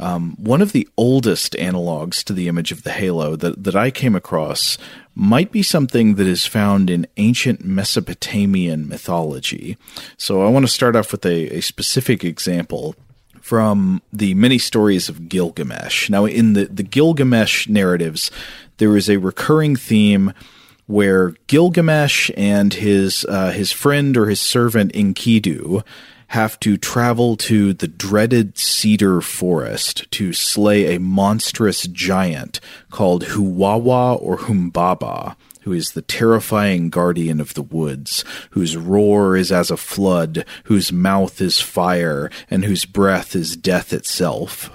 Um, 0.00 0.36
one 0.36 0.62
of 0.62 0.72
the 0.72 0.88
oldest 0.96 1.52
analogs 1.54 2.24
to 2.24 2.32
the 2.32 2.48
image 2.48 2.72
of 2.72 2.82
the 2.82 2.92
halo 2.92 3.36
that, 3.36 3.62
that 3.62 3.76
I 3.76 3.92
came 3.92 4.16
across 4.16 4.78
might 5.14 5.52
be 5.52 5.62
something 5.62 6.16
that 6.16 6.26
is 6.26 6.44
found 6.44 6.90
in 6.90 7.06
ancient 7.18 7.64
Mesopotamian 7.64 8.88
mythology. 8.88 9.76
So 10.16 10.42
I 10.42 10.50
want 10.50 10.66
to 10.66 10.72
start 10.72 10.96
off 10.96 11.12
with 11.12 11.24
a, 11.24 11.58
a 11.58 11.60
specific 11.60 12.24
example 12.24 12.96
from 13.48 14.02
the 14.12 14.34
many 14.34 14.58
stories 14.58 15.08
of 15.08 15.26
Gilgamesh. 15.26 16.10
Now, 16.10 16.26
in 16.26 16.52
the, 16.52 16.66
the 16.66 16.82
Gilgamesh 16.82 17.66
narratives, 17.66 18.30
there 18.76 18.94
is 18.94 19.08
a 19.08 19.16
recurring 19.16 19.74
theme 19.74 20.34
where 20.86 21.30
Gilgamesh 21.46 22.30
and 22.36 22.74
his 22.74 23.24
uh, 23.24 23.52
his 23.52 23.72
friend 23.72 24.18
or 24.18 24.28
his 24.28 24.38
servant 24.38 24.92
Enkidu 24.92 25.82
have 26.26 26.60
to 26.60 26.76
travel 26.76 27.38
to 27.38 27.72
the 27.72 27.88
dreaded 27.88 28.58
cedar 28.58 29.22
forest 29.22 30.04
to 30.10 30.34
slay 30.34 30.94
a 30.94 31.00
monstrous 31.00 31.86
giant 31.86 32.60
called 32.90 33.24
Huwawa 33.24 34.20
or 34.20 34.36
Humbaba 34.36 35.36
who 35.68 35.74
is 35.74 35.92
the 35.92 36.00
terrifying 36.00 36.88
guardian 36.88 37.42
of 37.42 37.52
the 37.52 37.60
woods, 37.60 38.24
whose 38.52 38.74
roar 38.74 39.36
is 39.36 39.52
as 39.52 39.70
a 39.70 39.76
flood, 39.76 40.46
whose 40.64 40.90
mouth 40.90 41.42
is 41.42 41.60
fire, 41.60 42.30
and 42.50 42.64
whose 42.64 42.86
breath 42.86 43.36
is 43.36 43.54
death 43.54 43.92
itself. 43.92 44.70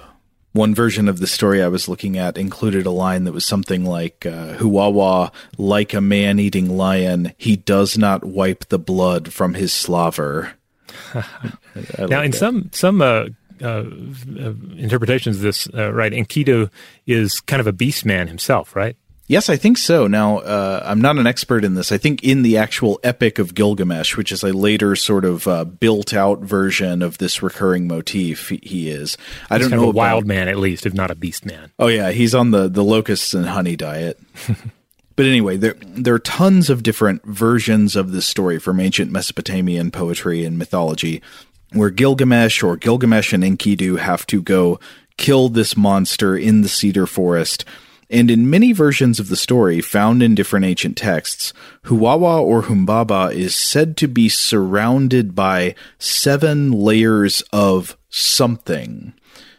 One 0.52 0.72
version 0.72 1.08
of 1.08 1.18
the 1.18 1.26
story 1.26 1.60
I 1.60 1.66
was 1.66 1.88
looking 1.88 2.16
at 2.16 2.38
included 2.38 2.86
a 2.86 2.92
line 2.92 3.24
that 3.24 3.32
was 3.32 3.44
something 3.44 3.84
like, 3.84 4.24
uh, 4.24 4.54
Huwawa, 4.54 5.32
like 5.58 5.94
a 5.94 6.00
man 6.00 6.38
eating 6.38 6.76
lion, 6.76 7.32
he 7.38 7.56
does 7.56 7.98
not 7.98 8.22
wipe 8.22 8.66
the 8.66 8.78
blood 8.78 9.32
from 9.32 9.54
his 9.54 9.72
slaver. 9.72 10.52
now, 11.98 12.22
in 12.22 12.30
that. 12.30 12.34
some 12.36 12.70
some 12.72 13.02
uh, 13.02 13.26
uh, 13.60 13.82
interpretations 14.76 15.38
of 15.38 15.42
this, 15.42 15.68
uh, 15.74 15.92
right, 15.92 16.12
Enkidu 16.12 16.70
is 17.04 17.40
kind 17.40 17.58
of 17.58 17.66
a 17.66 17.72
beast 17.72 18.04
man 18.04 18.28
himself, 18.28 18.76
right? 18.76 18.96
Yes, 19.26 19.48
I 19.48 19.56
think 19.56 19.78
so. 19.78 20.06
Now, 20.06 20.38
uh, 20.38 20.82
I'm 20.84 21.00
not 21.00 21.16
an 21.16 21.26
expert 21.26 21.64
in 21.64 21.74
this. 21.74 21.90
I 21.90 21.96
think 21.96 22.22
in 22.22 22.42
the 22.42 22.58
actual 22.58 23.00
Epic 23.02 23.38
of 23.38 23.54
Gilgamesh, 23.54 24.18
which 24.18 24.30
is 24.30 24.42
a 24.42 24.52
later 24.52 24.94
sort 24.96 25.24
of 25.24 25.48
uh, 25.48 25.64
built 25.64 26.12
out 26.12 26.40
version 26.40 27.00
of 27.00 27.16
this 27.16 27.42
recurring 27.42 27.88
motif, 27.88 28.50
he, 28.50 28.90
is. 28.90 29.16
I 29.48 29.56
he's 29.56 29.68
don't 29.68 29.80
know. 29.80 29.88
a 29.88 29.92
wild 29.92 30.26
man, 30.26 30.48
at 30.48 30.58
least, 30.58 30.84
if 30.84 30.92
not 30.92 31.10
a 31.10 31.14
beast 31.14 31.46
man. 31.46 31.72
Oh, 31.78 31.86
yeah. 31.86 32.10
He's 32.10 32.34
on 32.34 32.50
the, 32.50 32.68
the 32.68 32.84
locusts 32.84 33.32
and 33.32 33.46
honey 33.46 33.76
diet. 33.76 34.20
but 35.16 35.24
anyway, 35.24 35.56
there, 35.56 35.76
there 35.80 36.14
are 36.14 36.18
tons 36.18 36.68
of 36.68 36.82
different 36.82 37.24
versions 37.24 37.96
of 37.96 38.12
this 38.12 38.26
story 38.26 38.58
from 38.58 38.78
ancient 38.78 39.10
Mesopotamian 39.10 39.90
poetry 39.90 40.44
and 40.44 40.58
mythology 40.58 41.22
where 41.72 41.90
Gilgamesh 41.90 42.62
or 42.62 42.76
Gilgamesh 42.76 43.32
and 43.32 43.42
Enkidu 43.42 43.98
have 43.98 44.26
to 44.26 44.42
go 44.42 44.78
kill 45.16 45.48
this 45.48 45.76
monster 45.78 46.36
in 46.36 46.60
the 46.60 46.68
cedar 46.68 47.06
forest 47.06 47.64
and 48.14 48.30
in 48.30 48.48
many 48.48 48.70
versions 48.70 49.18
of 49.18 49.28
the 49.28 49.34
story 49.34 49.80
found 49.80 50.22
in 50.22 50.36
different 50.36 50.64
ancient 50.64 50.96
texts, 50.96 51.52
Huwawa 51.86 52.40
or 52.40 52.62
Humbaba 52.62 53.34
is 53.34 53.56
said 53.56 53.96
to 53.96 54.06
be 54.06 54.28
surrounded 54.28 55.34
by 55.34 55.74
seven 55.98 56.70
layers 56.70 57.42
of 57.52 57.96
something. 58.10 59.14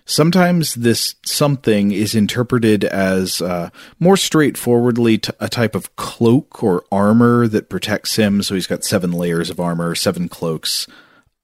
Sometimes 0.06 0.76
this 0.76 1.16
something 1.26 1.92
is 1.92 2.16
interpreted 2.16 2.86
as 2.86 3.42
uh, 3.42 3.72
more 4.00 4.16
straightforwardly 4.16 5.20
a 5.42 5.50
type 5.50 5.76
of 5.76 5.94
cloak 5.98 6.64
or 6.64 6.86
armor 6.90 7.50
that 7.50 7.70
protects 7.70 8.16
him. 8.16 8.42
So 8.42 8.56
he's 8.56 8.68
got 8.68 8.86
seven 8.86 9.12
layers 9.12 9.50
of 9.50 9.60
armor, 9.60 9.96
seven 9.96 10.30
cloaks. 10.30 10.88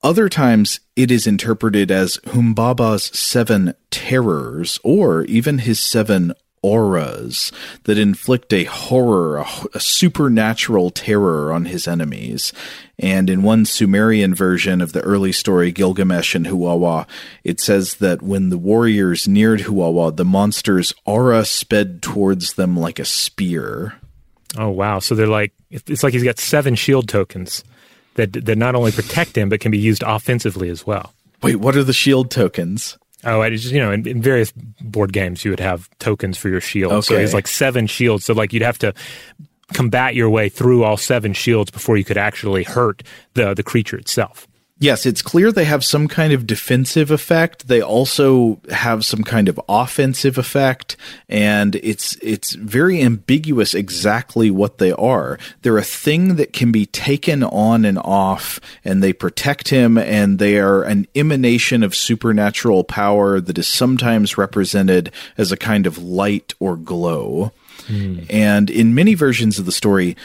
Other 0.01 0.29
times 0.29 0.79
it 0.95 1.11
is 1.11 1.27
interpreted 1.27 1.91
as 1.91 2.19
Humbaba's 2.27 3.03
seven 3.19 3.73
terrors 3.89 4.79
or 4.81 5.23
even 5.25 5.57
his 5.57 5.81
seven 5.81 6.33
auras 6.63 7.51
that 7.83 7.97
inflict 7.97 8.53
a 8.53 8.65
horror, 8.65 9.37
a, 9.37 9.47
a, 9.73 9.79
supernatural 9.79 10.91
terror 10.91 11.51
on 11.51 11.65
his 11.65 11.87
enemies. 11.87 12.53
And 12.99 13.29
in 13.29 13.41
one 13.41 13.65
Sumerian 13.65 14.35
version 14.35 14.79
of 14.79 14.93
the 14.93 15.01
early 15.01 15.31
story, 15.31 15.71
Gilgamesh 15.71 16.35
and 16.35 16.45
Huwawa, 16.45 17.07
it 17.43 17.59
says 17.59 17.95
that 17.95 18.21
when 18.21 18.49
the 18.49 18.57
warriors 18.57 19.27
neared 19.27 19.61
Huwawa, 19.61 20.15
the 20.15 20.25
monster's 20.25 20.93
aura 21.05 21.45
sped 21.45 22.01
towards 22.01 22.53
them 22.53 22.77
like 22.77 22.99
a 22.99 23.05
spear. 23.05 23.95
Oh, 24.57 24.69
wow. 24.69 24.99
So 24.99 25.15
they're 25.15 25.27
like, 25.27 25.53
it's 25.71 26.03
like 26.03 26.13
he's 26.13 26.23
got 26.23 26.37
seven 26.37 26.75
shield 26.75 27.07
tokens 27.07 27.63
that, 28.15 28.33
that 28.33 28.57
not 28.57 28.75
only 28.75 28.91
protect 28.91 29.37
him, 29.37 29.49
but 29.49 29.61
can 29.61 29.71
be 29.71 29.79
used 29.79 30.03
offensively 30.03 30.69
as 30.69 30.85
well. 30.85 31.13
Wait, 31.41 31.55
what 31.55 31.75
are 31.75 31.83
the 31.83 31.93
shield 31.93 32.29
tokens? 32.29 32.97
Oh, 33.23 33.41
I 33.41 33.49
just 33.49 33.71
you 33.71 33.79
know, 33.79 33.91
in, 33.91 34.07
in, 34.07 34.21
various 34.21 34.51
board 34.81 35.13
games, 35.13 35.45
you 35.45 35.51
would 35.51 35.59
have 35.59 35.89
tokens 35.99 36.37
for 36.37 36.49
your 36.49 36.61
shield. 36.61 36.91
Okay. 36.91 37.01
So 37.01 37.15
it's 37.15 37.33
like 37.33 37.47
seven 37.47 37.87
shields. 37.87 38.25
So 38.25 38.33
like 38.33 38.53
you'd 38.53 38.63
have 38.63 38.79
to 38.79 38.93
combat 39.73 40.15
your 40.15 40.29
way 40.29 40.49
through 40.49 40.83
all 40.83 40.97
seven 40.97 41.33
shields 41.33 41.71
before 41.71 41.97
you 41.97 42.03
could 42.03 42.17
actually 42.17 42.63
hurt 42.63 43.03
the 43.33 43.53
the 43.53 43.63
creature 43.63 43.97
itself 43.97 44.47
yes, 44.81 45.05
it's 45.05 45.21
clear 45.21 45.51
they 45.51 45.63
have 45.63 45.85
some 45.85 46.09
kind 46.09 46.33
of 46.33 46.45
defensive 46.45 47.11
effect. 47.11 47.69
They 47.69 47.81
also 47.81 48.59
have 48.69 49.05
some 49.05 49.23
kind 49.23 49.47
of 49.47 49.61
offensive 49.69 50.37
effect, 50.37 50.97
and 51.29 51.75
it's 51.75 52.17
it's 52.21 52.53
very 52.53 53.01
ambiguous 53.01 53.73
exactly 53.73 54.51
what 54.51 54.79
they 54.79 54.91
are. 54.91 55.39
They're 55.61 55.77
a 55.77 55.83
thing 55.83 56.35
that 56.35 56.51
can 56.51 56.73
be 56.73 56.87
taken 56.87 57.43
on 57.43 57.85
and 57.85 57.99
off, 57.99 58.59
and 58.83 59.01
they 59.01 59.13
protect 59.13 59.69
him, 59.69 59.97
and 59.97 60.39
they 60.39 60.59
are 60.59 60.83
an 60.83 61.07
emanation 61.15 61.83
of 61.83 61.95
supernatural 61.95 62.83
power 62.83 63.39
that 63.39 63.57
is 63.57 63.67
sometimes 63.67 64.37
represented 64.37 65.11
as 65.37 65.51
a 65.51 65.57
kind 65.57 65.87
of 65.87 65.97
light 65.97 66.53
or 66.59 66.75
glow. 66.75 67.53
Mm. 67.87 68.25
And 68.29 68.69
in 68.69 68.95
many 68.95 69.13
versions 69.13 69.59
of 69.59 69.65
the 69.65 69.71
story, 69.71 70.15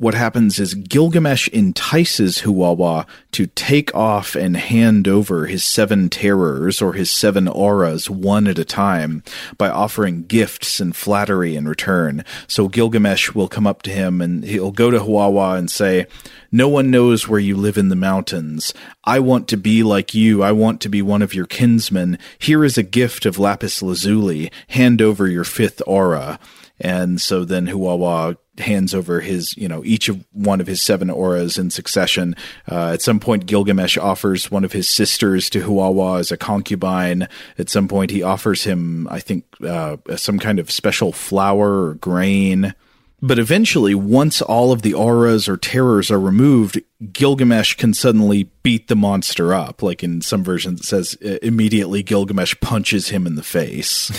what 0.00 0.14
happens 0.14 0.58
is 0.58 0.72
Gilgamesh 0.72 1.46
entices 1.48 2.40
Huwawa 2.40 3.06
to 3.32 3.48
take 3.48 3.94
off 3.94 4.34
and 4.34 4.56
hand 4.56 5.06
over 5.06 5.44
his 5.44 5.62
seven 5.62 6.08
terrors 6.08 6.80
or 6.80 6.94
his 6.94 7.10
seven 7.10 7.46
auras 7.46 8.08
one 8.08 8.46
at 8.46 8.58
a 8.58 8.64
time 8.64 9.22
by 9.58 9.68
offering 9.68 10.22
gifts 10.22 10.80
and 10.80 10.96
flattery 10.96 11.54
in 11.54 11.68
return. 11.68 12.24
So 12.46 12.66
Gilgamesh 12.66 13.34
will 13.34 13.46
come 13.46 13.66
up 13.66 13.82
to 13.82 13.90
him 13.90 14.22
and 14.22 14.42
he'll 14.42 14.72
go 14.72 14.90
to 14.90 15.00
Huwawa 15.00 15.58
and 15.58 15.70
say, 15.70 16.06
no 16.50 16.66
one 16.66 16.90
knows 16.90 17.28
where 17.28 17.38
you 17.38 17.54
live 17.54 17.76
in 17.76 17.90
the 17.90 17.94
mountains. 17.94 18.72
I 19.04 19.20
want 19.20 19.48
to 19.48 19.58
be 19.58 19.82
like 19.82 20.14
you. 20.14 20.42
I 20.42 20.52
want 20.52 20.80
to 20.80 20.88
be 20.88 21.02
one 21.02 21.20
of 21.20 21.34
your 21.34 21.46
kinsmen. 21.46 22.18
Here 22.38 22.64
is 22.64 22.78
a 22.78 22.82
gift 22.82 23.26
of 23.26 23.38
lapis 23.38 23.82
lazuli. 23.82 24.50
Hand 24.68 25.02
over 25.02 25.28
your 25.28 25.44
fifth 25.44 25.82
aura. 25.86 26.40
And 26.80 27.20
so 27.20 27.44
then 27.44 27.66
Huwawa 27.66 28.38
hands 28.60 28.94
over 28.94 29.20
his, 29.20 29.56
you 29.56 29.68
know, 29.68 29.84
each 29.84 30.08
of 30.08 30.24
one 30.32 30.60
of 30.60 30.66
his 30.66 30.82
seven 30.82 31.10
auras 31.10 31.58
in 31.58 31.70
succession. 31.70 32.34
Uh, 32.70 32.90
at 32.92 33.02
some 33.02 33.20
point, 33.20 33.46
Gilgamesh 33.46 33.98
offers 33.98 34.50
one 34.50 34.64
of 34.64 34.72
his 34.72 34.88
sisters 34.88 35.50
to 35.50 35.60
Huwawa 35.60 36.20
as 36.20 36.32
a 36.32 36.36
concubine. 36.36 37.28
At 37.58 37.68
some 37.68 37.88
point, 37.88 38.10
he 38.10 38.22
offers 38.22 38.64
him, 38.64 39.08
I 39.10 39.20
think, 39.20 39.44
uh, 39.66 39.96
some 40.16 40.38
kind 40.38 40.58
of 40.58 40.70
special 40.70 41.12
flour 41.12 41.86
or 41.86 41.94
grain. 41.94 42.74
But 43.22 43.38
eventually, 43.38 43.94
once 43.94 44.40
all 44.40 44.72
of 44.72 44.82
the 44.82 44.94
auras 44.94 45.48
or 45.48 45.56
terrors 45.56 46.10
are 46.10 46.20
removed, 46.20 46.80
Gilgamesh 47.12 47.74
can 47.74 47.94
suddenly 47.94 48.50
beat 48.62 48.88
the 48.88 48.96
monster 48.96 49.54
up. 49.54 49.82
Like 49.82 50.04
in 50.04 50.20
some 50.20 50.44
versions, 50.44 50.80
it 50.80 50.84
says 50.84 51.16
uh, 51.24 51.38
immediately 51.42 52.02
Gilgamesh 52.02 52.54
punches 52.60 53.08
him 53.08 53.26
in 53.26 53.36
the 53.36 53.42
face. 53.42 54.10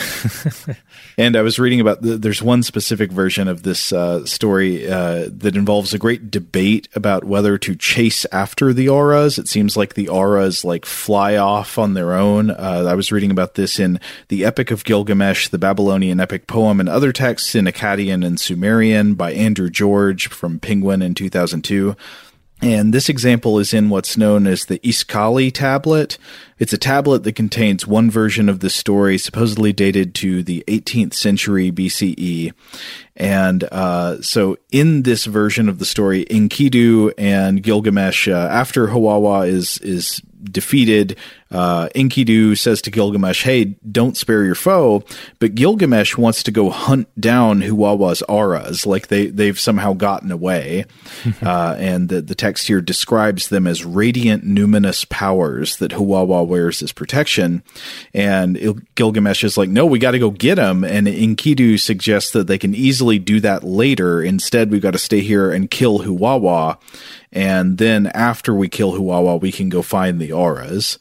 and 1.17 1.35
I 1.35 1.43
was 1.43 1.59
reading 1.59 1.79
about 1.79 2.01
the, 2.01 2.17
there's 2.17 2.41
one 2.41 2.63
specific 2.63 3.11
version 3.11 3.47
of 3.47 3.61
this 3.61 3.93
uh, 3.93 4.25
story 4.25 4.89
uh, 4.89 5.29
that 5.29 5.55
involves 5.55 5.93
a 5.93 5.99
great 5.99 6.31
debate 6.31 6.87
about 6.95 7.23
whether 7.23 7.59
to 7.59 7.75
chase 7.75 8.25
after 8.31 8.73
the 8.73 8.89
auras. 8.89 9.37
It 9.37 9.47
seems 9.47 9.77
like 9.77 9.93
the 9.93 10.09
auras 10.09 10.65
like 10.65 10.85
fly 10.87 11.37
off 11.37 11.77
on 11.77 11.93
their 11.93 12.13
own. 12.13 12.49
Uh, 12.49 12.85
I 12.89 12.95
was 12.95 13.11
reading 13.11 13.29
about 13.29 13.53
this 13.53 13.79
in 13.79 13.99
the 14.29 14.43
Epic 14.43 14.71
of 14.71 14.83
Gilgamesh, 14.85 15.49
the 15.49 15.59
Babylonian 15.59 16.19
epic 16.19 16.47
poem, 16.47 16.79
and 16.79 16.89
other 16.89 17.11
texts 17.11 17.53
in 17.53 17.65
Akkadian 17.65 18.25
and 18.25 18.39
Sumerian 18.39 19.13
by 19.13 19.33
Andrew 19.33 19.69
George 19.69 20.29
from 20.29 20.59
Penguin 20.59 21.03
in 21.03 21.13
2002. 21.13 21.95
And 22.61 22.93
this 22.93 23.09
example 23.09 23.57
is 23.57 23.73
in 23.73 23.89
what's 23.89 24.17
known 24.17 24.45
as 24.45 24.65
the 24.65 24.77
Ishchali 24.79 25.51
tablet. 25.51 26.19
It's 26.59 26.73
a 26.73 26.77
tablet 26.77 27.23
that 27.23 27.33
contains 27.33 27.87
one 27.87 28.11
version 28.11 28.49
of 28.49 28.59
the 28.59 28.69
story, 28.69 29.17
supposedly 29.17 29.73
dated 29.73 30.13
to 30.15 30.43
the 30.43 30.63
18th 30.67 31.15
century 31.15 31.71
BCE. 31.71 32.53
And 33.15 33.63
uh, 33.65 34.21
so, 34.21 34.57
in 34.71 35.01
this 35.03 35.25
version 35.25 35.69
of 35.69 35.79
the 35.79 35.85
story, 35.85 36.25
Enkidu 36.25 37.13
and 37.17 37.63
Gilgamesh, 37.63 38.27
uh, 38.27 38.47
after 38.51 38.87
Huwawa 38.87 39.47
is 39.47 39.79
is 39.79 40.21
defeated, 40.43 41.17
uh, 41.51 41.89
Enkidu 41.95 42.57
says 42.57 42.81
to 42.83 42.91
Gilgamesh, 42.91 43.43
"Hey, 43.43 43.75
don't 43.89 44.15
spare 44.15 44.43
your 44.43 44.55
foe." 44.55 45.03
But 45.39 45.55
Gilgamesh 45.55 46.17
wants 46.17 46.43
to 46.43 46.51
go 46.51 46.69
hunt 46.69 47.07
down 47.19 47.61
Huwawa's 47.61 48.21
auras, 48.23 48.85
like 48.85 49.07
they 49.07 49.27
they've 49.27 49.59
somehow 49.59 49.93
gotten 49.93 50.31
away. 50.31 50.85
uh, 51.41 51.75
and 51.77 52.09
the 52.09 52.21
the 52.21 52.35
text 52.35 52.67
here 52.67 52.81
describes 52.81 53.49
them 53.49 53.67
as 53.67 53.83
radiant, 53.83 54.45
numinous 54.45 55.07
powers 55.09 55.77
that 55.77 55.91
Huwawa 55.91 56.47
wears 56.47 56.81
as 56.81 56.91
protection. 56.91 57.63
And 58.13 58.57
Il- 58.57 58.79
Gilgamesh 58.95 59.43
is 59.43 59.57
like, 59.57 59.69
"No, 59.69 59.85
we 59.85 59.99
got 59.99 60.11
to 60.11 60.19
go 60.19 60.31
get 60.31 60.55
them." 60.55 60.83
And 60.83 61.07
Enkidu 61.07 61.79
suggests 61.79 62.31
that 62.31 62.47
they 62.47 62.57
can 62.57 62.73
easily 62.73 63.19
do 63.19 63.39
that 63.41 63.63
later. 63.63 64.23
Instead, 64.23 64.71
we've 64.71 64.81
got 64.81 64.91
to 64.91 64.99
stay 64.99 65.19
here 65.19 65.51
and 65.51 65.69
kill 65.69 65.99
Huwawa. 65.99 66.77
And 67.33 67.77
then 67.77 68.07
after 68.07 68.53
we 68.53 68.67
kill 68.69 68.93
Huwawa, 68.93 69.39
we 69.39 69.51
can 69.51 69.69
go 69.69 69.81
find 69.81 70.19
the 70.19 70.31
auras. 70.31 70.97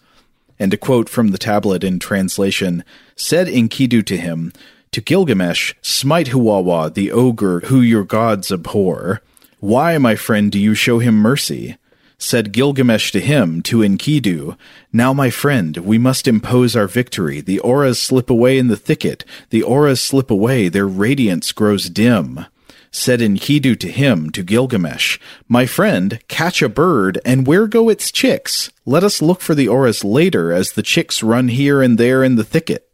And 0.61 0.71
to 0.71 0.77
quote 0.77 1.09
from 1.09 1.29
the 1.29 1.39
tablet 1.39 1.83
in 1.83 1.99
translation, 1.99 2.85
said 3.17 3.49
Enkidu 3.49 4.05
to 4.05 4.17
him, 4.17 4.53
To 4.93 5.01
Gilgamesh, 5.01 5.75
smite 5.81 6.29
Huwawa, 6.29 6.93
the 6.93 7.11
ogre 7.11 7.61
who 7.61 7.81
your 7.81 8.05
gods 8.05 8.53
abhor. 8.53 9.23
Why, 9.59 9.99
my 9.99 10.17
friend, 10.17 10.53
do 10.53 10.59
you 10.59 10.75
show 10.75 10.99
him 10.99 11.17
mercy? 11.17 11.79
Said 12.19 12.53
Gilgamesh 12.53 13.11
to 13.13 13.21
him, 13.21 13.63
to 13.63 13.79
Enkidu, 13.79 14.59
Now, 14.93 15.15
my 15.15 15.31
friend, 15.31 15.79
we 15.79 15.97
must 15.97 16.29
impose 16.29 16.77
our 16.77 16.87
victory. 16.87 17.41
The 17.41 17.59
auras 17.61 17.99
slip 17.99 18.29
away 18.29 18.59
in 18.59 18.69
the 18.69 18.77
thicket. 18.77 19.25
The 19.49 19.63
auras 19.63 20.03
slip 20.03 20.31
away, 20.31 20.69
their 20.69 20.87
radiance 20.87 21.53
grows 21.53 21.89
dim. 21.89 22.45
Said 22.91 23.21
Enkidu 23.21 23.79
to 23.79 23.91
him, 23.91 24.31
to 24.31 24.43
Gilgamesh, 24.43 25.19
My 25.49 25.67
friend, 25.67 26.21
catch 26.29 26.61
a 26.61 26.69
bird, 26.69 27.21
and 27.25 27.47
where 27.47 27.67
go 27.67 27.89
its 27.89 28.11
chicks? 28.11 28.71
Let 28.85 29.05
us 29.05 29.23
look 29.23 29.41
for 29.41 29.55
the 29.55 29.69
auras 29.69 30.05
later, 30.05 30.53
as 30.53 30.73
the 30.73 30.83
chicks 30.83 31.23
run 31.23 31.49
here 31.49 31.83
and 31.83 31.99
there 31.99 32.25
in 32.25 32.37
the 32.37 32.45
thicket. 32.45 32.91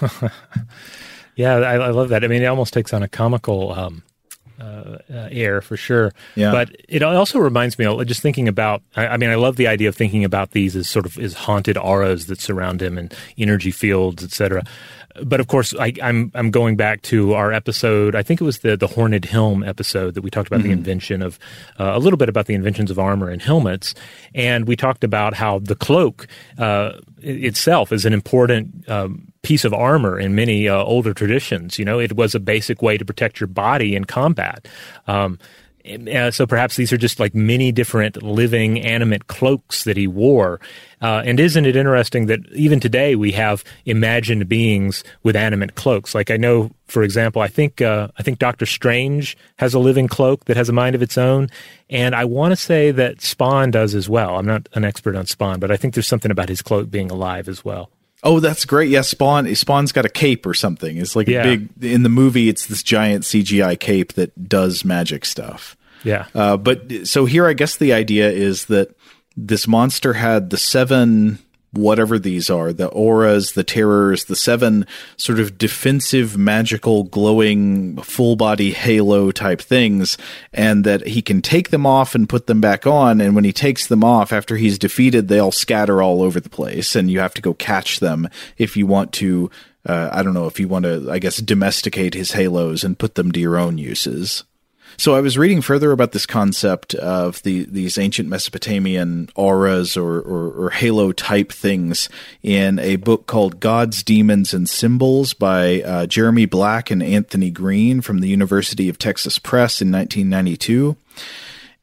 Yeah, 1.38 1.54
I, 1.54 1.74
I 1.76 1.90
love 1.90 2.08
that. 2.08 2.24
I 2.24 2.26
mean, 2.26 2.42
it 2.42 2.46
almost 2.46 2.74
takes 2.74 2.92
on 2.92 3.04
a 3.04 3.08
comical 3.08 3.70
um, 3.70 4.02
uh, 4.60 4.98
uh, 5.08 5.28
air 5.30 5.60
for 5.60 5.76
sure. 5.76 6.12
Yeah. 6.34 6.50
But 6.50 6.74
it 6.88 7.00
also 7.00 7.38
reminds 7.38 7.78
me, 7.78 8.04
just 8.04 8.22
thinking 8.22 8.48
about. 8.48 8.82
I, 8.96 9.06
I 9.06 9.16
mean, 9.18 9.30
I 9.30 9.36
love 9.36 9.54
the 9.54 9.68
idea 9.68 9.88
of 9.88 9.94
thinking 9.94 10.24
about 10.24 10.50
these 10.50 10.74
as 10.74 10.88
sort 10.88 11.06
of 11.06 11.16
as 11.16 11.34
haunted 11.34 11.78
auras 11.78 12.26
that 12.26 12.40
surround 12.40 12.82
him 12.82 12.98
and 12.98 13.14
energy 13.38 13.70
fields, 13.70 14.24
etc. 14.24 14.64
But 15.24 15.40
of 15.40 15.48
course, 15.48 15.74
I, 15.78 15.92
I'm 16.02 16.30
I'm 16.34 16.50
going 16.50 16.76
back 16.76 17.02
to 17.02 17.34
our 17.34 17.52
episode. 17.52 18.14
I 18.14 18.22
think 18.22 18.40
it 18.40 18.44
was 18.44 18.58
the 18.58 18.76
the 18.76 18.86
Horned 18.86 19.24
Helm 19.24 19.62
episode 19.64 20.14
that 20.14 20.22
we 20.22 20.30
talked 20.30 20.46
about 20.46 20.62
the 20.62 20.70
invention 20.70 21.22
of 21.22 21.38
uh, 21.78 21.92
a 21.94 21.98
little 21.98 22.16
bit 22.16 22.28
about 22.28 22.46
the 22.46 22.54
inventions 22.54 22.90
of 22.90 22.98
armor 22.98 23.28
and 23.28 23.42
helmets, 23.42 23.94
and 24.34 24.68
we 24.68 24.76
talked 24.76 25.04
about 25.04 25.34
how 25.34 25.58
the 25.58 25.74
cloak 25.74 26.28
uh, 26.58 26.92
itself 27.20 27.90
is 27.90 28.04
an 28.04 28.12
important 28.12 28.88
um, 28.88 29.32
piece 29.42 29.64
of 29.64 29.72
armor 29.74 30.18
in 30.18 30.34
many 30.34 30.68
uh, 30.68 30.76
older 30.76 31.14
traditions. 31.14 31.78
You 31.78 31.84
know, 31.84 31.98
it 31.98 32.14
was 32.14 32.34
a 32.34 32.40
basic 32.40 32.82
way 32.82 32.98
to 32.98 33.04
protect 33.04 33.40
your 33.40 33.48
body 33.48 33.96
in 33.96 34.04
combat. 34.04 34.68
Um, 35.06 35.38
uh, 35.86 36.30
so 36.30 36.46
perhaps 36.46 36.76
these 36.76 36.92
are 36.92 36.96
just 36.96 37.20
like 37.20 37.34
many 37.34 37.72
different 37.72 38.22
living 38.22 38.80
animate 38.80 39.26
cloaks 39.26 39.84
that 39.84 39.96
he 39.96 40.06
wore. 40.06 40.60
Uh, 41.00 41.22
and 41.24 41.38
isn't 41.38 41.64
it 41.64 41.76
interesting 41.76 42.26
that 42.26 42.40
even 42.52 42.80
today 42.80 43.14
we 43.14 43.32
have 43.32 43.64
imagined 43.84 44.48
beings 44.48 45.04
with 45.22 45.36
animate 45.36 45.74
cloaks? 45.74 46.14
Like 46.14 46.30
I 46.30 46.36
know, 46.36 46.70
for 46.86 47.02
example, 47.02 47.40
I 47.40 47.48
think 47.48 47.80
uh, 47.80 48.08
I 48.18 48.22
think 48.22 48.38
Doctor 48.38 48.66
Strange 48.66 49.36
has 49.58 49.74
a 49.74 49.78
living 49.78 50.08
cloak 50.08 50.46
that 50.46 50.56
has 50.56 50.68
a 50.68 50.72
mind 50.72 50.94
of 50.94 51.02
its 51.02 51.16
own, 51.16 51.48
and 51.88 52.14
I 52.14 52.24
want 52.24 52.52
to 52.52 52.56
say 52.56 52.90
that 52.90 53.20
Spawn 53.20 53.70
does 53.70 53.94
as 53.94 54.08
well. 54.08 54.36
I'm 54.36 54.46
not 54.46 54.68
an 54.74 54.84
expert 54.84 55.16
on 55.16 55.26
Spawn, 55.26 55.60
but 55.60 55.70
I 55.70 55.76
think 55.76 55.94
there's 55.94 56.08
something 56.08 56.30
about 56.30 56.48
his 56.48 56.62
cloak 56.62 56.90
being 56.90 57.10
alive 57.10 57.48
as 57.48 57.64
well. 57.64 57.90
Oh, 58.22 58.40
that's 58.40 58.64
great. 58.64 58.90
Yeah, 58.90 59.02
Spawn 59.02 59.54
Spawn's 59.54 59.92
got 59.92 60.04
a 60.04 60.08
cape 60.08 60.44
or 60.46 60.54
something. 60.54 60.96
It's 60.96 61.14
like 61.14 61.28
Yeah. 61.28 61.42
a 61.42 61.44
big 61.56 61.68
in 61.84 62.02
the 62.02 62.08
movie 62.08 62.48
it's 62.48 62.66
this 62.66 62.82
giant 62.82 63.24
CGI 63.24 63.78
cape 63.78 64.14
that 64.14 64.48
does 64.48 64.84
magic 64.84 65.24
stuff. 65.24 65.76
Yeah. 66.04 66.26
Uh, 66.34 66.56
but 66.56 67.06
so 67.06 67.24
here, 67.26 67.46
I 67.46 67.52
guess 67.52 67.76
the 67.76 67.92
idea 67.92 68.30
is 68.30 68.66
that 68.66 68.90
this 69.36 69.68
monster 69.68 70.14
had 70.14 70.50
the 70.50 70.56
seven, 70.56 71.38
whatever 71.78 72.18
these 72.18 72.50
are, 72.50 72.72
the 72.72 72.88
auras, 72.88 73.52
the 73.52 73.64
terrors, 73.64 74.24
the 74.24 74.36
seven 74.36 74.86
sort 75.16 75.38
of 75.38 75.56
defensive, 75.56 76.36
magical, 76.36 77.04
glowing, 77.04 77.96
full 78.02 78.36
body 78.36 78.72
halo 78.72 79.30
type 79.30 79.60
things, 79.60 80.18
and 80.52 80.84
that 80.84 81.06
he 81.06 81.22
can 81.22 81.40
take 81.40 81.70
them 81.70 81.86
off 81.86 82.14
and 82.14 82.28
put 82.28 82.46
them 82.46 82.60
back 82.60 82.86
on. 82.86 83.20
And 83.20 83.34
when 83.34 83.44
he 83.44 83.52
takes 83.52 83.86
them 83.86 84.04
off 84.04 84.32
after 84.32 84.56
he's 84.56 84.78
defeated, 84.78 85.28
they 85.28 85.38
all 85.38 85.52
scatter 85.52 86.02
all 86.02 86.22
over 86.22 86.40
the 86.40 86.50
place, 86.50 86.94
and 86.94 87.10
you 87.10 87.20
have 87.20 87.34
to 87.34 87.42
go 87.42 87.54
catch 87.54 88.00
them 88.00 88.28
if 88.56 88.76
you 88.76 88.86
want 88.86 89.12
to. 89.14 89.50
Uh, 89.86 90.10
I 90.12 90.22
don't 90.22 90.34
know 90.34 90.46
if 90.46 90.60
you 90.60 90.68
want 90.68 90.84
to, 90.84 91.10
I 91.10 91.18
guess, 91.18 91.38
domesticate 91.38 92.12
his 92.12 92.32
halos 92.32 92.84
and 92.84 92.98
put 92.98 93.14
them 93.14 93.32
to 93.32 93.40
your 93.40 93.56
own 93.56 93.78
uses. 93.78 94.44
So 95.00 95.14
I 95.14 95.20
was 95.20 95.38
reading 95.38 95.62
further 95.62 95.92
about 95.92 96.10
this 96.10 96.26
concept 96.26 96.92
of 96.96 97.40
the 97.44 97.66
these 97.66 97.98
ancient 97.98 98.28
Mesopotamian 98.28 99.28
auras 99.36 99.96
or, 99.96 100.18
or, 100.18 100.50
or 100.50 100.70
halo 100.70 101.12
type 101.12 101.52
things 101.52 102.08
in 102.42 102.80
a 102.80 102.96
book 102.96 103.28
called 103.28 103.60
Gods, 103.60 104.02
Demons, 104.02 104.52
and 104.52 104.68
Symbols 104.68 105.34
by 105.34 105.82
uh, 105.82 106.06
Jeremy 106.06 106.46
Black 106.46 106.90
and 106.90 107.00
Anthony 107.00 107.48
Green 107.48 108.00
from 108.00 108.18
the 108.18 108.28
University 108.28 108.88
of 108.88 108.98
Texas 108.98 109.38
Press 109.38 109.80
in 109.80 109.92
1992 109.92 110.96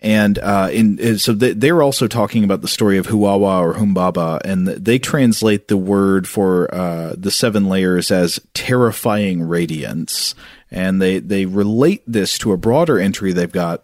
and 0.02 0.38
uh, 0.40 0.70
in 0.72 1.00
uh, 1.00 1.18
so 1.18 1.34
they, 1.34 1.70
are 1.70 1.82
also 1.82 2.08
talking 2.08 2.44
about 2.44 2.62
the 2.62 2.68
story 2.68 2.98
of 2.98 3.08
Huwawa 3.08 3.62
or 3.62 3.74
Humbaba, 3.74 4.42
and 4.44 4.68
they 4.68 5.00
translate 5.00 5.68
the 5.68 5.78
word 5.78 6.28
for 6.28 6.74
uh, 6.74 7.16
the 7.18 7.32
seven 7.32 7.68
layers 7.68 8.12
as 8.12 8.40
terrifying 8.54 9.44
radiance, 9.44 10.36
and 10.70 11.02
they 11.02 11.20
they 11.20 11.46
relate 11.46 12.04
this 12.06 12.38
to 12.40 12.52
a 12.52 12.58
broader 12.58 13.00
entry 13.00 13.34
they've 13.34 13.52
got 13.52 13.84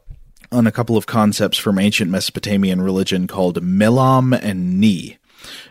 on 0.51 0.68
a 0.68 0.72
couple 0.72 0.97
of 0.97 1.05
concepts 1.05 1.57
from 1.57 1.80
ancient 1.80 2.12
Mesopotamian 2.12 2.82
religion 2.82 3.26
called 3.26 3.62
Melam 3.64 4.38
and 4.41 4.80
Ni. 4.80 5.18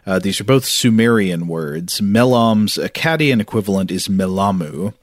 Uh, 0.07 0.19
these 0.19 0.41
are 0.41 0.45
both 0.45 0.65
Sumerian 0.65 1.47
words. 1.47 2.01
Melam's 2.01 2.77
Akkadian 2.77 3.41
equivalent 3.41 3.91
is 3.91 4.09
Melamu, 4.09 4.95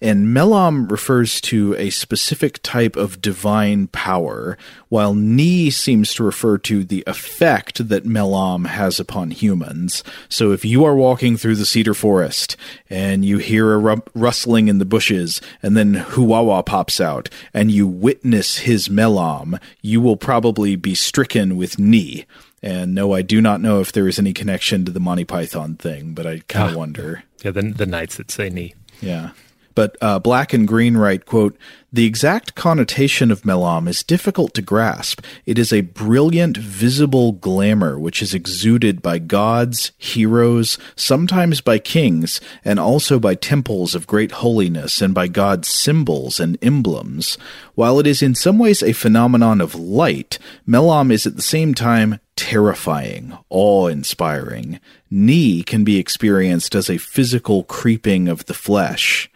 and 0.00 0.28
Melam 0.28 0.90
refers 0.90 1.40
to 1.42 1.74
a 1.76 1.90
specific 1.90 2.60
type 2.62 2.96
of 2.96 3.20
divine 3.20 3.86
power, 3.88 4.58
while 4.88 5.14
Ni 5.14 5.70
seems 5.70 6.14
to 6.14 6.24
refer 6.24 6.58
to 6.58 6.84
the 6.84 7.04
effect 7.06 7.88
that 7.88 8.04
Melam 8.04 8.66
has 8.66 8.98
upon 8.98 9.30
humans. 9.30 10.02
So 10.28 10.52
if 10.52 10.64
you 10.64 10.84
are 10.84 10.96
walking 10.96 11.36
through 11.36 11.56
the 11.56 11.66
cedar 11.66 11.94
forest 11.94 12.56
and 12.88 13.24
you 13.24 13.38
hear 13.38 13.72
a 13.72 13.78
ru- 13.78 14.02
rustling 14.14 14.68
in 14.68 14.78
the 14.78 14.84
bushes, 14.84 15.40
and 15.62 15.76
then 15.76 15.94
Huwawa 15.94 16.64
pops 16.66 17.00
out, 17.00 17.28
and 17.54 17.70
you 17.70 17.86
witness 17.86 18.58
his 18.58 18.88
Melam, 18.88 19.60
you 19.82 20.00
will 20.00 20.16
probably 20.16 20.76
be 20.76 20.94
stricken 20.94 21.56
with 21.56 21.78
Ni. 21.78 22.26
And 22.62 22.94
no, 22.94 23.12
I 23.14 23.22
do 23.22 23.40
not 23.40 23.60
know 23.60 23.80
if 23.80 23.92
there 23.92 24.06
is 24.06 24.18
any 24.18 24.32
connection 24.32 24.84
to 24.84 24.92
the 24.92 25.00
Monty 25.00 25.24
Python 25.24 25.76
thing, 25.76 26.12
but 26.12 26.26
I 26.26 26.40
kind 26.48 26.70
of 26.70 26.76
ah. 26.76 26.78
wonder. 26.78 27.24
Yeah, 27.42 27.52
the, 27.52 27.62
the 27.62 27.86
knights 27.86 28.16
that 28.16 28.30
say 28.30 28.50
knee. 28.50 28.74
Yeah. 29.00 29.30
But 29.74 29.96
uh, 30.00 30.18
Black 30.18 30.52
and 30.52 30.66
Green 30.66 30.96
write, 30.96 31.26
quote, 31.26 31.56
the 31.92 32.06
exact 32.06 32.54
connotation 32.54 33.32
of 33.32 33.42
melam 33.42 33.88
is 33.88 34.04
difficult 34.04 34.54
to 34.54 34.62
grasp. 34.62 35.24
It 35.44 35.58
is 35.58 35.72
a 35.72 35.80
brilliant, 35.80 36.56
visible 36.56 37.32
glamour 37.32 37.98
which 37.98 38.22
is 38.22 38.32
exuded 38.32 39.02
by 39.02 39.18
gods, 39.18 39.90
heroes, 39.98 40.78
sometimes 40.94 41.60
by 41.60 41.80
kings, 41.80 42.40
and 42.64 42.78
also 42.78 43.18
by 43.18 43.34
temples 43.34 43.96
of 43.96 44.06
great 44.06 44.32
holiness 44.32 45.02
and 45.02 45.12
by 45.12 45.26
God's 45.26 45.66
symbols 45.66 46.38
and 46.38 46.56
emblems. 46.62 47.36
While 47.74 47.98
it 47.98 48.06
is 48.06 48.22
in 48.22 48.36
some 48.36 48.58
ways 48.58 48.84
a 48.84 48.92
phenomenon 48.92 49.60
of 49.60 49.74
light, 49.74 50.38
melam 50.68 51.10
is 51.10 51.26
at 51.26 51.34
the 51.34 51.42
same 51.42 51.74
time 51.74 52.20
terrifying, 52.36 53.36
awe 53.48 53.88
inspiring. 53.88 54.80
Ni 55.10 55.62
can 55.62 55.82
be 55.82 55.98
experienced 55.98 56.74
as 56.74 56.88
a 56.88 56.98
physical 56.98 57.64
creeping 57.64 58.28
of 58.28 58.46
the 58.46 58.54
flesh. 58.54 59.29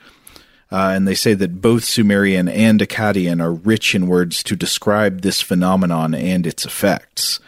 Uh, 0.74 0.90
and 0.90 1.06
they 1.06 1.14
say 1.14 1.34
that 1.34 1.62
both 1.62 1.84
Sumerian 1.84 2.48
and 2.48 2.80
Akkadian 2.80 3.40
are 3.40 3.52
rich 3.52 3.94
in 3.94 4.08
words 4.08 4.42
to 4.42 4.56
describe 4.56 5.20
this 5.20 5.40
phenomenon 5.40 6.14
and 6.14 6.44
its 6.44 6.66
effects. 6.66 7.38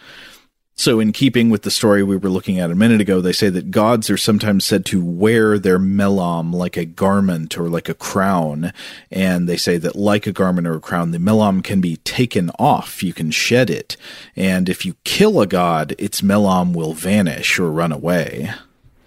So, 0.76 1.00
in 1.00 1.10
keeping 1.10 1.50
with 1.50 1.62
the 1.62 1.72
story 1.72 2.04
we 2.04 2.16
were 2.16 2.28
looking 2.28 2.60
at 2.60 2.70
a 2.70 2.76
minute 2.76 3.00
ago, 3.00 3.20
they 3.20 3.32
say 3.32 3.48
that 3.48 3.72
gods 3.72 4.10
are 4.10 4.16
sometimes 4.16 4.64
said 4.64 4.86
to 4.86 5.04
wear 5.04 5.58
their 5.58 5.80
melam 5.80 6.54
like 6.54 6.76
a 6.76 6.84
garment 6.84 7.58
or 7.58 7.68
like 7.68 7.88
a 7.88 7.94
crown. 7.94 8.72
And 9.10 9.48
they 9.48 9.56
say 9.56 9.76
that, 9.76 9.96
like 9.96 10.28
a 10.28 10.32
garment 10.32 10.68
or 10.68 10.76
a 10.76 10.80
crown, 10.80 11.10
the 11.10 11.18
melam 11.18 11.64
can 11.64 11.80
be 11.80 11.96
taken 11.96 12.50
off. 12.60 13.02
You 13.02 13.12
can 13.12 13.32
shed 13.32 13.70
it. 13.70 13.96
And 14.36 14.68
if 14.68 14.86
you 14.86 14.94
kill 15.02 15.40
a 15.40 15.48
god, 15.48 15.96
its 15.98 16.20
melam 16.20 16.74
will 16.74 16.92
vanish 16.92 17.58
or 17.58 17.72
run 17.72 17.90
away. 17.90 18.52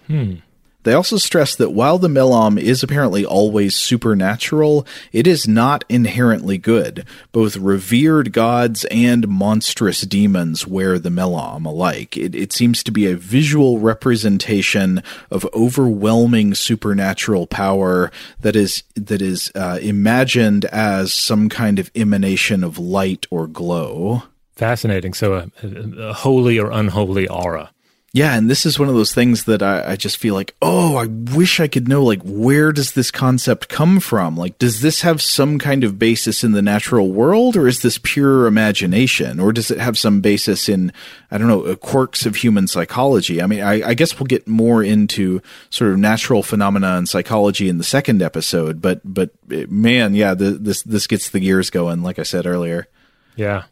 Hmm. 0.08 0.34
They 0.82 0.94
also 0.94 1.18
stress 1.18 1.54
that 1.56 1.70
while 1.70 1.98
the 1.98 2.08
Melam 2.08 2.58
is 2.58 2.82
apparently 2.82 3.24
always 3.24 3.76
supernatural, 3.76 4.86
it 5.12 5.26
is 5.26 5.46
not 5.46 5.84
inherently 5.88 6.56
good. 6.56 7.04
Both 7.32 7.56
revered 7.56 8.32
gods 8.32 8.84
and 8.86 9.28
monstrous 9.28 10.02
demons 10.02 10.66
wear 10.66 10.98
the 10.98 11.10
Melam 11.10 11.66
alike. 11.66 12.16
It, 12.16 12.34
it 12.34 12.52
seems 12.52 12.82
to 12.84 12.90
be 12.90 13.06
a 13.06 13.16
visual 13.16 13.78
representation 13.78 15.02
of 15.30 15.46
overwhelming 15.52 16.54
supernatural 16.54 17.46
power 17.46 18.10
that 18.40 18.56
is 18.56 18.82
that 18.94 19.20
is 19.20 19.52
uh, 19.54 19.78
imagined 19.82 20.64
as 20.66 21.12
some 21.12 21.48
kind 21.48 21.78
of 21.78 21.90
emanation 21.94 22.64
of 22.64 22.78
light 22.78 23.26
or 23.30 23.46
glow. 23.46 24.22
Fascinating. 24.56 25.14
So, 25.14 25.34
a, 25.34 25.50
a, 25.62 26.08
a 26.08 26.12
holy 26.12 26.58
or 26.58 26.70
unholy 26.70 27.28
aura. 27.28 27.70
Yeah, 28.12 28.36
and 28.36 28.50
this 28.50 28.66
is 28.66 28.76
one 28.76 28.88
of 28.88 28.96
those 28.96 29.14
things 29.14 29.44
that 29.44 29.62
I, 29.62 29.92
I, 29.92 29.96
just 29.96 30.16
feel 30.16 30.34
like, 30.34 30.56
oh, 30.60 30.96
I 30.96 31.06
wish 31.06 31.60
I 31.60 31.68
could 31.68 31.86
know, 31.86 32.02
like, 32.02 32.20
where 32.24 32.72
does 32.72 32.92
this 32.92 33.12
concept 33.12 33.68
come 33.68 34.00
from? 34.00 34.36
Like, 34.36 34.58
does 34.58 34.80
this 34.80 35.02
have 35.02 35.22
some 35.22 35.60
kind 35.60 35.84
of 35.84 35.96
basis 35.96 36.42
in 36.42 36.50
the 36.50 36.60
natural 36.60 37.12
world, 37.12 37.56
or 37.56 37.68
is 37.68 37.82
this 37.82 38.00
pure 38.02 38.48
imagination, 38.48 39.38
or 39.38 39.52
does 39.52 39.70
it 39.70 39.78
have 39.78 39.96
some 39.96 40.20
basis 40.20 40.68
in, 40.68 40.92
I 41.30 41.38
don't 41.38 41.46
know, 41.46 41.66
uh, 41.66 41.76
quirks 41.76 42.26
of 42.26 42.34
human 42.34 42.66
psychology? 42.66 43.40
I 43.40 43.46
mean, 43.46 43.60
I, 43.60 43.90
I 43.90 43.94
guess 43.94 44.18
we'll 44.18 44.26
get 44.26 44.48
more 44.48 44.82
into 44.82 45.40
sort 45.70 45.92
of 45.92 45.98
natural 45.98 46.42
phenomena 46.42 46.96
and 46.96 47.08
psychology 47.08 47.68
in 47.68 47.78
the 47.78 47.84
second 47.84 48.22
episode, 48.22 48.82
but, 48.82 49.00
but 49.04 49.30
eh, 49.52 49.66
man, 49.68 50.14
yeah, 50.16 50.34
the, 50.34 50.50
this 50.50 50.82
this 50.82 51.06
gets 51.06 51.30
the 51.30 51.38
gears 51.38 51.70
going, 51.70 52.02
like 52.02 52.18
I 52.18 52.24
said 52.24 52.44
earlier. 52.44 52.88
Yeah, 53.36 53.64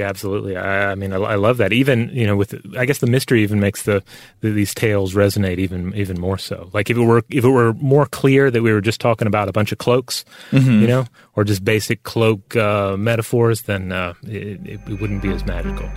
yeah, 0.00 0.08
absolutely. 0.08 0.56
I, 0.56 0.92
I 0.92 0.94
mean, 0.94 1.12
I, 1.12 1.16
I, 1.18 1.34
love 1.34 1.58
that. 1.58 1.74
Even 1.74 2.08
you 2.08 2.26
know, 2.26 2.34
with 2.34 2.54
I 2.74 2.86
guess 2.86 2.98
the 2.98 3.06
mystery 3.06 3.42
even 3.42 3.60
makes 3.60 3.82
the, 3.82 4.02
the, 4.40 4.50
these 4.50 4.72
tales 4.72 5.12
resonate 5.12 5.58
even 5.58 5.94
even 5.94 6.18
more 6.18 6.38
so. 6.38 6.70
Like 6.72 6.88
if 6.88 6.96
it 6.96 7.02
were 7.02 7.22
if 7.28 7.44
it 7.44 7.48
were 7.48 7.74
more 7.74 8.06
clear 8.06 8.50
that 8.50 8.62
we 8.62 8.72
were 8.72 8.80
just 8.80 8.98
talking 8.98 9.26
about 9.26 9.50
a 9.50 9.52
bunch 9.52 9.72
of 9.72 9.78
cloaks, 9.78 10.24
mm-hmm. 10.52 10.80
you 10.80 10.86
know, 10.86 11.04
or 11.34 11.44
just 11.44 11.66
basic 11.66 12.02
cloak 12.02 12.56
uh, 12.56 12.96
metaphors, 12.96 13.62
then 13.62 13.92
uh, 13.92 14.14
it, 14.22 14.60
it 14.88 15.00
wouldn't 15.00 15.20
be 15.20 15.28
as 15.28 15.44
magical. 15.44 15.90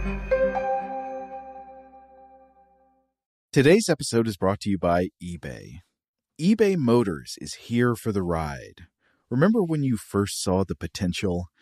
Today's 3.53 3.87
episode 3.87 4.27
is 4.27 4.35
brought 4.35 4.59
to 4.61 4.69
you 4.69 4.77
by 4.77 5.09
eBay. 5.23 5.79
eBay 6.41 6.75
Motors 6.75 7.35
is 7.39 7.53
here 7.53 7.95
for 7.95 8.11
the 8.11 8.23
ride. 8.23 8.87
Remember 9.29 9.63
when 9.63 9.81
you 9.81 9.95
first 9.95 10.43
saw 10.43 10.65
the 10.65 10.75
potential? 10.75 11.47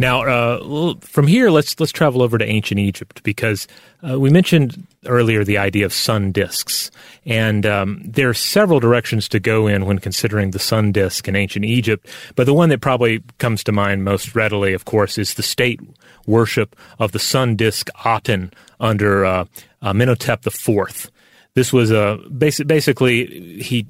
Now, 0.00 0.22
uh, 0.22 0.94
from 1.02 1.26
here, 1.26 1.50
let's 1.50 1.78
let's 1.78 1.92
travel 1.92 2.22
over 2.22 2.38
to 2.38 2.44
ancient 2.46 2.80
Egypt 2.80 3.22
because 3.22 3.68
uh, 4.02 4.18
we 4.18 4.30
mentioned 4.30 4.86
earlier 5.04 5.44
the 5.44 5.58
idea 5.58 5.84
of 5.84 5.92
sun 5.92 6.32
disks, 6.32 6.90
and 7.26 7.66
um, 7.66 8.00
there 8.06 8.30
are 8.30 8.34
several 8.34 8.80
directions 8.80 9.28
to 9.28 9.38
go 9.38 9.66
in 9.66 9.84
when 9.84 9.98
considering 9.98 10.52
the 10.52 10.58
sun 10.58 10.90
disk 10.90 11.28
in 11.28 11.36
ancient 11.36 11.66
Egypt. 11.66 12.08
But 12.34 12.46
the 12.46 12.54
one 12.54 12.70
that 12.70 12.80
probably 12.80 13.22
comes 13.36 13.62
to 13.64 13.72
mind 13.72 14.02
most 14.02 14.34
readily, 14.34 14.72
of 14.72 14.86
course, 14.86 15.18
is 15.18 15.34
the 15.34 15.42
state 15.42 15.80
worship 16.26 16.74
of 16.98 17.12
the 17.12 17.18
sun 17.18 17.54
disk 17.54 17.90
Aten 18.06 18.54
under 18.80 19.26
uh, 19.26 19.44
Amenhotep 19.82 20.46
IV. 20.46 21.10
This 21.52 21.74
was 21.74 21.90
a 21.90 22.18
basic, 22.38 22.66
basically 22.66 23.60
he 23.60 23.86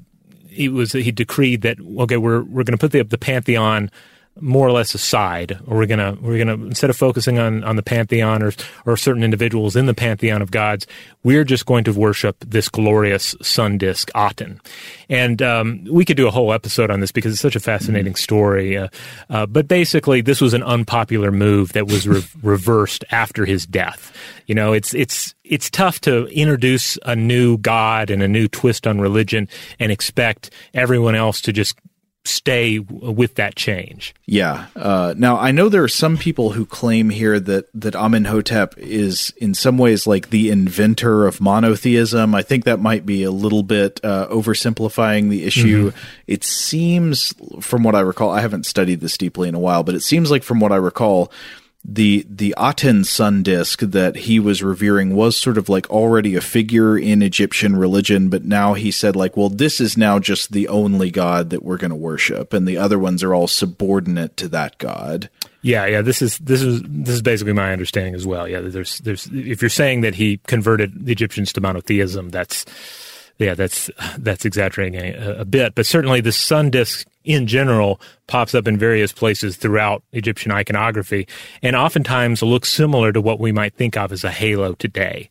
he 0.49 0.67
was 0.67 0.91
he 0.91 1.13
decreed 1.13 1.61
that 1.61 1.77
okay 1.99 2.17
we're 2.17 2.43
we're 2.43 2.65
going 2.65 2.77
to 2.77 2.77
put 2.77 2.91
the 2.91 3.01
the 3.01 3.17
pantheon 3.17 3.89
more 4.41 4.67
or 4.67 4.71
less 4.71 4.93
aside, 4.93 5.59
or 5.67 5.77
we're 5.77 5.85
gonna 5.85 6.17
we're 6.21 6.37
gonna 6.37 6.65
instead 6.65 6.89
of 6.89 6.97
focusing 6.97 7.39
on 7.39 7.63
on 7.63 7.75
the 7.75 7.83
pantheon 7.83 8.43
or 8.43 8.51
or 8.85 8.97
certain 8.97 9.23
individuals 9.23 9.75
in 9.75 9.85
the 9.85 9.93
pantheon 9.93 10.41
of 10.41 10.51
gods, 10.51 10.87
we're 11.23 11.43
just 11.43 11.65
going 11.65 11.83
to 11.83 11.93
worship 11.93 12.37
this 12.45 12.67
glorious 12.67 13.35
sun 13.41 13.77
disk 13.77 14.09
Aten, 14.15 14.59
and 15.09 15.41
um, 15.41 15.85
we 15.89 16.03
could 16.03 16.17
do 16.17 16.27
a 16.27 16.31
whole 16.31 16.51
episode 16.51 16.89
on 16.89 16.99
this 16.99 17.11
because 17.11 17.31
it's 17.31 17.41
such 17.41 17.55
a 17.55 17.59
fascinating 17.59 18.15
story. 18.15 18.77
Uh, 18.77 18.87
uh, 19.29 19.45
but 19.45 19.67
basically, 19.67 20.21
this 20.21 20.41
was 20.41 20.53
an 20.53 20.63
unpopular 20.63 21.31
move 21.31 21.73
that 21.73 21.87
was 21.87 22.07
re- 22.07 22.23
reversed 22.41 23.05
after 23.11 23.45
his 23.45 23.65
death. 23.65 24.11
You 24.47 24.55
know, 24.55 24.73
it's 24.73 24.93
it's 24.93 25.35
it's 25.43 25.69
tough 25.69 26.01
to 26.01 26.27
introduce 26.27 26.97
a 27.05 27.15
new 27.15 27.57
god 27.57 28.09
and 28.09 28.23
a 28.23 28.27
new 28.27 28.47
twist 28.47 28.87
on 28.87 28.99
religion 28.99 29.47
and 29.79 29.91
expect 29.91 30.49
everyone 30.73 31.15
else 31.15 31.41
to 31.41 31.53
just 31.53 31.75
stay 32.23 32.77
with 32.79 33.35
that 33.35 33.55
change. 33.55 34.13
Yeah. 34.27 34.67
Uh, 34.75 35.15
now 35.17 35.37
I 35.37 35.51
know 35.51 35.69
there 35.69 35.83
are 35.83 35.87
some 35.87 36.17
people 36.17 36.51
who 36.51 36.65
claim 36.65 37.09
here 37.09 37.39
that 37.39 37.65
that 37.73 37.95
Amenhotep 37.95 38.77
is 38.77 39.33
in 39.37 39.53
some 39.53 39.77
ways 39.77 40.05
like 40.05 40.29
the 40.29 40.51
inventor 40.51 41.25
of 41.25 41.41
monotheism. 41.41 42.35
I 42.35 42.43
think 42.43 42.65
that 42.65 42.79
might 42.79 43.05
be 43.05 43.23
a 43.23 43.31
little 43.31 43.63
bit 43.63 43.99
uh, 44.03 44.27
oversimplifying 44.29 45.29
the 45.29 45.45
issue. 45.45 45.91
Mm-hmm. 45.91 45.99
It 46.27 46.43
seems, 46.43 47.33
from 47.59 47.83
what 47.83 47.95
I 47.95 48.01
recall, 48.01 48.29
I 48.29 48.41
haven't 48.41 48.65
studied 48.65 48.99
this 48.99 49.17
deeply 49.17 49.49
in 49.49 49.55
a 49.55 49.59
while, 49.59 49.83
but 49.83 49.95
it 49.95 50.01
seems 50.01 50.29
like 50.29 50.43
from 50.43 50.59
what 50.59 50.71
I 50.71 50.77
recall, 50.77 51.31
the 51.83 52.25
the 52.29 52.53
Aten 52.59 53.03
sun 53.03 53.41
disk 53.43 53.79
that 53.79 54.15
he 54.15 54.39
was 54.39 54.61
revering 54.61 55.15
was 55.15 55.35
sort 55.35 55.57
of 55.57 55.67
like 55.67 55.89
already 55.89 56.35
a 56.35 56.41
figure 56.41 56.97
in 56.97 57.21
Egyptian 57.21 57.75
religion, 57.75 58.29
but 58.29 58.45
now 58.45 58.73
he 58.73 58.91
said 58.91 59.15
like, 59.15 59.35
well, 59.35 59.49
this 59.49 59.81
is 59.81 59.97
now 59.97 60.19
just 60.19 60.51
the 60.51 60.67
only 60.67 61.09
god 61.09 61.49
that 61.49 61.63
we're 61.63 61.77
going 61.77 61.89
to 61.89 61.95
worship, 61.95 62.53
and 62.53 62.67
the 62.67 62.77
other 62.77 62.99
ones 62.99 63.23
are 63.23 63.33
all 63.33 63.47
subordinate 63.47 64.37
to 64.37 64.47
that 64.49 64.77
god. 64.77 65.29
Yeah, 65.63 65.85
yeah. 65.85 66.01
This 66.01 66.21
is 66.21 66.37
this 66.39 66.61
is 66.61 66.81
this 66.83 67.15
is 67.15 67.21
basically 67.21 67.53
my 67.53 67.71
understanding 67.71 68.15
as 68.15 68.25
well. 68.25 68.47
Yeah, 68.47 68.61
there's 68.61 68.99
there's 68.99 69.27
if 69.31 69.61
you're 69.61 69.69
saying 69.69 70.01
that 70.01 70.15
he 70.15 70.37
converted 70.47 71.05
the 71.05 71.11
Egyptians 71.11 71.53
to 71.53 71.61
monotheism, 71.61 72.29
that's 72.29 72.65
yeah, 73.37 73.53
that's 73.53 73.89
that's 74.17 74.45
exaggerating 74.45 74.99
a, 75.15 75.39
a, 75.39 75.45
bit, 75.45 75.75
but 75.75 75.85
certainly 75.85 76.21
the 76.21 76.31
sun 76.31 76.69
disk 76.69 77.07
in 77.23 77.47
general 77.47 77.99
pops 78.27 78.55
up 78.55 78.67
in 78.67 78.77
various 78.77 79.11
places 79.11 79.57
throughout 79.57 80.03
Egyptian 80.11 80.51
iconography, 80.51 81.27
and 81.61 81.75
oftentimes 81.75 82.41
looks 82.41 82.69
similar 82.69 83.11
to 83.11 83.21
what 83.21 83.39
we 83.39 83.51
might 83.51 83.73
think 83.75 83.97
of 83.97 84.11
as 84.11 84.23
a 84.23 84.31
halo 84.31 84.73
today. 84.73 85.29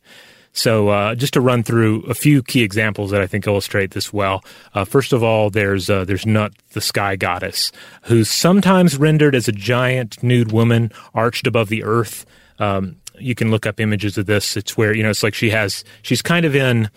So, 0.53 0.89
uh, 0.89 1.15
just 1.15 1.33
to 1.33 1.41
run 1.41 1.63
through 1.63 2.03
a 2.03 2.13
few 2.13 2.43
key 2.43 2.61
examples 2.61 3.11
that 3.11 3.21
I 3.21 3.27
think 3.27 3.47
illustrate 3.47 3.91
this 3.91 4.11
well. 4.11 4.43
Uh, 4.73 4.83
first 4.83 5.13
of 5.13 5.23
all, 5.23 5.49
there's 5.49 5.89
uh, 5.89 6.03
there's 6.03 6.25
Nut, 6.25 6.51
the 6.73 6.81
sky 6.81 7.15
goddess, 7.15 7.71
who's 8.03 8.29
sometimes 8.29 8.97
rendered 8.97 9.33
as 9.33 9.47
a 9.47 9.53
giant 9.53 10.21
nude 10.21 10.51
woman 10.51 10.91
arched 11.13 11.47
above 11.47 11.69
the 11.69 11.83
earth. 11.83 12.25
Um, 12.59 12.97
you 13.17 13.35
can 13.35 13.49
look 13.49 13.65
up 13.65 13.79
images 13.79 14.17
of 14.17 14.25
this. 14.25 14.57
It's 14.57 14.75
where 14.75 14.93
you 14.93 15.03
know 15.03 15.09
it's 15.09 15.23
like 15.23 15.33
she 15.33 15.51
has 15.51 15.85
she's 16.01 16.21
kind 16.21 16.45
of 16.45 16.55
in 16.55 16.89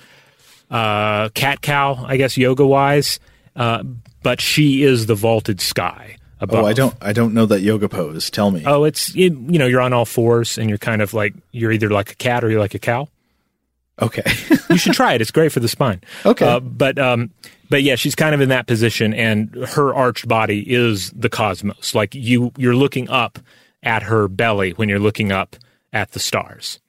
uh, 0.70 1.28
cat 1.30 1.60
cow, 1.60 2.04
I 2.06 2.16
guess, 2.16 2.36
yoga 2.36 2.66
wise. 2.66 3.20
Uh, 3.56 3.84
but 4.22 4.40
she 4.40 4.82
is 4.82 5.06
the 5.06 5.14
vaulted 5.14 5.60
sky. 5.60 6.16
Above. 6.40 6.64
Oh, 6.64 6.66
I 6.66 6.72
don't, 6.72 6.94
I 7.00 7.12
don't 7.12 7.32
know 7.32 7.46
that 7.46 7.60
yoga 7.60 7.88
pose. 7.88 8.28
Tell 8.28 8.50
me. 8.50 8.64
Oh, 8.66 8.84
it's 8.84 9.14
you 9.14 9.30
know, 9.30 9.66
you're 9.66 9.80
on 9.80 9.92
all 9.92 10.04
fours 10.04 10.58
and 10.58 10.68
you're 10.68 10.78
kind 10.78 11.00
of 11.00 11.14
like 11.14 11.32
you're 11.52 11.72
either 11.72 11.88
like 11.88 12.10
a 12.10 12.14
cat 12.16 12.44
or 12.44 12.50
you're 12.50 12.60
like 12.60 12.74
a 12.74 12.78
cow. 12.78 13.08
Okay, 14.02 14.24
you 14.70 14.76
should 14.76 14.92
try 14.92 15.14
it. 15.14 15.20
It's 15.20 15.30
great 15.30 15.52
for 15.52 15.60
the 15.60 15.68
spine. 15.68 16.00
Okay, 16.26 16.44
uh, 16.44 16.58
but 16.58 16.98
um, 16.98 17.30
but 17.70 17.82
yeah, 17.82 17.94
she's 17.94 18.14
kind 18.14 18.34
of 18.34 18.40
in 18.40 18.48
that 18.48 18.66
position, 18.66 19.14
and 19.14 19.54
her 19.68 19.94
arched 19.94 20.26
body 20.26 20.60
is 20.60 21.10
the 21.12 21.28
cosmos. 21.28 21.94
Like 21.94 22.14
you, 22.14 22.52
you're 22.56 22.76
looking 22.76 23.08
up 23.08 23.38
at 23.82 24.02
her 24.02 24.28
belly 24.28 24.72
when 24.72 24.88
you're 24.88 24.98
looking 24.98 25.30
up 25.32 25.56
at 25.92 26.12
the 26.12 26.20
stars. 26.20 26.80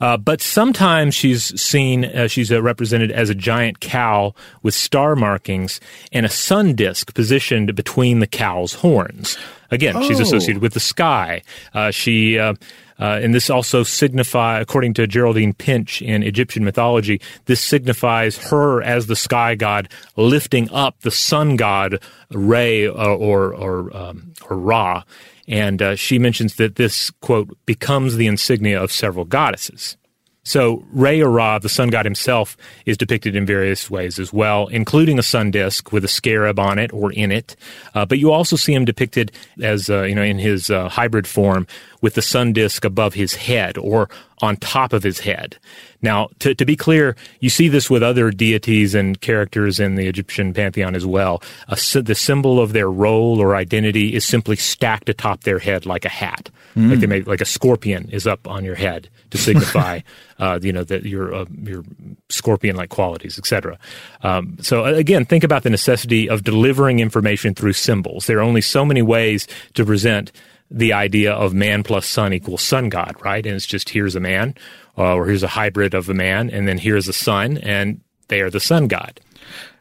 Uh, 0.00 0.16
but 0.16 0.40
sometimes 0.40 1.14
she's 1.14 1.60
seen, 1.60 2.04
uh, 2.06 2.26
she's 2.26 2.50
uh, 2.50 2.62
represented 2.62 3.10
as 3.10 3.28
a 3.28 3.34
giant 3.34 3.80
cow 3.80 4.34
with 4.62 4.74
star 4.74 5.14
markings 5.14 5.80
and 6.12 6.24
a 6.24 6.30
sun 6.30 6.74
disk 6.74 7.14
positioned 7.14 7.74
between 7.74 8.20
the 8.20 8.26
cow's 8.26 8.74
horns. 8.74 9.36
Again, 9.70 9.96
oh. 9.96 10.02
she's 10.02 10.20
associated 10.20 10.62
with 10.62 10.72
the 10.72 10.80
sky. 10.80 11.42
Uh, 11.74 11.90
she, 11.90 12.38
uh, 12.38 12.54
uh, 12.98 13.18
and 13.22 13.34
this 13.34 13.48
also 13.48 13.82
signify, 13.82 14.60
according 14.60 14.94
to 14.94 15.06
Geraldine 15.06 15.54
Pinch 15.54 16.02
in 16.02 16.22
Egyptian 16.22 16.64
mythology, 16.64 17.20
this 17.46 17.60
signifies 17.60 18.36
her 18.36 18.82
as 18.82 19.06
the 19.06 19.16
sky 19.16 19.54
god 19.54 19.88
lifting 20.16 20.70
up 20.70 21.00
the 21.00 21.10
sun 21.10 21.56
god 21.56 22.00
Re 22.30 22.86
or 22.86 23.08
or 23.08 23.54
or, 23.54 23.96
um, 23.96 24.32
or 24.48 24.56
Ra 24.56 25.02
and 25.50 25.82
uh, 25.82 25.96
she 25.96 26.18
mentions 26.18 26.54
that 26.54 26.76
this, 26.76 27.10
quote, 27.20 27.58
becomes 27.66 28.14
the 28.14 28.28
insignia 28.28 28.80
of 28.80 28.92
several 28.92 29.24
goddesses. 29.24 29.96
So 30.42 30.84
Re 30.92 31.20
or 31.20 31.28
Ra, 31.28 31.58
the 31.58 31.68
sun 31.68 31.90
god 31.90 32.06
himself, 32.06 32.56
is 32.86 32.96
depicted 32.96 33.36
in 33.36 33.44
various 33.44 33.90
ways 33.90 34.18
as 34.18 34.32
well, 34.32 34.68
including 34.68 35.18
a 35.18 35.22
sun 35.22 35.50
disk 35.50 35.92
with 35.92 36.04
a 36.04 36.08
scarab 36.08 36.58
on 36.58 36.78
it 36.78 36.92
or 36.92 37.12
in 37.12 37.30
it. 37.30 37.56
Uh, 37.94 38.06
but 38.06 38.18
you 38.18 38.32
also 38.32 38.56
see 38.56 38.72
him 38.72 38.84
depicted 38.84 39.32
as, 39.60 39.90
uh, 39.90 40.02
you 40.02 40.14
know, 40.14 40.22
in 40.22 40.38
his 40.38 40.70
uh, 40.70 40.88
hybrid 40.88 41.26
form 41.26 41.66
with 42.00 42.14
the 42.14 42.22
sun 42.22 42.52
disk 42.52 42.84
above 42.84 43.14
his 43.14 43.34
head 43.34 43.76
or 43.76 44.08
on 44.40 44.56
top 44.56 44.92
of 44.92 45.02
his 45.02 45.20
head. 45.20 45.58
Now, 46.02 46.28
to, 46.40 46.54
to 46.54 46.64
be 46.64 46.76
clear, 46.76 47.16
you 47.40 47.50
see 47.50 47.68
this 47.68 47.90
with 47.90 48.02
other 48.02 48.30
deities 48.30 48.94
and 48.94 49.20
characters 49.20 49.78
in 49.78 49.96
the 49.96 50.06
Egyptian 50.06 50.54
pantheon 50.54 50.94
as 50.94 51.04
well. 51.04 51.42
A, 51.68 51.76
the 52.00 52.14
symbol 52.14 52.60
of 52.60 52.72
their 52.72 52.90
role 52.90 53.40
or 53.40 53.54
identity 53.54 54.14
is 54.14 54.24
simply 54.24 54.56
stacked 54.56 55.08
atop 55.08 55.42
their 55.42 55.58
head 55.58 55.86
like 55.86 56.04
a 56.04 56.08
hat. 56.08 56.50
Mm. 56.76 56.90
Like 56.90 57.00
they 57.00 57.06
make, 57.06 57.26
like 57.26 57.40
a 57.40 57.46
scorpion 57.46 58.08
is 58.10 58.26
up 58.26 58.46
on 58.48 58.64
your 58.64 58.76
head 58.76 59.08
to 59.30 59.38
signify, 59.38 60.00
uh, 60.38 60.58
you 60.62 60.72
know, 60.72 60.84
that 60.84 61.04
your 61.04 61.34
uh, 61.34 61.44
your 61.62 61.84
scorpion-like 62.28 62.90
qualities, 62.90 63.38
etc. 63.38 63.78
Um, 64.22 64.56
so 64.60 64.86
uh, 64.86 64.92
again, 64.92 65.24
think 65.24 65.44
about 65.44 65.64
the 65.64 65.70
necessity 65.70 66.28
of 66.28 66.44
delivering 66.44 67.00
information 67.00 67.54
through 67.54 67.72
symbols. 67.72 68.26
There 68.26 68.38
are 68.38 68.42
only 68.42 68.60
so 68.60 68.84
many 68.84 69.02
ways 69.02 69.48
to 69.74 69.84
present 69.84 70.32
the 70.70 70.92
idea 70.92 71.32
of 71.32 71.52
man 71.52 71.82
plus 71.82 72.06
sun 72.06 72.32
equals 72.32 72.62
sun 72.62 72.88
god, 72.88 73.16
right? 73.24 73.44
And 73.44 73.56
it's 73.56 73.66
just 73.66 73.90
here's 73.90 74.14
a 74.14 74.20
man, 74.20 74.54
uh, 74.96 75.14
or 75.14 75.26
here's 75.26 75.42
a 75.42 75.48
hybrid 75.48 75.94
of 75.94 76.08
a 76.08 76.14
man, 76.14 76.50
and 76.50 76.68
then 76.68 76.78
here's 76.78 77.08
a 77.08 77.12
sun, 77.12 77.58
and 77.58 78.00
they 78.28 78.40
are 78.40 78.50
the 78.50 78.60
sun 78.60 78.86
god. 78.86 79.20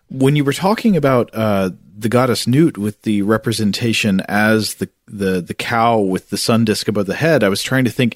When 0.09 0.35
you 0.35 0.43
were 0.43 0.53
talking 0.53 0.97
about 0.97 1.29
uh, 1.33 1.69
the 1.95 2.09
goddess 2.09 2.47
Nut 2.47 2.77
with 2.77 3.03
the 3.03 3.21
representation 3.21 4.21
as 4.21 4.75
the, 4.75 4.89
the 5.07 5.41
the 5.41 5.53
cow 5.53 5.99
with 5.99 6.31
the 6.31 6.37
sun 6.37 6.65
disk 6.65 6.87
above 6.87 7.05
the 7.05 7.15
head, 7.15 7.43
I 7.43 7.49
was 7.49 7.61
trying 7.61 7.85
to 7.85 7.91
think: 7.91 8.15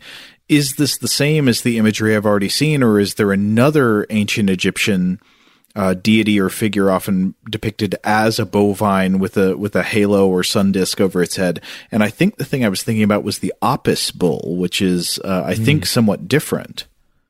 is 0.49 0.75
this 0.75 0.97
the 0.97 1.07
same 1.07 1.47
as 1.47 1.61
the 1.61 1.77
imagery 1.77 2.15
I've 2.15 2.25
already 2.25 2.49
seen, 2.49 2.81
or 2.81 2.99
is 2.99 3.15
there 3.15 3.31
another 3.31 4.07
ancient 4.09 4.49
Egyptian? 4.49 5.19
Uh, 5.75 5.93
deity 5.95 6.39
or 6.39 6.49
figure 6.49 6.91
often 6.91 7.33
depicted 7.49 7.95
as 8.03 8.39
a 8.39 8.45
bovine 8.45 9.19
with 9.19 9.37
a 9.37 9.57
with 9.57 9.75
a 9.75 9.83
halo 9.83 10.27
or 10.27 10.43
sun 10.43 10.71
disk 10.71 11.01
over 11.01 11.21
its 11.21 11.35
head. 11.35 11.61
And 11.91 12.03
I 12.03 12.09
think 12.09 12.37
the 12.37 12.45
thing 12.45 12.63
I 12.63 12.69
was 12.69 12.83
thinking 12.83 13.03
about 13.03 13.23
was 13.23 13.39
the 13.39 13.53
Apis 13.61 14.11
bull, 14.11 14.55
which 14.57 14.81
is 14.81 15.19
uh, 15.23 15.43
I 15.45 15.55
mm. 15.55 15.65
think 15.65 15.85
somewhat 15.85 16.27
different. 16.27 16.85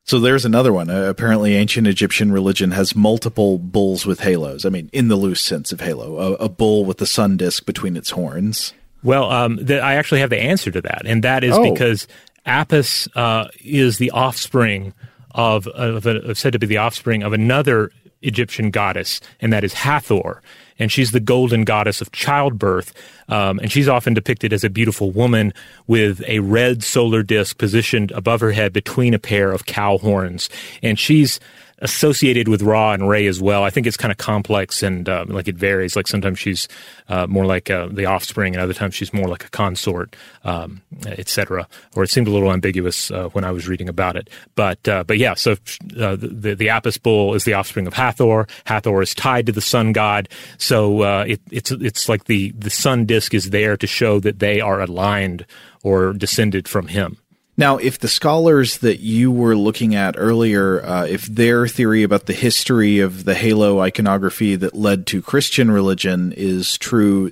So 0.06 0.20
there's 0.20 0.44
another 0.44 0.74
one. 0.74 0.89
Uh, 0.89 1.04
apparently, 1.04 1.56
ancient 1.56 1.88
Egyptian 1.88 2.32
religion 2.32 2.72
has 2.72 2.94
multiple 2.96 3.58
bulls 3.58 4.06
with 4.06 4.20
halos. 4.20 4.66
I 4.66 4.70
mean, 4.70 4.89
in 4.91 5.08
the 5.08 5.16
loose 5.16 5.39
sense 5.39 5.72
of 5.72 5.80
halo, 5.80 6.18
a, 6.18 6.34
a 6.34 6.50
bull 6.50 6.84
with 6.84 6.98
the 6.98 7.06
sun 7.06 7.38
disk 7.38 7.66
between 7.66 7.96
its 7.96 8.10
horns. 8.10 8.74
Well, 9.02 9.32
um, 9.32 9.58
the, 9.62 9.80
I 9.80 9.96
actually 9.96 10.20
have 10.20 10.30
the 10.30 10.41
answer 10.41 10.72
to 10.72 10.82
that, 10.82 11.04
and 11.06 11.24
that 11.24 11.46
is 11.46 11.54
oh. 11.54 11.72
because 11.72 12.08
Apis 12.46 13.08
uh, 13.16 13.48
is 13.62 13.98
the 13.98 14.12
offspring 14.12 14.94
of, 15.32 15.68
of, 15.68 16.06
of, 16.06 16.38
said 16.38 16.54
to 16.54 16.60
be 16.60 16.68
the 16.68 16.78
offspring 16.78 17.24
of 17.24 17.34
another 17.34 17.91
Egyptian 18.24 18.71
goddess, 18.71 19.21
and 19.39 19.51
that 19.53 19.63
is 19.63 19.74
Hathor. 19.74 20.41
And 20.80 20.91
she's 20.91 21.11
the 21.11 21.19
golden 21.19 21.65
goddess 21.65 22.01
of 22.01 22.11
childbirth. 22.11 22.93
Um, 23.30 23.59
and 23.59 23.71
she's 23.71 23.88
often 23.88 24.13
depicted 24.13 24.51
as 24.51 24.63
a 24.63 24.69
beautiful 24.69 25.11
woman 25.11 25.53
with 25.88 26.24
a 26.28 26.39
red 26.39 26.84
solar 26.84 27.21
disk 27.21 27.57
positioned 27.57 28.11
above 28.11 28.41
her 28.41 28.51
head 28.51 28.74
between 28.74 29.13
a 29.13 29.19
pair 29.19 29.51
of 29.51 29.65
cow 29.65 29.97
horns. 29.99 30.49
And 30.82 30.97
she's 30.97 31.39
associated 31.84 32.48
with 32.48 32.62
Ra 32.62 32.94
and 32.94 33.08
Re 33.08 33.28
as 33.28 33.42
well. 33.42 33.64
I 33.64 33.70
think 33.70 33.86
it's 33.86 33.98
kind 33.98 34.12
of 34.12 34.18
complex 34.18 34.82
and 34.82 35.08
uh, 35.08 35.26
like 35.28 35.48
it 35.48 35.56
varies. 35.56 35.96
Like 35.96 36.08
sometimes 36.08 36.40
she's 36.40 36.68
uh, 37.10 37.28
more 37.28 37.46
like 37.46 37.70
uh, 37.70 37.88
the 37.92 38.06
offspring, 38.06 38.56
and 38.56 38.62
other 38.62 38.74
times 38.74 38.96
she's 38.96 39.14
more 39.14 39.28
like 39.28 39.46
a 39.46 39.50
consort, 39.50 40.16
um, 40.46 40.82
etc. 41.06 41.68
Or 41.96 42.04
it 42.04 42.10
seemed 42.10 42.28
a 42.28 42.32
little 42.32 42.52
ambiguous 42.52 43.12
uh, 43.12 43.30
when 43.30 43.44
I 43.44 43.52
was 43.52 43.68
reading 43.68 43.90
about 43.90 44.16
it. 44.16 44.30
But 44.56 44.88
uh, 44.88 45.04
but 45.04 45.18
yeah, 45.18 45.34
so 45.36 45.52
uh, 46.00 46.16
the 46.16 46.56
the 46.58 46.70
Apis 46.70 46.98
bull 46.98 47.34
is 47.34 47.44
the 47.44 47.54
offspring 47.54 47.86
of 47.86 47.94
Hathor. 47.94 48.48
Hathor 48.66 49.02
is 49.02 49.14
tied 49.14 49.46
to 49.48 49.52
the 49.52 49.62
sun 49.62 49.92
god, 49.92 50.30
so 50.58 51.04
it, 51.24 51.42
it's 51.52 51.72
it's 51.72 52.08
like 52.08 52.26
the 52.26 52.52
the 52.52 52.70
sun 52.70 53.06
disk 53.06 53.34
is 53.34 53.50
there 53.50 53.76
to 53.78 53.88
show 53.88 54.20
that 54.22 54.40
they 54.40 54.62
are 54.62 54.82
aligned 54.82 55.46
or 55.84 56.14
descended 56.14 56.68
from 56.68 56.88
him. 56.88 57.18
Now, 57.56 57.78
if 57.78 57.99
the 57.99 58.08
scholars 58.08 58.80
that 58.80 58.99
you 58.99 59.32
were 59.32 59.56
looking 59.56 59.93
at 59.93 60.16
earlier, 60.18 60.84
uh, 60.84 61.06
if 61.06 61.26
their 61.28 61.68
theory 61.68 62.01
about 62.01 62.26
the 62.26 62.34
history 62.34 62.99
of 62.99 63.26
the 63.26 63.36
halo 63.36 63.80
iconography 63.80 64.56
that 64.56 64.76
led 64.76 65.06
to 65.08 65.22
Christian 65.22 65.70
religion 65.70 66.32
is 66.36 66.78
true, 66.80 67.32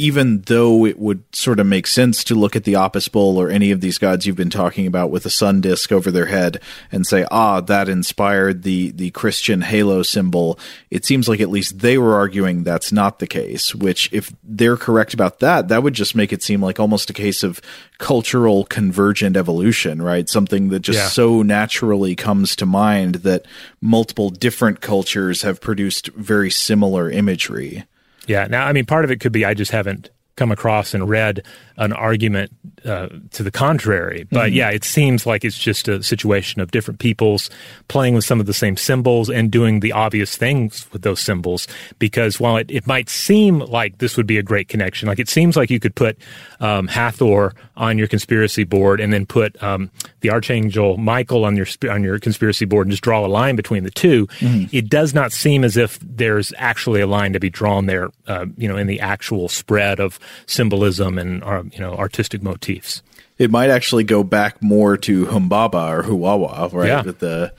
even 0.00 0.42
though 0.42 0.86
it 0.86 0.96
would 0.96 1.24
sort 1.34 1.58
of 1.58 1.66
make 1.66 1.84
sense 1.84 2.22
to 2.22 2.36
look 2.36 2.54
at 2.54 2.62
the 2.62 2.76
Apis 2.76 3.08
bull 3.08 3.36
or 3.36 3.50
any 3.50 3.72
of 3.72 3.80
these 3.80 3.98
gods 3.98 4.24
you've 4.24 4.36
been 4.36 4.48
talking 4.48 4.86
about 4.86 5.10
with 5.10 5.26
a 5.26 5.30
sun 5.30 5.60
disk 5.60 5.90
over 5.90 6.12
their 6.12 6.26
head 6.26 6.60
and 6.92 7.04
say, 7.04 7.26
ah, 7.32 7.60
that 7.60 7.88
inspired 7.88 8.62
the, 8.62 8.92
the 8.92 9.10
Christian 9.10 9.60
halo 9.60 10.04
symbol, 10.04 10.56
it 10.88 11.04
seems 11.04 11.28
like 11.28 11.40
at 11.40 11.50
least 11.50 11.80
they 11.80 11.98
were 11.98 12.14
arguing 12.14 12.62
that's 12.62 12.92
not 12.92 13.18
the 13.18 13.26
case, 13.26 13.74
which 13.74 14.08
if 14.12 14.32
they're 14.44 14.76
correct 14.76 15.14
about 15.14 15.40
that, 15.40 15.66
that 15.66 15.82
would 15.82 15.94
just 15.94 16.14
make 16.14 16.32
it 16.32 16.44
seem 16.44 16.62
like 16.62 16.78
almost 16.78 17.10
a 17.10 17.14
case 17.14 17.42
of 17.42 17.60
cultural 17.98 18.64
convergent 18.66 19.36
evolution, 19.36 20.00
right? 20.00 20.28
Something 20.28 20.68
that 20.68 20.80
just 20.80 20.98
yeah. 21.00 21.08
so 21.08 21.42
naturally 21.42 22.14
comes 22.14 22.54
to 22.54 22.66
mind 22.66 23.16
that 23.16 23.46
multiple 23.80 24.30
different 24.30 24.80
cultures 24.80 25.42
have 25.42 25.60
produced 25.60 26.06
very 26.08 26.52
similar 26.52 27.10
imagery. 27.10 27.84
Yeah. 28.28 28.46
Now, 28.46 28.66
I 28.66 28.72
mean, 28.72 28.86
part 28.86 29.04
of 29.04 29.10
it 29.10 29.18
could 29.18 29.32
be 29.32 29.44
I 29.44 29.54
just 29.54 29.72
haven't 29.72 30.10
come 30.36 30.52
across 30.52 30.94
and 30.94 31.08
read 31.08 31.42
an 31.78 31.92
argument 31.92 32.52
uh, 32.84 33.08
to 33.30 33.42
the 33.42 33.50
contrary. 33.50 34.26
But 34.30 34.48
mm-hmm. 34.48 34.56
yeah, 34.56 34.70
it 34.70 34.84
seems 34.84 35.26
like 35.26 35.44
it's 35.44 35.58
just 35.58 35.88
a 35.88 36.02
situation 36.02 36.60
of 36.60 36.70
different 36.70 36.98
peoples 37.00 37.50
playing 37.86 38.14
with 38.14 38.24
some 38.24 38.40
of 38.40 38.46
the 38.46 38.52
same 38.52 38.76
symbols 38.76 39.30
and 39.30 39.50
doing 39.50 39.80
the 39.80 39.92
obvious 39.92 40.36
things 40.36 40.86
with 40.92 41.02
those 41.02 41.20
symbols. 41.20 41.68
Because 41.98 42.40
while 42.40 42.56
it, 42.56 42.70
it 42.70 42.86
might 42.86 43.08
seem 43.08 43.60
like 43.60 43.98
this 43.98 44.16
would 44.16 44.26
be 44.26 44.38
a 44.38 44.42
great 44.42 44.68
connection, 44.68 45.08
like 45.08 45.20
it 45.20 45.28
seems 45.28 45.56
like 45.56 45.70
you 45.70 45.78
could 45.80 45.94
put 45.94 46.18
um, 46.60 46.88
Hathor 46.88 47.54
on 47.76 47.96
your 47.96 48.08
conspiracy 48.08 48.64
board 48.64 49.00
and 49.00 49.12
then 49.12 49.24
put 49.24 49.60
um, 49.62 49.90
the 50.20 50.30
Archangel 50.30 50.96
Michael 50.96 51.44
on 51.44 51.56
your 51.56 51.66
on 51.88 52.02
your 52.02 52.18
conspiracy 52.18 52.64
board 52.64 52.86
and 52.86 52.92
just 52.92 53.04
draw 53.04 53.24
a 53.24 53.28
line 53.28 53.54
between 53.54 53.84
the 53.84 53.90
2 53.90 54.26
mm-hmm. 54.26 54.64
It 54.72 54.88
does 54.88 55.14
not 55.14 55.32
seem 55.32 55.64
as 55.64 55.76
if 55.76 55.98
there's 56.00 56.52
actually 56.56 57.00
a 57.00 57.06
line 57.06 57.32
to 57.32 57.40
be 57.40 57.50
drawn 57.50 57.86
there, 57.86 58.10
uh, 58.26 58.46
you 58.56 58.68
know, 58.68 58.76
in 58.76 58.88
the 58.88 59.00
actual 59.00 59.48
spread 59.48 60.00
of 60.00 60.18
symbolism 60.46 61.18
and 61.18 61.42
uh, 61.44 61.62
you 61.72 61.80
know 61.80 61.94
artistic 61.94 62.42
motifs. 62.42 63.02
It 63.38 63.50
might 63.50 63.70
actually 63.70 64.04
go 64.04 64.24
back 64.24 64.60
more 64.62 64.96
to 64.98 65.26
Humbaba 65.26 65.90
or 65.90 66.02
Huwawa, 66.02 66.72
right? 66.72 66.88
Yeah. 66.88 67.02
With 67.02 67.20
the 67.20 67.52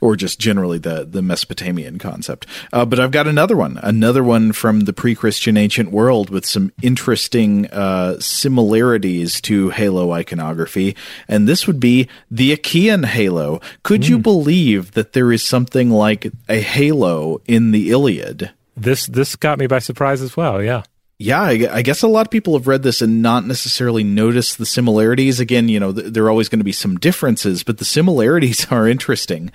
or 0.00 0.16
just 0.16 0.38
generally 0.38 0.78
the 0.78 1.04
the 1.04 1.22
Mesopotamian 1.22 1.98
concept. 1.98 2.46
Uh, 2.72 2.84
but 2.84 3.00
I've 3.00 3.10
got 3.10 3.26
another 3.26 3.56
one, 3.56 3.78
another 3.82 4.22
one 4.22 4.52
from 4.52 4.80
the 4.80 4.92
pre-Christian 4.92 5.56
ancient 5.56 5.90
world 5.90 6.30
with 6.30 6.46
some 6.46 6.72
interesting 6.82 7.66
uh, 7.68 8.18
similarities 8.20 9.40
to 9.42 9.70
halo 9.70 10.12
iconography, 10.12 10.96
and 11.28 11.48
this 11.48 11.66
would 11.66 11.80
be 11.80 12.08
the 12.30 12.52
Achaean 12.52 13.04
halo. 13.04 13.60
Could 13.82 14.02
mm. 14.02 14.08
you 14.10 14.16
hmm. 14.16 14.22
believe 14.22 14.92
that 14.92 15.12
there 15.12 15.32
is 15.32 15.42
something 15.42 15.90
like 15.90 16.30
a 16.48 16.60
halo 16.60 17.40
in 17.46 17.72
the 17.72 17.90
Iliad? 17.90 18.50
This 18.76 19.06
this 19.06 19.36
got 19.36 19.58
me 19.58 19.66
by 19.66 19.78
surprise 19.78 20.20
as 20.20 20.36
well. 20.36 20.62
Yeah 20.62 20.82
yeah, 21.18 21.40
I, 21.42 21.80
guess 21.80 22.02
a 22.02 22.08
lot 22.08 22.26
of 22.26 22.30
people 22.30 22.52
have 22.58 22.66
read 22.66 22.82
this 22.82 23.00
and 23.00 23.22
not 23.22 23.46
necessarily 23.46 24.04
noticed 24.04 24.58
the 24.58 24.66
similarities. 24.66 25.40
Again, 25.40 25.66
you 25.70 25.80
know, 25.80 25.90
th- 25.90 26.12
there 26.12 26.24
are 26.24 26.30
always 26.30 26.50
going 26.50 26.60
to 26.60 26.64
be 26.64 26.72
some 26.72 26.98
differences, 26.98 27.62
but 27.62 27.78
the 27.78 27.86
similarities 27.86 28.66
are 28.70 28.86
interesting. 28.86 29.50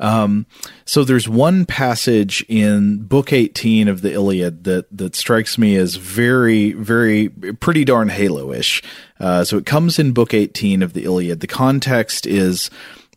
Um, 0.00 0.46
so 0.84 1.04
there's 1.04 1.28
one 1.28 1.66
passage 1.66 2.44
in 2.48 3.04
Book 3.04 3.32
18 3.32 3.86
of 3.86 4.02
the 4.02 4.12
Iliad 4.12 4.64
that 4.64 4.86
that 4.90 5.14
strikes 5.14 5.56
me 5.56 5.76
as 5.76 5.94
very, 5.94 6.72
very, 6.72 7.28
pretty 7.28 7.84
darn 7.84 8.08
Halo-ish. 8.08 8.82
Uh, 9.20 9.44
so 9.44 9.56
it 9.56 9.66
comes 9.66 10.00
in 10.00 10.12
Book 10.12 10.34
18 10.34 10.82
of 10.82 10.94
the 10.94 11.04
Iliad. 11.04 11.38
The 11.38 11.46
context 11.46 12.26
is 12.26 12.70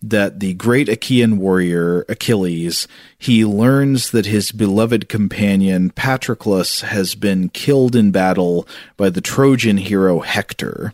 that 0.10 0.40
the 0.40 0.54
great 0.54 0.90
Achaean 0.90 1.38
warrior 1.38 2.06
Achilles 2.10 2.88
he 3.20 3.44
learns 3.44 4.12
that 4.12 4.28
his 4.28 4.52
beloved 4.52 5.10
companion 5.10 5.90
Patroclus 5.90 6.82
has 6.82 7.16
been 7.16 7.50
killed 7.50 7.96
in 7.96 8.12
battle 8.12 8.68
by 8.96 9.10
the 9.10 9.22
Trojan 9.22 9.78
hero 9.78 10.20
Hector. 10.20 10.94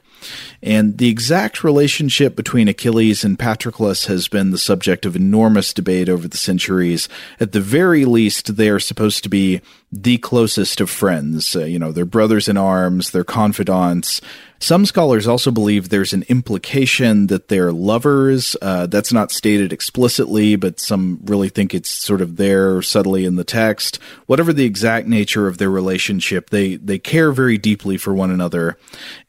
And 0.62 0.98
the 0.98 1.10
exact 1.10 1.66
relationship 1.66 2.38
between 2.38 2.70
Achilles 2.70 3.26
and 3.26 3.38
Patroclus 3.38 4.06
has 4.06 4.30
been 4.30 4.52
the 4.52 4.58
subject 4.58 5.06
of 5.06 5.18
enormous 5.18 5.74
debate 5.74 6.08
over 6.08 6.30
the 6.30 6.38
centuries. 6.38 7.10
At 7.42 7.52
the 7.52 7.60
very 7.60 8.06
least, 8.06 8.56
they 8.56 8.70
are 8.70 8.80
supposed 8.80 9.24
to 9.24 9.30
be 9.30 9.60
the 9.92 10.18
closest 10.20 10.80
of 10.80 10.90
friends. 10.90 11.58
Uh, 11.58 11.66
you 11.66 11.78
know, 11.78 11.92
they're 11.92 12.06
brothers 12.06 12.48
in 12.48 12.56
arms, 12.56 13.12
they're 13.12 13.26
confidants. 13.26 14.22
Some 14.64 14.86
scholars 14.86 15.28
also 15.28 15.52
believe 15.52 15.90
there's 15.90 16.14
an 16.14 16.24
implication 16.30 17.28
that 17.28 17.48
they're 17.48 17.72
lovers. 17.72 18.56
Uh, 18.62 18.88
that's 18.88 19.14
not 19.14 19.32
stated 19.32 19.72
explicitly, 19.72 20.56
but 20.56 20.80
some 20.80 21.20
really 21.26 21.50
think 21.50 21.74
it's 21.74 21.90
sort 21.90 22.22
of 22.22 22.38
there 22.38 22.82
subtly 22.82 23.26
in 23.26 23.36
the 23.36 23.44
text. 23.44 24.00
Whatever 24.26 24.54
the 24.54 24.66
exact 24.66 25.08
nature 25.08 25.48
of 25.48 25.58
their 25.58 25.70
relationship, 25.70 26.50
they 26.50 26.76
they 26.76 27.00
care 27.00 27.32
very 27.32 27.58
deeply 27.58 27.98
for 27.98 28.14
one 28.14 28.32
another. 28.32 28.78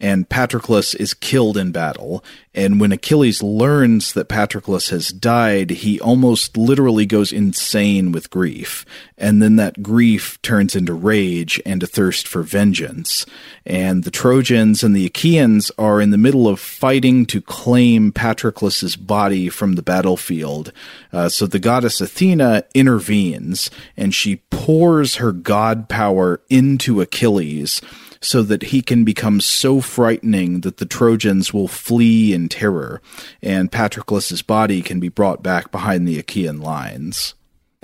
And 0.01 0.28
Patroclus 0.28 0.55
Patroclus 0.55 0.95
is 0.95 1.14
killed 1.14 1.57
in 1.57 1.72
battle, 1.72 2.24
and 2.55 2.80
when 2.80 2.93
Achilles 2.93 3.43
learns 3.43 4.12
that 4.12 4.28
Patroclus 4.28 4.91
has 4.91 5.09
died, 5.09 5.70
he 5.70 6.01
almost 6.01 6.57
literally 6.57 7.07
goes 7.07 7.32
insane 7.32 8.12
with 8.12 8.30
grief. 8.30 8.87
And 9.18 9.43
then 9.43 9.57
that 9.57 9.82
grief 9.82 10.41
turns 10.43 10.76
into 10.76 10.95
rage 10.95 11.61
and 11.66 11.82
a 11.82 11.87
thirst 11.87 12.28
for 12.28 12.43
vengeance. 12.43 13.26
And 13.67 14.05
the 14.05 14.11
Trojans 14.11 14.83
and 14.83 14.95
the 14.95 15.07
Achaeans 15.07 15.71
are 15.79 16.01
in 16.01 16.11
the 16.11 16.19
middle 16.19 16.47
of 16.47 16.61
fighting 16.61 17.25
to 17.27 17.41
claim 17.41 18.12
Patroclus's 18.12 18.97
body 18.97 19.49
from 19.49 19.75
the 19.75 19.83
battlefield. 19.83 20.73
Uh, 21.12 21.29
so 21.29 21.47
the 21.47 21.59
goddess 21.59 22.01
Athena 22.01 22.65
intervenes 22.75 23.71
and 23.97 24.15
she 24.15 24.37
pours 24.51 25.17
her 25.17 25.33
god 25.33 25.89
power 25.89 26.41
into 26.51 27.01
Achilles 27.01 27.81
so 28.25 28.43
that 28.43 28.65
he 28.65 28.81
can 28.81 29.05
become 29.05 29.41
so 29.41 29.81
frightening 29.81 30.61
that 30.61 30.79
the 30.79 30.87
Trojans 30.87 31.53
will 31.53 31.69
flee 31.69 32.33
in 32.33 32.49
terror, 32.49 33.03
and 33.43 33.71
Patroclus's 33.71 34.41
body 34.41 34.81
can 34.81 34.99
be 34.99 35.11
brought 35.11 35.43
back 35.43 35.71
behind 35.71 36.09
the 36.09 36.19
Achaean 36.19 36.61
lines. 36.61 37.35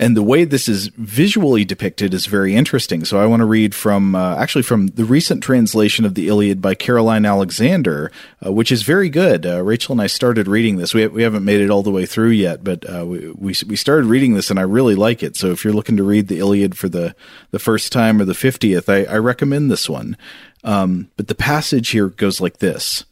And 0.01 0.17
the 0.17 0.23
way 0.23 0.45
this 0.45 0.67
is 0.67 0.87
visually 0.97 1.63
depicted 1.63 2.11
is 2.15 2.25
very 2.25 2.55
interesting. 2.55 3.05
So 3.05 3.19
I 3.19 3.27
want 3.27 3.41
to 3.41 3.45
read 3.45 3.75
from 3.75 4.15
uh, 4.15 4.35
actually 4.35 4.63
from 4.63 4.87
the 4.87 5.05
recent 5.05 5.43
translation 5.43 6.05
of 6.05 6.15
the 6.15 6.27
Iliad 6.27 6.59
by 6.59 6.73
Caroline 6.73 7.23
Alexander, 7.23 8.11
uh, 8.43 8.51
which 8.51 8.71
is 8.71 8.81
very 8.81 9.09
good. 9.09 9.45
Uh, 9.45 9.61
Rachel 9.61 9.91
and 9.91 10.01
I 10.01 10.07
started 10.07 10.47
reading 10.47 10.77
this. 10.77 10.95
We, 10.95 11.05
we 11.05 11.21
haven't 11.21 11.45
made 11.45 11.61
it 11.61 11.69
all 11.69 11.83
the 11.83 11.91
way 11.91 12.07
through 12.07 12.31
yet, 12.31 12.63
but 12.63 12.83
uh, 12.89 13.05
we, 13.05 13.29
we, 13.29 13.55
we 13.67 13.75
started 13.75 14.07
reading 14.07 14.33
this 14.33 14.49
and 14.49 14.59
I 14.59 14.63
really 14.63 14.95
like 14.95 15.21
it. 15.21 15.35
So 15.35 15.51
if 15.51 15.63
you're 15.63 15.71
looking 15.71 15.97
to 15.97 16.03
read 16.03 16.29
the 16.29 16.39
Iliad 16.39 16.75
for 16.75 16.89
the 16.89 17.15
the 17.51 17.59
first 17.59 17.91
time 17.91 18.19
or 18.19 18.25
the 18.25 18.33
fiftieth, 18.33 18.89
I, 18.89 19.03
I 19.03 19.17
recommend 19.17 19.69
this 19.69 19.87
one. 19.87 20.17
Um, 20.63 21.11
but 21.15 21.27
the 21.27 21.35
passage 21.35 21.89
here 21.89 22.07
goes 22.07 22.41
like 22.41 22.57
this. 22.57 23.05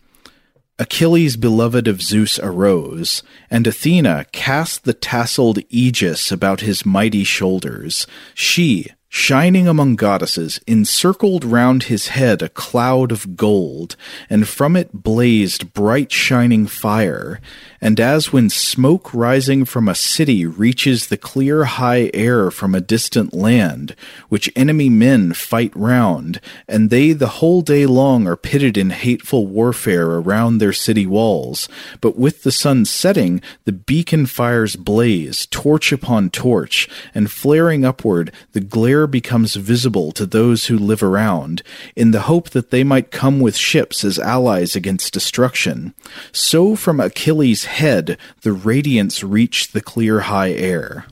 Achilles, 0.82 1.36
beloved 1.36 1.90
of 1.90 2.02
Zeus, 2.02 2.40
arose, 2.40 3.22
and 3.52 3.68
Athena 3.68 4.26
cast 4.32 4.86
the 4.86 4.94
tasseled 4.94 5.62
aegis 5.70 6.32
about 6.32 6.62
his 6.62 6.86
mighty 6.86 7.26
shoulders. 7.26 8.08
She, 8.34 8.88
shining 9.10 9.68
among 9.68 9.98
goddesses, 9.98 10.62
encircled 10.68 11.44
round 11.44 11.84
his 11.84 12.08
head 12.08 12.42
a 12.42 12.48
cloud 12.48 13.12
of 13.12 13.36
gold, 13.36 13.98
and 14.30 14.48
from 14.48 14.78
it 14.78 14.94
blazed 14.94 15.74
bright 15.74 16.14
shining 16.14 16.66
fire. 16.66 17.42
And 17.82 18.00
as 18.00 18.34
when 18.34 18.50
smoke 18.50 19.14
rising 19.14 19.64
from 19.64 19.88
a 19.88 19.96
city 19.96 20.46
reaches 20.46 21.08
the 21.08 21.18
clear 21.18 21.64
high 21.64 22.12
air 22.14 22.52
from 22.52 22.76
a 22.76 22.82
distant 22.82 23.34
land, 23.34 23.96
which 24.28 24.52
enemy 24.56 24.90
men 24.90 25.34
fight 25.34 25.72
round, 25.76 26.42
and 26.68 26.90
they 26.90 27.14
the 27.14 27.40
whole 27.40 27.62
day 27.62 27.86
long 27.86 28.28
are 28.28 28.36
pitted 28.36 28.78
in 28.78 28.90
hateful 28.90 29.48
warfare 29.48 30.08
around 30.08 30.58
their 30.58 30.74
city 30.74 31.06
walls, 31.06 31.70
but 32.02 32.18
with 32.18 32.44
the 32.44 32.52
sun 32.52 32.84
setting, 32.84 33.42
the 33.64 33.72
beacon 33.72 34.26
fires 34.26 34.76
blaze, 34.76 35.46
torch 35.46 35.94
upon 35.94 36.30
torch, 36.30 36.90
and 37.16 37.32
flaring 37.32 37.86
upward, 37.86 38.32
the 38.52 38.60
glare 38.60 39.08
becomes 39.08 39.56
visible 39.56 40.12
to 40.12 40.26
those 40.26 40.66
who 40.66 40.78
live 40.78 41.02
around, 41.02 41.64
in 41.96 42.12
the 42.12 42.22
hope 42.22 42.50
that 42.50 42.72
they 42.72 42.84
might 42.84 43.12
come 43.12 43.40
with 43.40 43.56
ships 43.56 44.04
as 44.04 44.20
allies 44.20 44.76
against 44.76 45.14
destruction. 45.14 45.94
So 46.34 46.76
from 46.76 47.00
Achilles' 47.00 47.69
head 47.70 48.18
the 48.42 48.52
radiance 48.52 49.24
reached 49.24 49.74
the 49.74 49.82
clear 49.82 50.22
high 50.22 50.52
air. 50.52 51.06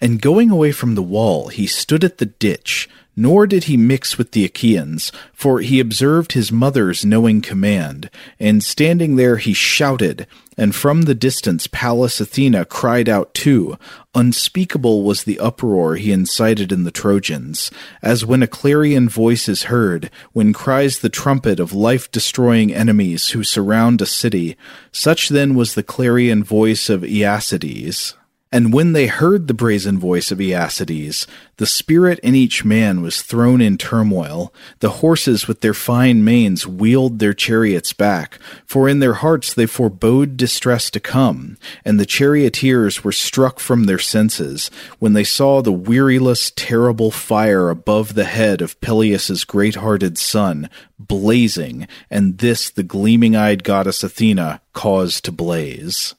And 0.00 0.20
going 0.20 0.50
away 0.50 0.72
from 0.72 0.94
the 0.94 1.02
wall, 1.02 1.48
he 1.48 1.66
stood 1.66 2.04
at 2.04 2.18
the 2.18 2.26
ditch, 2.26 2.88
nor 3.16 3.46
did 3.46 3.64
he 3.64 3.76
mix 3.76 4.18
with 4.18 4.32
the 4.32 4.44
Achaeans, 4.44 5.12
for 5.32 5.60
he 5.60 5.80
observed 5.80 6.32
his 6.32 6.50
mother's 6.50 7.04
knowing 7.04 7.40
command, 7.40 8.10
and 8.40 8.62
standing 8.62 9.16
there 9.16 9.36
he 9.36 9.52
shouted, 9.52 10.26
and 10.56 10.74
from 10.74 11.02
the 11.02 11.14
distance 11.14 11.66
Pallas 11.66 12.20
Athena 12.20 12.64
cried 12.64 13.08
out 13.08 13.34
too. 13.34 13.76
Unspeakable 14.14 15.02
was 15.02 15.24
the 15.24 15.38
uproar 15.40 15.96
he 15.96 16.12
incited 16.12 16.70
in 16.72 16.84
the 16.84 16.90
Trojans, 16.90 17.70
as 18.02 18.24
when 18.24 18.42
a 18.42 18.48
clarion 18.48 19.08
voice 19.08 19.48
is 19.48 19.64
heard, 19.64 20.10
when 20.32 20.52
cries 20.52 20.98
the 20.98 21.08
trumpet 21.08 21.58
of 21.58 21.72
life 21.72 22.10
destroying 22.10 22.72
enemies 22.72 23.30
who 23.30 23.42
surround 23.42 24.00
a 24.00 24.06
city. 24.06 24.56
Such 24.92 25.28
then 25.28 25.54
was 25.54 25.74
the 25.74 25.82
clarion 25.82 26.44
voice 26.44 26.88
of 26.88 27.02
Aeacides. 27.02 28.14
And 28.54 28.72
when 28.72 28.92
they 28.92 29.08
heard 29.08 29.48
the 29.48 29.52
brazen 29.52 29.98
voice 29.98 30.30
of 30.30 30.38
Aeacides, 30.38 31.26
the 31.56 31.66
spirit 31.66 32.20
in 32.20 32.36
each 32.36 32.64
man 32.64 33.02
was 33.02 33.20
thrown 33.20 33.60
in 33.60 33.76
turmoil. 33.76 34.54
The 34.78 35.00
horses 35.02 35.48
with 35.48 35.60
their 35.60 35.74
fine 35.74 36.22
manes 36.22 36.64
wheeled 36.64 37.18
their 37.18 37.34
chariots 37.34 37.92
back, 37.92 38.38
for 38.64 38.88
in 38.88 39.00
their 39.00 39.14
hearts 39.14 39.52
they 39.52 39.66
forebode 39.66 40.36
distress 40.36 40.88
to 40.90 41.00
come. 41.00 41.58
And 41.84 41.98
the 41.98 42.06
charioteers 42.06 43.02
were 43.02 43.10
struck 43.10 43.58
from 43.58 43.86
their 43.86 43.98
senses 43.98 44.70
when 45.00 45.14
they 45.14 45.24
saw 45.24 45.60
the 45.60 45.72
weariless, 45.72 46.52
terrible 46.54 47.10
fire 47.10 47.70
above 47.70 48.14
the 48.14 48.22
head 48.22 48.62
of 48.62 48.80
Peleus's 48.80 49.42
great-hearted 49.42 50.16
son, 50.16 50.70
blazing, 50.96 51.88
and 52.08 52.38
this 52.38 52.70
the 52.70 52.84
gleaming-eyed 52.84 53.64
goddess 53.64 54.04
Athena 54.04 54.60
caused 54.72 55.24
to 55.24 55.32
blaze 55.32 56.14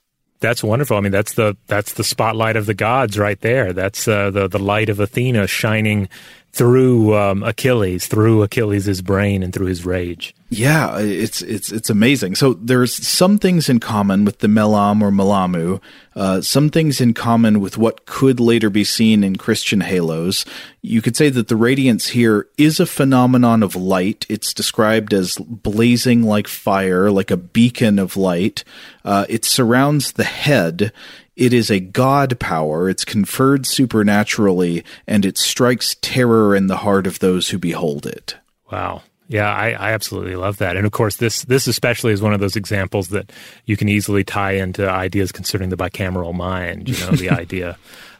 that's 0.45 0.63
wonderful. 0.63 0.97
I 0.97 1.01
mean, 1.01 1.11
that's 1.11 1.33
the 1.33 1.57
that's 1.67 1.93
the 1.93 2.03
spotlight 2.03 2.55
of 2.55 2.65
the 2.65 2.73
gods 2.73 3.17
right 3.17 3.39
there. 3.41 3.73
That's 3.73 4.07
uh, 4.07 4.29
the 4.29 4.47
the 4.47 4.59
light 4.59 4.89
of 4.89 4.99
Athena 4.99 5.47
shining 5.47 6.07
through 6.51 7.15
um, 7.15 7.43
Achilles, 7.43 8.07
through 8.07 8.43
Achilles' 8.43 9.01
brain, 9.01 9.43
and 9.43 9.53
through 9.53 9.67
his 9.67 9.85
rage. 9.85 10.33
Yeah, 10.49 10.99
it's 10.99 11.41
it's 11.41 11.71
it's 11.71 11.89
amazing. 11.89 12.35
So 12.35 12.53
there's 12.53 12.93
some 12.93 13.39
things 13.39 13.67
in 13.67 13.79
common 13.79 14.25
with 14.25 14.39
the 14.39 14.47
Melam 14.47 15.01
or 15.01 15.09
Melamu, 15.09 15.81
uh, 16.15 16.41
some 16.41 16.69
things 16.69 17.01
in 17.01 17.15
common 17.15 17.59
with 17.59 17.79
what 17.79 18.05
could 18.05 18.39
later 18.39 18.69
be 18.69 18.83
seen 18.83 19.23
in 19.23 19.37
Christian 19.37 19.81
halos. 19.81 20.45
You 20.83 21.01
could 21.01 21.17
say 21.17 21.29
that 21.29 21.47
the 21.47 21.55
radiance 21.55 22.09
here 22.09 22.47
is 22.59 22.79
a 22.79 22.85
phenomenon 22.85 23.63
of 23.63 23.75
light. 23.75 24.27
It's 24.29 24.53
described 24.53 25.13
as 25.13 25.35
blazing 25.37 26.21
like 26.21 26.47
fire, 26.47 27.09
like 27.09 27.31
a 27.31 27.37
beacon 27.37 27.97
of 27.97 28.15
light. 28.15 28.63
Uh, 29.03 29.25
it 29.27 29.45
surrounds 29.45 30.11
the 30.11 30.25
head. 30.25 30.93
It 31.35 31.53
is 31.53 31.71
a 31.71 31.79
god 31.79 32.39
power. 32.39 32.87
It's 32.87 33.03
conferred 33.03 33.65
supernaturally, 33.65 34.85
and 35.07 35.25
it 35.25 35.39
strikes 35.39 35.95
terror 36.01 36.55
in 36.55 36.67
the 36.67 36.77
heart 36.77 37.07
of 37.07 37.17
those 37.17 37.49
who 37.49 37.57
behold 37.57 38.05
it. 38.05 38.37
Wow. 38.71 39.01
Yeah, 39.27 39.51
I, 39.51 39.71
I, 39.71 39.91
absolutely 39.91 40.35
love 40.35 40.57
that, 40.57 40.77
and 40.77 40.85
of 40.85 40.91
course, 40.91 41.15
this 41.15 41.43
this 41.45 41.65
especially 41.65 42.13
is 42.13 42.21
one 42.21 42.33
of 42.33 42.39
those 42.39 42.55
examples 42.55 43.07
that 43.07 43.31
you 43.65 43.75
can 43.75 43.89
easily 43.89 44.23
tie 44.23 44.51
into 44.51 44.87
ideas 44.87 45.31
concerning 45.31 45.69
the 45.69 45.77
bicameral 45.77 46.33
mind. 46.33 46.89
You 46.89 47.05
know, 47.05 47.11
the 47.13 47.29
idea 47.31 47.77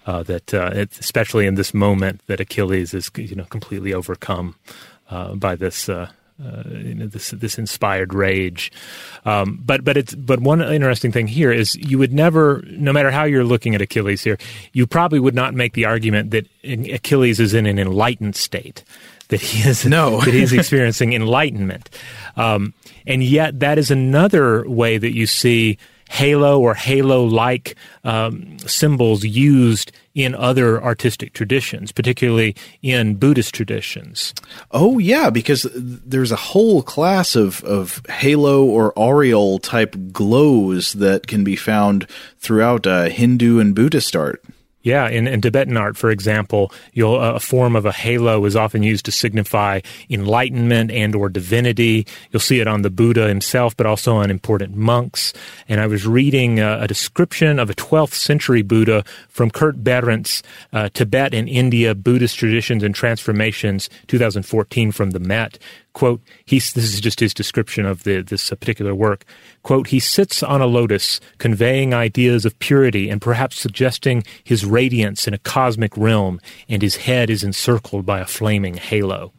uh, 0.08 0.24
that 0.24 0.54
uh, 0.54 0.72
it, 0.74 0.98
especially 1.00 1.46
in 1.46 1.56
this 1.56 1.74
moment 1.74 2.22
that 2.26 2.40
Achilles 2.40 2.94
is 2.96 3.12
you 3.16 3.36
know 3.36 3.46
completely 3.46 3.94
overcome 3.94 4.56
uh, 5.10 5.36
by 5.36 5.56
this. 5.56 5.90
Uh, 5.90 6.10
uh, 6.44 6.64
you 6.68 6.94
know, 6.94 7.08
this 7.08 7.32
this 7.32 7.58
inspired 7.58 8.14
rage, 8.14 8.70
um, 9.24 9.58
but 9.64 9.86
but 9.86 9.96
it's 9.96 10.14
but 10.14 10.42
one 10.42 10.62
interesting 10.62 11.10
thing 11.10 11.28
here 11.28 11.50
is 11.50 11.76
you 11.76 11.98
would 11.98 12.12
never, 12.12 12.62
no 12.68 12.92
matter 12.92 13.10
how 13.10 13.24
you're 13.24 13.46
looking 13.46 13.74
at 13.74 13.82
Achilles 13.82 14.22
here, 14.22 14.38
you 14.74 14.86
probably 14.86 15.18
would 15.18 15.34
not 15.34 15.54
make 15.54 15.76
the 15.76 15.86
argument 15.86 16.32
that 16.32 16.46
Achilles 16.66 17.40
is 17.40 17.54
in 17.54 17.66
an 17.66 17.80
enlightened 17.80 18.36
state 18.36 18.84
that 19.30 19.42
he 19.42 19.68
is 19.68 19.86
no. 19.86 20.22
that 20.26 20.34
he's 20.34 20.54
experiencing 20.54 21.14
enlightenment. 21.14 21.90
Um, 22.36 22.74
and 23.08 23.24
yet, 23.24 23.60
that 23.60 23.78
is 23.78 23.92
another 23.92 24.68
way 24.70 24.98
that 24.98 25.16
you 25.16 25.28
see 25.28 25.78
halo 26.10 26.60
or 26.60 26.76
halo-like 26.76 27.76
um, 28.04 28.60
symbols 28.60 29.24
used 29.24 29.92
in 30.14 30.34
other 30.36 30.82
artistic 30.82 31.34
traditions, 31.34 31.92
particularly 31.92 32.56
in 32.82 33.16
Buddhist 33.16 33.54
traditions. 33.54 34.34
Oh 34.72 34.98
yeah, 34.98 35.30
because 35.30 35.68
there's 35.74 36.32
a 36.32 36.38
whole 36.38 36.82
class 36.82 37.36
of 37.36 37.64
of 37.64 38.02
halo 38.08 38.64
or 38.64 38.98
aureole 38.98 39.60
type 39.60 39.96
glows 40.12 40.94
that 40.94 41.28
can 41.28 41.44
be 41.44 41.56
found 41.56 42.08
throughout 42.40 42.88
uh, 42.88 43.06
Hindu 43.06 43.60
and 43.60 43.76
Buddhist 43.76 44.16
art. 44.16 44.42
Yeah, 44.86 45.10
in, 45.10 45.28
in 45.28 45.42
Tibetan 45.42 45.78
art, 45.78 45.98
for 45.98 46.12
example, 46.12 46.72
you'll, 46.94 47.20
a 47.20 47.40
form 47.40 47.76
of 47.76 47.88
a 47.88 47.92
halo 47.92 48.46
is 48.46 48.56
often 48.56 48.84
used 48.84 49.04
to 49.06 49.12
signify 49.12 49.82
enlightenment 50.12 50.92
and 50.92 51.16
or 51.16 51.28
divinity. 51.28 52.06
You'll 52.32 52.40
see 52.40 52.60
it 52.60 52.68
on 52.68 52.84
the 52.84 52.92
Buddha 52.92 53.28
himself, 53.28 53.76
but 53.76 53.88
also 53.88 54.18
on 54.18 54.30
important 54.30 54.76
monks. 54.76 55.34
And 55.68 55.82
I 55.82 55.88
was 55.88 56.06
reading 56.06 56.60
uh, 56.60 56.78
a 56.82 56.88
description 56.88 57.58
of 57.58 57.72
a 57.72 57.74
12th 57.74 58.14
century 58.14 58.62
Buddha 58.62 59.04
from 59.28 59.50
Kurt 59.50 59.84
Behrendt, 59.84 60.44
uh, 60.72 60.90
Tibet 60.94 61.34
and 61.34 61.50
India 61.50 61.96
Buddhist 61.96 62.38
Traditions 62.38 62.84
and 62.84 62.94
Transformations, 62.94 63.90
2014 64.06 64.92
from 64.92 65.10
the 65.12 65.20
Met 65.20 65.58
quote 65.96 66.22
he 66.46 66.60
this 66.60 66.78
is 66.78 67.02
just 67.02 67.20
his 67.20 67.34
description 67.34 67.86
of 67.86 68.04
the, 68.04 68.22
this 68.22 68.50
particular 68.52 68.94
work 68.94 69.26
quote 69.64 69.88
he 69.88 70.00
sits 70.00 70.44
on 70.44 70.62
a 70.62 70.68
lotus 70.68 71.20
conveying 71.40 71.94
ideas 71.94 72.46
of 72.46 72.60
purity 72.60 73.10
and 73.10 73.22
perhaps 73.22 73.58
suggesting 73.58 74.24
his 74.44 74.66
radiance 74.66 75.28
in 75.28 75.34
a 75.34 75.40
cosmic 75.40 75.98
realm 75.98 76.40
and 76.70 76.84
his 76.84 76.98
head 76.98 77.30
is 77.32 77.44
encircled 77.44 78.06
by 78.06 78.20
a 78.20 78.26
flaming 78.26 78.76
halo 78.76 79.32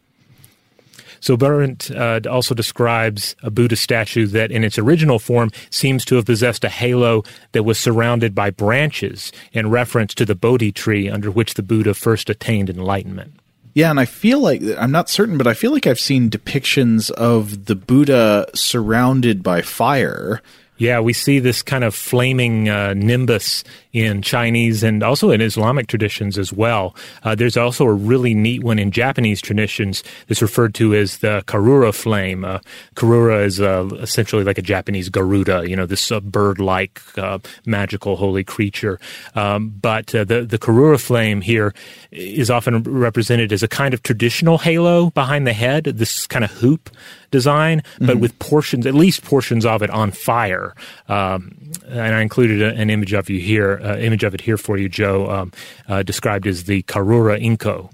So 1.21 1.37
Behrendt 1.37 1.91
uh, 1.91 2.29
also 2.29 2.55
describes 2.55 3.35
a 3.43 3.51
Buddha 3.51 3.75
statue 3.75 4.27
that, 4.29 4.53
in 4.53 4.63
its 4.63 4.79
original 4.79 5.19
form, 5.19 5.51
seems 5.71 6.05
to 6.05 6.17
have 6.17 6.27
possessed 6.27 6.63
a 6.63 6.69
halo 6.69 7.25
that 7.53 7.65
was 7.65 7.79
surrounded 7.79 8.35
by 8.35 8.51
branches, 8.51 9.33
in 9.53 9.71
reference 9.71 10.15
to 10.15 10.25
the 10.25 10.35
Bodhi 10.35 10.73
tree 10.73 11.09
under 11.09 11.31
which 11.31 11.55
the 11.55 11.65
Buddha 11.65 11.95
first 11.95 12.31
attained 12.31 12.71
enlightenment. 12.71 13.41
Yeah, 13.77 13.91
and 13.91 14.01
I 14.01 14.07
feel 14.07 14.41
like 14.41 14.63
I'm 14.79 14.91
not 14.91 15.11
certain, 15.11 15.37
but 15.37 15.47
I 15.47 15.53
feel 15.53 15.71
like 15.71 15.87
I've 15.87 16.01
seen 16.01 16.31
depictions 16.31 17.11
of 17.11 17.67
the 17.67 17.75
Buddha 17.75 18.49
surrounded 18.55 19.43
by 19.43 19.61
fire. 19.61 20.41
Yeah, 20.79 21.01
we 21.01 21.13
see 21.13 21.41
this 21.41 21.61
kind 21.61 21.85
of 21.85 21.95
flaming 21.95 22.71
uh, 22.71 22.95
nimbus 22.95 23.65
in 23.97 24.21
Chinese 24.21 24.83
and 24.83 25.03
also 25.03 25.31
in 25.31 25.41
Islamic 25.41 25.87
traditions 25.87 26.37
as 26.37 26.53
well. 26.53 26.95
Uh, 27.23 27.35
there's 27.35 27.57
also 27.57 27.87
a 27.87 27.93
really 27.95 28.35
neat 28.35 28.63
one 28.63 28.79
in 28.79 28.91
Japanese 28.91 29.41
traditions 29.41 30.05
that's 30.29 30.43
referred 30.43 30.75
to 30.75 30.95
as 30.95 31.19
the 31.19 31.43
Karura 31.47 31.95
flame. 31.95 32.45
Uh, 32.45 32.59
Karura 32.95 33.43
is 33.43 33.59
uh, 33.59 33.89
essentially 34.01 34.45
like 34.45 34.59
a 34.59 34.63
Japanese 34.63 35.09
Garuda, 35.09 35.67
you 35.67 35.75
know, 35.75 35.87
this 35.87 36.13
uh, 36.13 36.21
bird-like 36.21 37.01
uh, 37.17 37.39
magical 37.65 38.17
holy 38.17 38.45
creature. 38.45 39.01
Um, 39.35 39.71
but 39.71 40.15
uh, 40.15 40.25
the 40.25 40.45
the 40.45 40.59
Karura 40.59 41.01
flame 41.01 41.41
here 41.41 41.73
is 42.11 42.51
often 42.51 42.83
represented 42.83 43.51
as 43.51 43.63
a 43.63 43.69
kind 43.69 43.95
of 43.95 44.03
traditional 44.03 44.59
halo 44.59 45.09
behind 45.09 45.47
the 45.47 45.55
head, 45.55 45.85
this 45.85 46.27
kind 46.27 46.45
of 46.45 46.51
hoop 46.51 46.91
design, 47.31 47.83
but 47.99 48.07
mm-hmm. 48.09 48.21
with 48.21 48.39
portions, 48.39 48.87
at 48.87 48.95
least 48.95 49.23
portions 49.25 49.67
of 49.67 49.83
it 49.83 49.91
on 49.91 50.11
fire. 50.11 50.75
Um, 51.09 51.57
and 51.89 52.15
I 52.15 52.23
included 52.23 52.63
a, 52.63 52.75
an 52.81 52.89
image 52.91 53.13
of 53.13 53.29
you 53.29 53.41
here, 53.41 53.81
uh, 53.87 53.97
image 53.99 54.25
of 54.25 54.35
it 54.35 54.41
here 54.41 54.57
for 54.57 54.77
you, 54.77 54.89
Joe, 54.89 55.31
um, 55.31 55.53
uh, 55.89 56.03
described 56.03 56.47
as 56.47 56.65
the 56.65 56.83
Karura 56.85 57.41
Inko. 57.41 57.91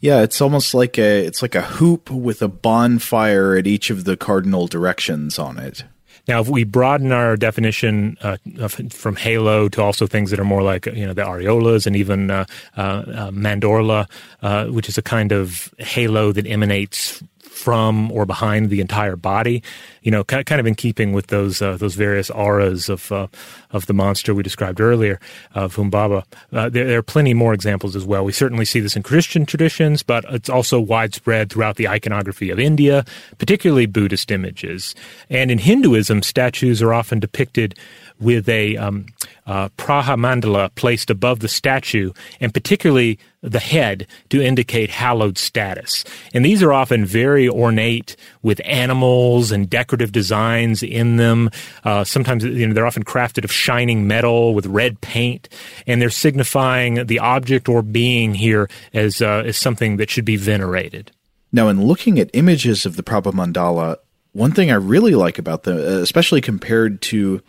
Yeah, 0.00 0.22
it's 0.22 0.40
almost 0.40 0.74
like 0.74 0.98
a 0.98 1.24
it's 1.24 1.42
like 1.42 1.54
a 1.54 1.62
hoop 1.62 2.10
with 2.10 2.42
a 2.42 2.48
bonfire 2.48 3.56
at 3.56 3.66
each 3.66 3.90
of 3.90 4.04
the 4.04 4.16
cardinal 4.16 4.66
directions 4.66 5.38
on 5.38 5.58
it. 5.58 5.84
Now, 6.28 6.40
if 6.40 6.48
we 6.48 6.64
broaden 6.64 7.12
our 7.12 7.36
definition 7.36 8.16
uh, 8.20 8.36
of, 8.58 8.74
from 8.92 9.16
halo 9.16 9.68
to 9.70 9.82
also 9.82 10.06
things 10.06 10.30
that 10.30 10.38
are 10.38 10.44
more 10.44 10.62
like 10.62 10.86
you 10.86 11.06
know 11.06 11.12
the 11.12 11.22
areolas 11.22 11.86
and 11.86 11.96
even 11.96 12.30
uh, 12.30 12.44
uh, 12.76 12.80
uh 12.80 13.30
mandorla, 13.30 14.08
uh, 14.42 14.66
which 14.66 14.88
is 14.88 14.98
a 14.98 15.02
kind 15.02 15.32
of 15.32 15.72
halo 15.78 16.32
that 16.32 16.46
emanates 16.46 17.22
from 17.60 18.10
or 18.10 18.24
behind 18.24 18.70
the 18.70 18.80
entire 18.80 19.16
body. 19.16 19.62
You 20.02 20.10
know, 20.10 20.24
kind 20.24 20.60
of 20.60 20.66
in 20.66 20.74
keeping 20.74 21.12
with 21.12 21.26
those 21.26 21.60
uh, 21.60 21.76
those 21.76 21.94
various 21.94 22.30
auras 22.30 22.88
of 22.88 23.12
uh, 23.12 23.26
of 23.70 23.86
the 23.86 23.92
monster 23.92 24.34
we 24.34 24.42
described 24.42 24.80
earlier 24.80 25.20
of 25.54 25.76
Humbaba. 25.76 26.24
Uh, 26.52 26.68
there, 26.68 26.86
there, 26.86 26.98
are 26.98 27.02
plenty 27.02 27.34
more 27.34 27.52
examples 27.52 27.94
as 27.94 28.04
well. 28.04 28.24
We 28.24 28.32
certainly 28.32 28.64
see 28.64 28.80
this 28.80 28.96
in 28.96 29.02
Christian 29.02 29.44
traditions, 29.44 30.02
but 30.02 30.24
it's 30.30 30.48
also 30.48 30.80
widespread 30.80 31.50
throughout 31.50 31.76
the 31.76 31.88
iconography 31.88 32.50
of 32.50 32.58
India, 32.58 33.04
particularly 33.38 33.86
Buddhist 33.86 34.30
images. 34.30 34.94
And 35.28 35.50
in 35.50 35.58
Hinduism, 35.58 36.22
statues 36.22 36.80
are 36.82 36.94
often 36.94 37.20
depicted 37.20 37.74
with 38.18 38.48
a 38.48 38.76
um, 38.76 39.06
uh, 39.46 39.68
Prabha 39.76 40.16
Mandala 40.16 40.74
placed 40.74 41.10
above 41.10 41.40
the 41.40 41.48
statue, 41.48 42.12
and 42.40 42.52
particularly 42.52 43.18
the 43.42 43.58
head 43.58 44.06
to 44.28 44.42
indicate 44.42 44.90
hallowed 44.90 45.38
status. 45.38 46.04
And 46.34 46.44
these 46.44 46.62
are 46.62 46.72
often 46.72 47.06
very 47.06 47.48
ornate 47.48 48.16
with 48.42 48.60
animals 48.64 49.50
and 49.50 49.68
decorative 49.68 50.12
designs 50.12 50.82
in 50.82 51.16
them. 51.16 51.50
Uh, 51.84 52.04
sometimes 52.04 52.44
you 52.44 52.66
know 52.66 52.74
they're 52.74 52.86
often 52.86 53.04
crafted 53.04 53.44
of 53.44 53.52
shining 53.52 54.06
metal 54.06 54.54
with 54.54 54.66
red 54.66 55.00
paint, 55.00 55.48
and 55.86 56.00
they're 56.00 56.10
signifying 56.10 57.06
the 57.06 57.18
object 57.18 57.68
or 57.68 57.82
being 57.82 58.34
here 58.34 58.68
as 58.92 59.22
uh, 59.22 59.42
as 59.46 59.56
something 59.56 59.96
that 59.96 60.10
should 60.10 60.24
be 60.24 60.36
venerated. 60.36 61.10
Now, 61.52 61.68
in 61.68 61.84
looking 61.84 62.18
at 62.20 62.30
images 62.32 62.86
of 62.86 62.96
the 62.96 63.02
Prabha 63.02 63.32
Mandala, 63.32 63.96
one 64.32 64.52
thing 64.52 64.70
I 64.70 64.74
really 64.74 65.14
like 65.14 65.38
about 65.38 65.64
them, 65.64 65.78
especially 65.78 66.40
compared 66.40 67.02
to 67.02 67.42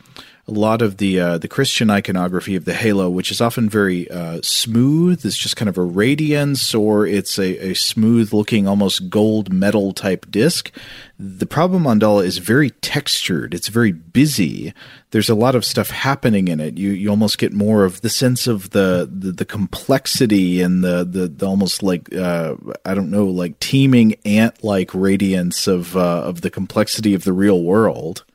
a 0.51 0.59
lot 0.59 0.81
of 0.81 0.97
the 0.97 1.19
uh, 1.19 1.37
the 1.37 1.47
Christian 1.47 1.89
iconography 1.89 2.55
of 2.55 2.65
the 2.65 2.73
halo, 2.73 3.09
which 3.09 3.31
is 3.31 3.41
often 3.41 3.69
very 3.69 4.09
uh, 4.11 4.39
smooth. 4.43 5.25
It's 5.25 5.37
just 5.37 5.55
kind 5.55 5.69
of 5.69 5.77
a 5.77 5.83
radiance, 5.83 6.75
or 6.75 7.07
it's 7.07 7.39
a, 7.39 7.71
a 7.71 7.73
smooth 7.73 8.33
looking, 8.33 8.67
almost 8.67 9.09
gold 9.09 9.51
metal 9.51 9.93
type 9.93 10.29
disc. 10.29 10.71
The 11.17 11.45
Prabha 11.45 11.79
Mandala 11.79 12.25
is 12.25 12.39
very 12.39 12.71
textured. 12.81 13.53
It's 13.53 13.69
very 13.69 13.91
busy. 13.91 14.73
There's 15.11 15.29
a 15.29 15.35
lot 15.35 15.55
of 15.55 15.63
stuff 15.63 15.89
happening 15.89 16.47
in 16.47 16.59
it. 16.59 16.77
You 16.77 16.91
you 16.91 17.09
almost 17.09 17.37
get 17.37 17.53
more 17.53 17.85
of 17.85 18.01
the 18.01 18.09
sense 18.09 18.45
of 18.45 18.71
the 18.71 19.09
the, 19.11 19.31
the 19.31 19.45
complexity 19.45 20.61
and 20.61 20.83
the, 20.83 21.05
the, 21.05 21.27
the 21.27 21.47
almost 21.47 21.81
like 21.81 22.13
uh, 22.13 22.55
I 22.85 22.93
don't 22.93 23.11
know 23.11 23.25
like 23.25 23.59
teeming 23.59 24.15
ant 24.25 24.63
like 24.63 24.93
radiance 24.93 25.67
of 25.67 25.95
uh, 25.95 26.23
of 26.23 26.41
the 26.41 26.49
complexity 26.49 27.13
of 27.13 27.23
the 27.23 27.33
real 27.33 27.63
world. 27.63 28.25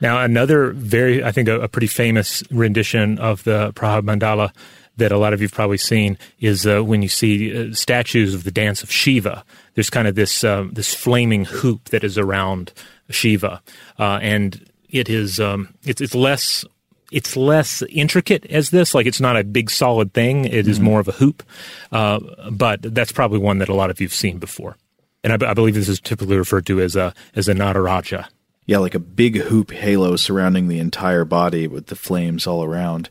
Now, 0.00 0.22
another 0.22 0.72
very, 0.72 1.22
I 1.22 1.32
think, 1.32 1.48
a, 1.48 1.60
a 1.60 1.68
pretty 1.68 1.86
famous 1.86 2.42
rendition 2.50 3.18
of 3.18 3.44
the 3.44 3.72
Prabha 3.74 4.02
Mandala 4.02 4.52
that 4.96 5.12
a 5.12 5.18
lot 5.18 5.32
of 5.32 5.42
you've 5.42 5.52
probably 5.52 5.76
seen 5.76 6.18
is 6.40 6.66
uh, 6.66 6.82
when 6.82 7.02
you 7.02 7.08
see 7.08 7.70
uh, 7.70 7.74
statues 7.74 8.34
of 8.34 8.44
the 8.44 8.50
dance 8.50 8.82
of 8.82 8.90
Shiva. 8.90 9.44
There's 9.74 9.90
kind 9.90 10.06
of 10.06 10.14
this 10.14 10.44
uh, 10.44 10.66
this 10.70 10.94
flaming 10.94 11.44
hoop 11.44 11.84
that 11.86 12.04
is 12.04 12.16
around 12.16 12.72
Shiva, 13.10 13.60
uh, 13.98 14.18
and 14.22 14.68
it 14.88 15.08
is 15.08 15.40
um, 15.40 15.74
it's 15.84 16.00
it's 16.00 16.14
less 16.14 16.64
it's 17.10 17.36
less 17.36 17.82
intricate 17.88 18.46
as 18.46 18.70
this. 18.70 18.94
Like 18.94 19.06
it's 19.06 19.20
not 19.20 19.36
a 19.36 19.44
big 19.44 19.70
solid 19.70 20.12
thing. 20.12 20.44
It 20.44 20.68
is 20.68 20.76
mm-hmm. 20.76 20.84
more 20.84 21.00
of 21.00 21.08
a 21.08 21.12
hoop, 21.12 21.42
uh, 21.90 22.20
but 22.50 22.82
that's 22.82 23.12
probably 23.12 23.38
one 23.38 23.58
that 23.58 23.68
a 23.68 23.74
lot 23.74 23.90
of 23.90 24.00
you've 24.00 24.14
seen 24.14 24.38
before. 24.38 24.76
And 25.24 25.32
I, 25.42 25.50
I 25.50 25.54
believe 25.54 25.74
this 25.74 25.88
is 25.88 26.00
typically 26.00 26.36
referred 26.36 26.66
to 26.66 26.80
as 26.80 26.94
a 26.94 27.14
as 27.34 27.48
a 27.48 27.54
Nataraja 27.54 28.28
yeah, 28.66 28.78
like 28.78 28.94
a 28.94 29.00
big 29.00 29.36
hoop 29.36 29.70
halo 29.70 30.16
surrounding 30.16 30.68
the 30.68 30.78
entire 30.78 31.24
body 31.24 31.66
with 31.66 31.86
the 31.86 31.96
flames 31.96 32.46
all 32.46 32.64
around. 32.64 33.10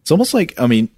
It's 0.00 0.10
almost 0.10 0.34
like 0.34 0.58
I 0.58 0.66
mean, 0.66 0.88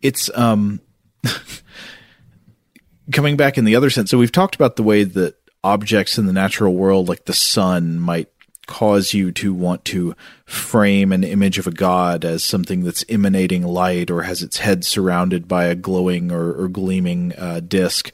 it's 0.00 0.30
um 0.36 0.80
coming 3.12 3.36
back 3.36 3.58
in 3.58 3.64
the 3.64 3.76
other 3.76 3.90
sense. 3.90 4.10
So 4.10 4.18
we've 4.18 4.32
talked 4.32 4.54
about 4.54 4.76
the 4.76 4.82
way 4.82 5.04
that 5.04 5.36
objects 5.64 6.18
in 6.18 6.26
the 6.26 6.32
natural 6.32 6.74
world 6.74 7.08
like 7.08 7.24
the 7.24 7.32
sun 7.32 7.98
might 7.98 8.28
cause 8.66 9.12
you 9.14 9.32
to 9.32 9.52
want 9.52 9.84
to 9.86 10.14
frame 10.44 11.10
an 11.10 11.24
image 11.24 11.58
of 11.58 11.66
a 11.66 11.72
god 11.72 12.24
as 12.24 12.44
something 12.44 12.84
that's 12.84 13.04
emanating 13.08 13.62
light 13.62 14.10
or 14.10 14.22
has 14.22 14.42
its 14.42 14.58
head 14.58 14.84
surrounded 14.84 15.48
by 15.48 15.64
a 15.64 15.74
glowing 15.74 16.30
or, 16.30 16.52
or 16.52 16.68
gleaming 16.68 17.32
uh, 17.36 17.60
disc. 17.60 18.12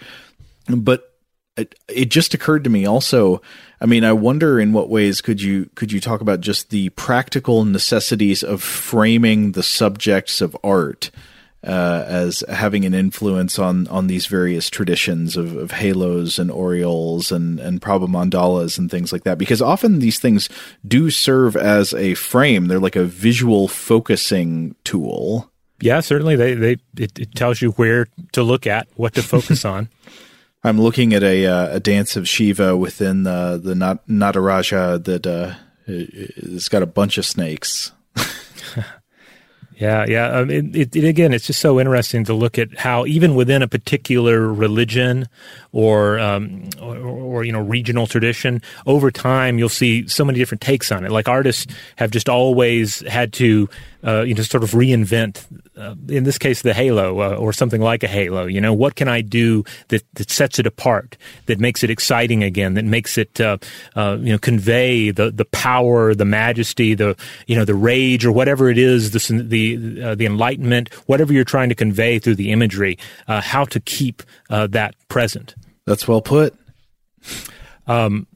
But 0.69 1.14
it, 1.56 1.74
it 1.89 2.06
just 2.06 2.35
occurred 2.35 2.64
to 2.64 2.70
me 2.70 2.86
also 2.86 3.40
i 3.81 3.86
mean 3.86 4.05
i 4.05 4.12
wonder 4.12 4.59
in 4.59 4.72
what 4.72 4.89
ways 4.89 5.20
could 5.20 5.40
you 5.40 5.70
could 5.74 5.93
you 5.93 6.01
talk 6.01 6.20
about 6.20 6.40
just 6.40 6.70
the 6.70 6.89
practical 6.90 7.64
necessities 7.64 8.43
of 8.43 8.62
framing 8.62 9.52
the 9.52 9.62
subjects 9.62 10.40
of 10.40 10.56
art 10.64 11.10
uh, 11.66 12.05
as 12.06 12.44
having 12.48 12.85
an 12.85 12.93
influence 12.93 13.59
on 13.59 13.89
on 13.89 14.06
these 14.06 14.26
various 14.26 14.68
traditions 14.68 15.36
of, 15.36 15.56
of 15.56 15.70
halos 15.70 16.39
and 16.39 16.51
aureoles 16.51 17.32
and 17.32 17.59
and 17.59 17.81
Prabha 17.81 18.06
mandalas 18.06 18.78
and 18.78 18.90
things 18.90 19.12
like 19.12 19.24
that? 19.24 19.39
Because 19.39 19.62
often 19.62 19.98
these 19.98 20.18
things 20.18 20.48
do 20.86 21.10
serve 21.10 21.56
as 21.56 21.94
a 21.94 22.14
frame. 22.14 22.66
They're 22.66 22.78
like 22.78 22.97
a 22.97 23.05
visual 23.05 23.66
focusing 23.66 24.74
tool. 24.85 25.51
Yeah 25.81 26.01
certainly. 26.01 26.36
They 26.36 26.55
they 26.55 26.76
it, 26.98 27.18
it 27.18 27.35
tells 27.35 27.62
you 27.62 27.70
where 27.72 28.09
to 28.32 28.43
look 28.43 28.66
at 28.66 28.86
what 28.97 29.14
to 29.14 29.22
focus 29.22 29.64
on 29.64 29.89
I'm 30.65 30.81
looking 30.81 31.12
at 31.12 31.23
a 31.23 31.47
uh, 31.47 31.77
a 31.77 31.81
dance 31.81 32.16
of 32.16 32.27
Shiva 32.27 32.77
within 32.77 33.23
the 33.24 33.61
the 33.62 33.74
Nat- 33.74 34.07
Nataraja 34.09 35.05
that 35.05 35.27
uh, 35.27 35.55
it's 35.86 36.69
got 36.69 36.82
a 36.82 36.86
bunch 36.86 37.19
of 37.19 37.27
snakes. 37.27 37.93
Yeah, 39.77 40.05
yeah. 40.09 40.28
Um, 40.28 40.51
it, 40.51 40.77
it, 40.77 40.97
it, 40.97 41.05
again, 41.05 41.32
it's 41.32 41.49
just 41.49 41.61
so 41.61 41.81
interesting 41.81 42.24
to 42.27 42.35
look 42.35 42.59
at 42.59 42.78
how 42.78 43.07
even 43.07 43.35
within 43.35 43.61
a 43.61 43.66
particular 43.66 44.53
religion 44.53 45.27
or, 45.73 46.19
um, 46.20 46.69
or, 46.81 46.97
or 46.97 47.45
you 47.45 47.53
know 47.53 47.61
regional 47.61 48.07
tradition, 48.07 48.62
over 48.86 49.11
time 49.11 49.59
you'll 49.59 49.69
see 49.69 50.07
so 50.07 50.24
many 50.24 50.39
different 50.39 50.61
takes 50.61 50.93
on 50.93 51.05
it. 51.05 51.11
Like 51.11 51.28
artists 51.28 51.66
have 51.97 52.12
just 52.12 52.28
always 52.28 53.01
had 53.01 53.32
to 53.35 53.69
uh, 54.05 54.22
you 54.22 54.35
know, 54.35 54.43
sort 54.43 54.62
of 54.62 54.72
reinvent, 54.72 55.44
uh, 55.76 55.94
in 56.09 56.24
this 56.24 56.39
case, 56.39 56.62
the 56.62 56.74
halo 56.74 57.20
uh, 57.20 57.36
or 57.36 57.52
something 57.52 57.81
like 57.81 58.02
a 58.02 58.06
halo. 58.06 58.47
You 58.47 58.60
know, 58.60 58.72
what 58.72 58.97
can 58.97 59.09
I 59.09 59.20
do 59.20 59.64
that, 59.89 60.02
that 60.14 60.31
sets 60.31 60.59
it 60.59 60.66
apart, 60.66 61.16
that 61.47 61.59
makes 61.59 61.82
it 61.82 61.90
exciting 61.90 62.43
again, 62.43 62.74
that 62.74 62.85
makes 62.85 63.16
it, 63.16 63.40
uh, 63.40 63.59
uh, 63.97 64.18
you 64.20 64.32
know, 64.32 64.39
convey 64.39 65.10
the, 65.10 65.31
the 65.31 65.44
power, 65.47 66.14
the 66.14 66.24
majesty, 66.24 66.94
the, 66.94 67.16
you 67.47 67.56
know, 67.56 67.64
the 67.64 67.74
rage 67.74 68.26
or 68.26 68.32
whatever 68.32 68.68
it 68.68 68.78
is, 68.78 69.12
the, 69.12 69.43
the, 69.43 70.02
uh, 70.02 70.14
the 70.14 70.26
enlightenment, 70.26 70.93
whatever 71.09 71.32
you're 71.32 71.44
trying 71.44 71.68
to 71.68 71.74
convey 71.74 72.18
through 72.18 72.35
the 72.35 72.52
imagery, 72.52 72.98
how 73.26 73.64
to 73.64 73.81
keep 73.81 74.22
that 74.48 74.94
present. 75.09 75.55
That's 75.86 76.06
well 76.06 76.22
put. 76.22 76.55
Um, 77.86 78.26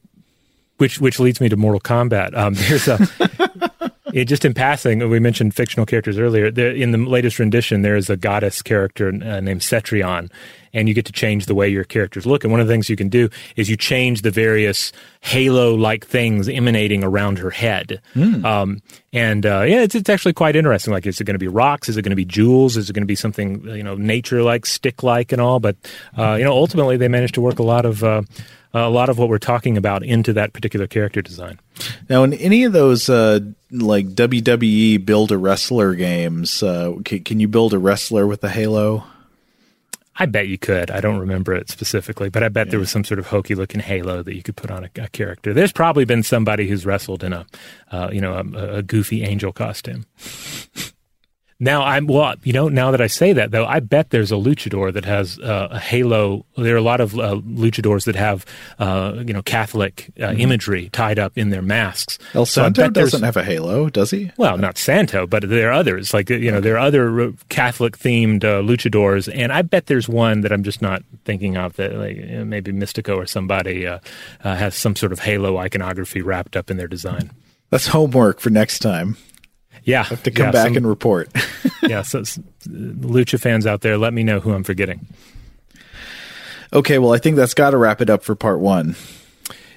which 0.77 0.99
which 0.99 1.19
leads 1.19 1.41
me 1.41 1.49
to 1.49 1.57
Mortal 1.57 1.81
Kombat. 1.81 2.35
Um, 2.35 2.53
there's 2.53 2.87
a 2.87 3.91
it, 4.13 4.25
just 4.25 4.45
in 4.45 4.53
passing, 4.53 5.07
we 5.09 5.19
mentioned 5.19 5.55
fictional 5.55 5.85
characters 5.85 6.17
earlier. 6.17 6.51
There, 6.51 6.71
in 6.71 6.91
the 6.91 6.97
latest 6.97 7.39
rendition, 7.39 7.81
there 7.81 7.95
is 7.95 8.09
a 8.09 8.17
goddess 8.17 8.61
character 8.61 9.09
uh, 9.09 9.39
named 9.39 9.61
Cetrion, 9.61 10.29
and 10.73 10.87
you 10.87 10.93
get 10.93 11.05
to 11.05 11.11
change 11.11 11.45
the 11.45 11.55
way 11.55 11.67
your 11.67 11.83
characters 11.83 12.25
look. 12.25 12.43
And 12.43 12.51
one 12.51 12.61
of 12.61 12.67
the 12.67 12.73
things 12.73 12.89
you 12.89 12.95
can 12.95 13.09
do 13.09 13.29
is 13.55 13.69
you 13.69 13.77
change 13.77 14.21
the 14.21 14.31
various 14.31 14.91
halo-like 15.21 16.05
things 16.05 16.47
emanating 16.47 17.03
around 17.03 17.39
her 17.39 17.49
head. 17.49 18.01
Mm. 18.15 18.45
Um, 18.45 18.81
and 19.11 19.45
uh, 19.45 19.61
yeah, 19.61 19.81
it's, 19.81 19.95
it's 19.95 20.09
actually 20.09 20.33
quite 20.33 20.55
interesting. 20.55 20.93
Like, 20.93 21.05
is 21.05 21.19
it 21.19 21.23
going 21.23 21.35
to 21.35 21.39
be 21.39 21.47
rocks? 21.47 21.89
Is 21.89 21.97
it 21.97 22.03
going 22.03 22.11
to 22.11 22.15
be 22.15 22.25
jewels? 22.25 22.77
Is 22.77 22.89
it 22.89 22.93
going 22.93 23.03
to 23.03 23.07
be 23.07 23.15
something 23.15 23.63
you 23.65 23.83
know 23.83 23.95
nature-like, 23.95 24.65
stick-like, 24.65 25.31
and 25.31 25.41
all? 25.41 25.59
But 25.59 25.75
uh, 26.17 26.35
you 26.35 26.43
know, 26.43 26.53
ultimately, 26.53 26.97
they 26.97 27.07
managed 27.07 27.35
to 27.35 27.41
work 27.41 27.59
a 27.59 27.63
lot 27.63 27.85
of 27.85 28.03
uh, 28.03 28.21
a 28.73 28.89
lot 28.89 29.09
of 29.09 29.17
what 29.17 29.29
we're 29.29 29.39
talking 29.39 29.77
about 29.77 30.03
into 30.03 30.33
that 30.33 30.53
particular 30.53 30.87
character 30.87 31.21
design. 31.21 31.59
Now, 32.09 32.23
in 32.23 32.33
any 32.33 32.63
of 32.65 32.73
those 32.73 33.09
uh, 33.09 33.39
like 33.71 34.09
WWE 34.09 35.03
build 35.03 35.31
a 35.31 35.37
wrestler 35.37 35.95
games, 35.95 36.61
uh, 36.61 36.93
can, 37.03 37.23
can, 37.23 37.39
you 37.39 37.47
build 37.47 37.73
a 37.73 37.79
wrestler 37.79 38.27
with 38.27 38.43
a 38.43 38.49
halo? 38.49 39.03
I 40.21 40.25
bet 40.25 40.49
you 40.49 40.57
could. 40.57 40.91
I 40.91 40.99
don't 40.99 41.17
remember 41.17 41.53
it 41.53 41.69
specifically, 41.69 42.29
but 42.29 42.43
I 42.43 42.49
bet 42.49 42.67
yeah. 42.67 42.71
there 42.71 42.79
was 42.79 42.91
some 42.91 43.05
sort 43.05 43.19
of 43.19 43.27
hokey 43.27 43.55
looking 43.55 43.79
halo 43.79 44.21
that 44.21 44.35
you 44.35 44.43
could 44.43 44.57
put 44.57 44.69
on 44.69 44.83
a, 44.83 44.89
a 45.01 45.07
character. 45.07 45.53
There's 45.53 45.71
probably 45.71 46.03
been 46.03 46.23
somebody 46.23 46.67
who's 46.67 46.85
wrestled 46.85 47.23
in 47.23 47.31
a, 47.31 47.45
uh, 47.91 48.09
you 48.11 48.19
know, 48.19 48.33
a, 48.33 48.77
a 48.77 48.83
goofy 48.83 49.23
angel 49.23 49.53
costume. 49.53 50.05
Now 51.61 51.83
I'm 51.83 52.07
well, 52.07 52.35
you 52.43 52.53
know. 52.53 52.69
Now 52.69 52.91
that 52.91 53.01
I 53.01 53.07
say 53.07 53.33
that, 53.33 53.51
though, 53.51 53.65
I 53.65 53.81
bet 53.81 54.11
there's 54.11 54.31
a 54.31 54.35
luchador 54.35 54.93
that 54.93 55.03
has 55.03 55.37
uh, 55.39 55.67
a 55.71 55.79
halo. 55.79 56.45
There 56.55 56.73
are 56.73 56.77
a 56.77 56.81
lot 56.81 57.01
of 57.01 57.15
uh, 57.15 57.35
luchadors 57.35 58.05
that 58.05 58.15
have, 58.15 58.45
uh, 58.79 59.15
you 59.25 59.33
know, 59.33 59.41
Catholic 59.41 60.09
uh, 60.17 60.27
mm-hmm. 60.27 60.39
imagery 60.39 60.89
tied 60.93 61.19
up 61.19 61.37
in 61.37 61.49
their 61.49 61.61
masks. 61.61 62.17
El 62.33 62.45
Santo 62.45 62.83
so 62.83 62.89
doesn't 62.89 63.23
have 63.23 63.35
a 63.35 63.43
halo, 63.43 63.89
does 63.89 64.11
he? 64.11 64.31
Well, 64.37 64.57
not 64.57 64.77
Santo, 64.77 65.27
but 65.27 65.49
there 65.49 65.69
are 65.69 65.73
others. 65.73 66.13
Like 66.13 66.29
you 66.29 66.49
know, 66.49 66.61
there 66.61 66.75
are 66.75 66.79
other 66.79 67.19
uh, 67.19 67.31
Catholic 67.49 67.97
themed 67.97 68.45
uh, 68.45 68.61
luchadors, 68.61 69.29
and 69.33 69.51
I 69.51 69.61
bet 69.61 69.87
there's 69.87 70.07
one 70.07 70.41
that 70.41 70.53
I'm 70.53 70.63
just 70.63 70.81
not 70.81 71.03
thinking 71.25 71.57
of. 71.57 71.75
That 71.75 71.93
like 71.95 72.17
maybe 72.45 72.71
Místico 72.71 73.17
or 73.17 73.25
somebody 73.25 73.85
has 74.43 74.75
some 74.75 74.95
sort 74.95 75.11
of 75.11 75.19
halo 75.19 75.57
iconography 75.57 76.21
wrapped 76.21 76.55
up 76.55 76.71
in 76.71 76.77
their 76.77 76.87
design. 76.87 77.31
That's 77.69 77.87
homework 77.87 78.39
for 78.39 78.49
next 78.49 78.79
time. 78.79 79.17
Yeah, 79.83 80.03
have 80.03 80.23
to 80.23 80.31
come 80.31 80.47
yeah, 80.47 80.51
back 80.51 80.67
some, 80.67 80.77
and 80.77 80.87
report. 80.87 81.29
yeah, 81.83 82.01
so 82.01 82.21
Lucha 82.67 83.39
fans 83.39 83.65
out 83.65 83.81
there, 83.81 83.97
let 83.97 84.13
me 84.13 84.23
know 84.23 84.39
who 84.39 84.53
I'm 84.53 84.63
forgetting. 84.63 85.07
Okay, 86.71 86.99
well, 86.99 87.13
I 87.13 87.17
think 87.17 87.35
that's 87.35 87.53
got 87.53 87.71
to 87.71 87.77
wrap 87.77 88.01
it 88.01 88.09
up 88.09 88.23
for 88.23 88.35
part 88.35 88.59
one. 88.59 88.95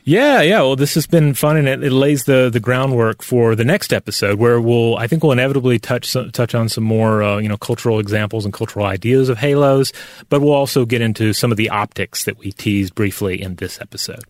Yeah, 0.05 0.41
yeah. 0.41 0.61
Well, 0.63 0.75
this 0.75 0.95
has 0.95 1.07
been 1.07 1.33
fun, 1.33 1.57
and 1.57 1.69
it, 1.69 1.85
it, 1.85 1.93
lays 1.93 2.25
the 2.25 2.51
the 2.53 2.59
groundwork 2.59 3.23
for 3.23 3.55
the 3.55 3.65
next 3.65 3.93
episode, 3.93 4.37
where 4.39 4.61
we'll 4.61 4.97
I 4.97 5.07
think 5.07 5.23
we'll 5.23 5.31
inevitably 5.31 5.79
touch 5.79 6.13
touch 6.33 6.55
on 6.57 6.69
some 6.69 6.83
more 6.83 7.23
uh, 7.23 7.39
you 7.39 7.49
know 7.49 7.57
cultural 7.57 8.01
examples 8.01 8.45
and 8.45 8.53
cultural 8.53 8.85
ideas 8.85 9.29
of 9.29 9.39
halos, 9.39 9.93
but 10.29 10.41
we'll 10.41 10.53
also 10.53 10.85
get 10.85 11.03
into 11.03 11.33
some 11.33 11.53
of 11.53 11.57
the 11.57 11.71
optics 11.71 12.25
that 12.25 12.37
we 12.39 12.51
teased 12.51 12.97
briefly 12.97 13.41
in 13.41 13.55
this 13.57 13.81
episode. 13.81 14.25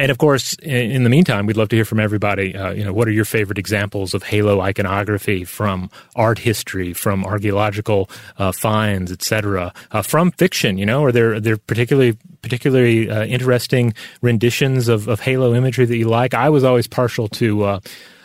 And 0.00 0.10
of 0.10 0.16
course, 0.16 0.54
in 0.62 1.04
the 1.04 1.10
meantime, 1.10 1.44
we'd 1.44 1.58
love 1.58 1.68
to 1.68 1.76
hear 1.76 1.84
from 1.84 2.00
everybody. 2.00 2.56
Uh, 2.56 2.70
you 2.70 2.82
know, 2.82 2.90
what 2.90 3.06
are 3.06 3.10
your 3.10 3.26
favorite 3.26 3.58
examples 3.58 4.14
of 4.14 4.22
halo 4.22 4.62
iconography 4.62 5.44
from 5.44 5.90
art 6.16 6.38
history, 6.38 6.94
from 6.94 7.22
archaeological 7.22 8.08
uh, 8.38 8.50
finds, 8.50 9.12
etc., 9.12 9.74
uh, 9.90 10.00
from 10.00 10.30
fiction? 10.30 10.78
You 10.78 10.86
know, 10.86 11.04
are 11.04 11.12
there 11.12 11.34
are 11.34 11.40
there 11.40 11.58
particularly 11.58 12.16
particularly 12.40 13.10
uh, 13.10 13.26
interesting 13.26 13.92
renditions 14.22 14.88
of, 14.88 15.06
of 15.06 15.20
halo 15.20 15.54
imagery 15.54 15.84
that 15.84 15.98
you 15.98 16.08
like? 16.08 16.32
I 16.32 16.48
was 16.48 16.64
always 16.64 16.86
partial 16.86 17.28
to 17.28 17.64
uh, 17.64 17.80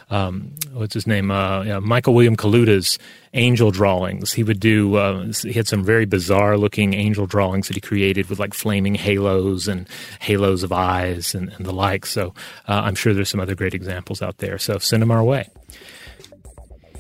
um, 0.09 0.53
what's 0.73 0.93
his 0.93 1.07
name? 1.07 1.31
Uh, 1.31 1.63
yeah, 1.63 1.79
Michael 1.79 2.13
William 2.13 2.35
Kaluta's 2.35 2.99
angel 3.33 3.71
drawings. 3.71 4.33
He 4.33 4.43
would 4.43 4.59
do. 4.59 4.95
Uh, 4.95 5.31
he 5.41 5.53
had 5.53 5.67
some 5.67 5.83
very 5.83 6.05
bizarre 6.05 6.57
looking 6.57 6.93
angel 6.93 7.25
drawings 7.25 7.67
that 7.67 7.75
he 7.75 7.81
created 7.81 8.29
with 8.29 8.39
like 8.39 8.53
flaming 8.53 8.95
halos 8.95 9.67
and 9.67 9.87
halos 10.19 10.63
of 10.63 10.71
eyes 10.71 11.33
and, 11.33 11.49
and 11.53 11.65
the 11.65 11.73
like. 11.73 12.05
So 12.05 12.33
uh, 12.67 12.81
I'm 12.85 12.95
sure 12.95 13.13
there's 13.13 13.29
some 13.29 13.39
other 13.39 13.55
great 13.55 13.73
examples 13.73 14.21
out 14.21 14.37
there. 14.37 14.57
So 14.57 14.77
send 14.77 15.01
them 15.01 15.11
our 15.11 15.23
way. 15.23 15.49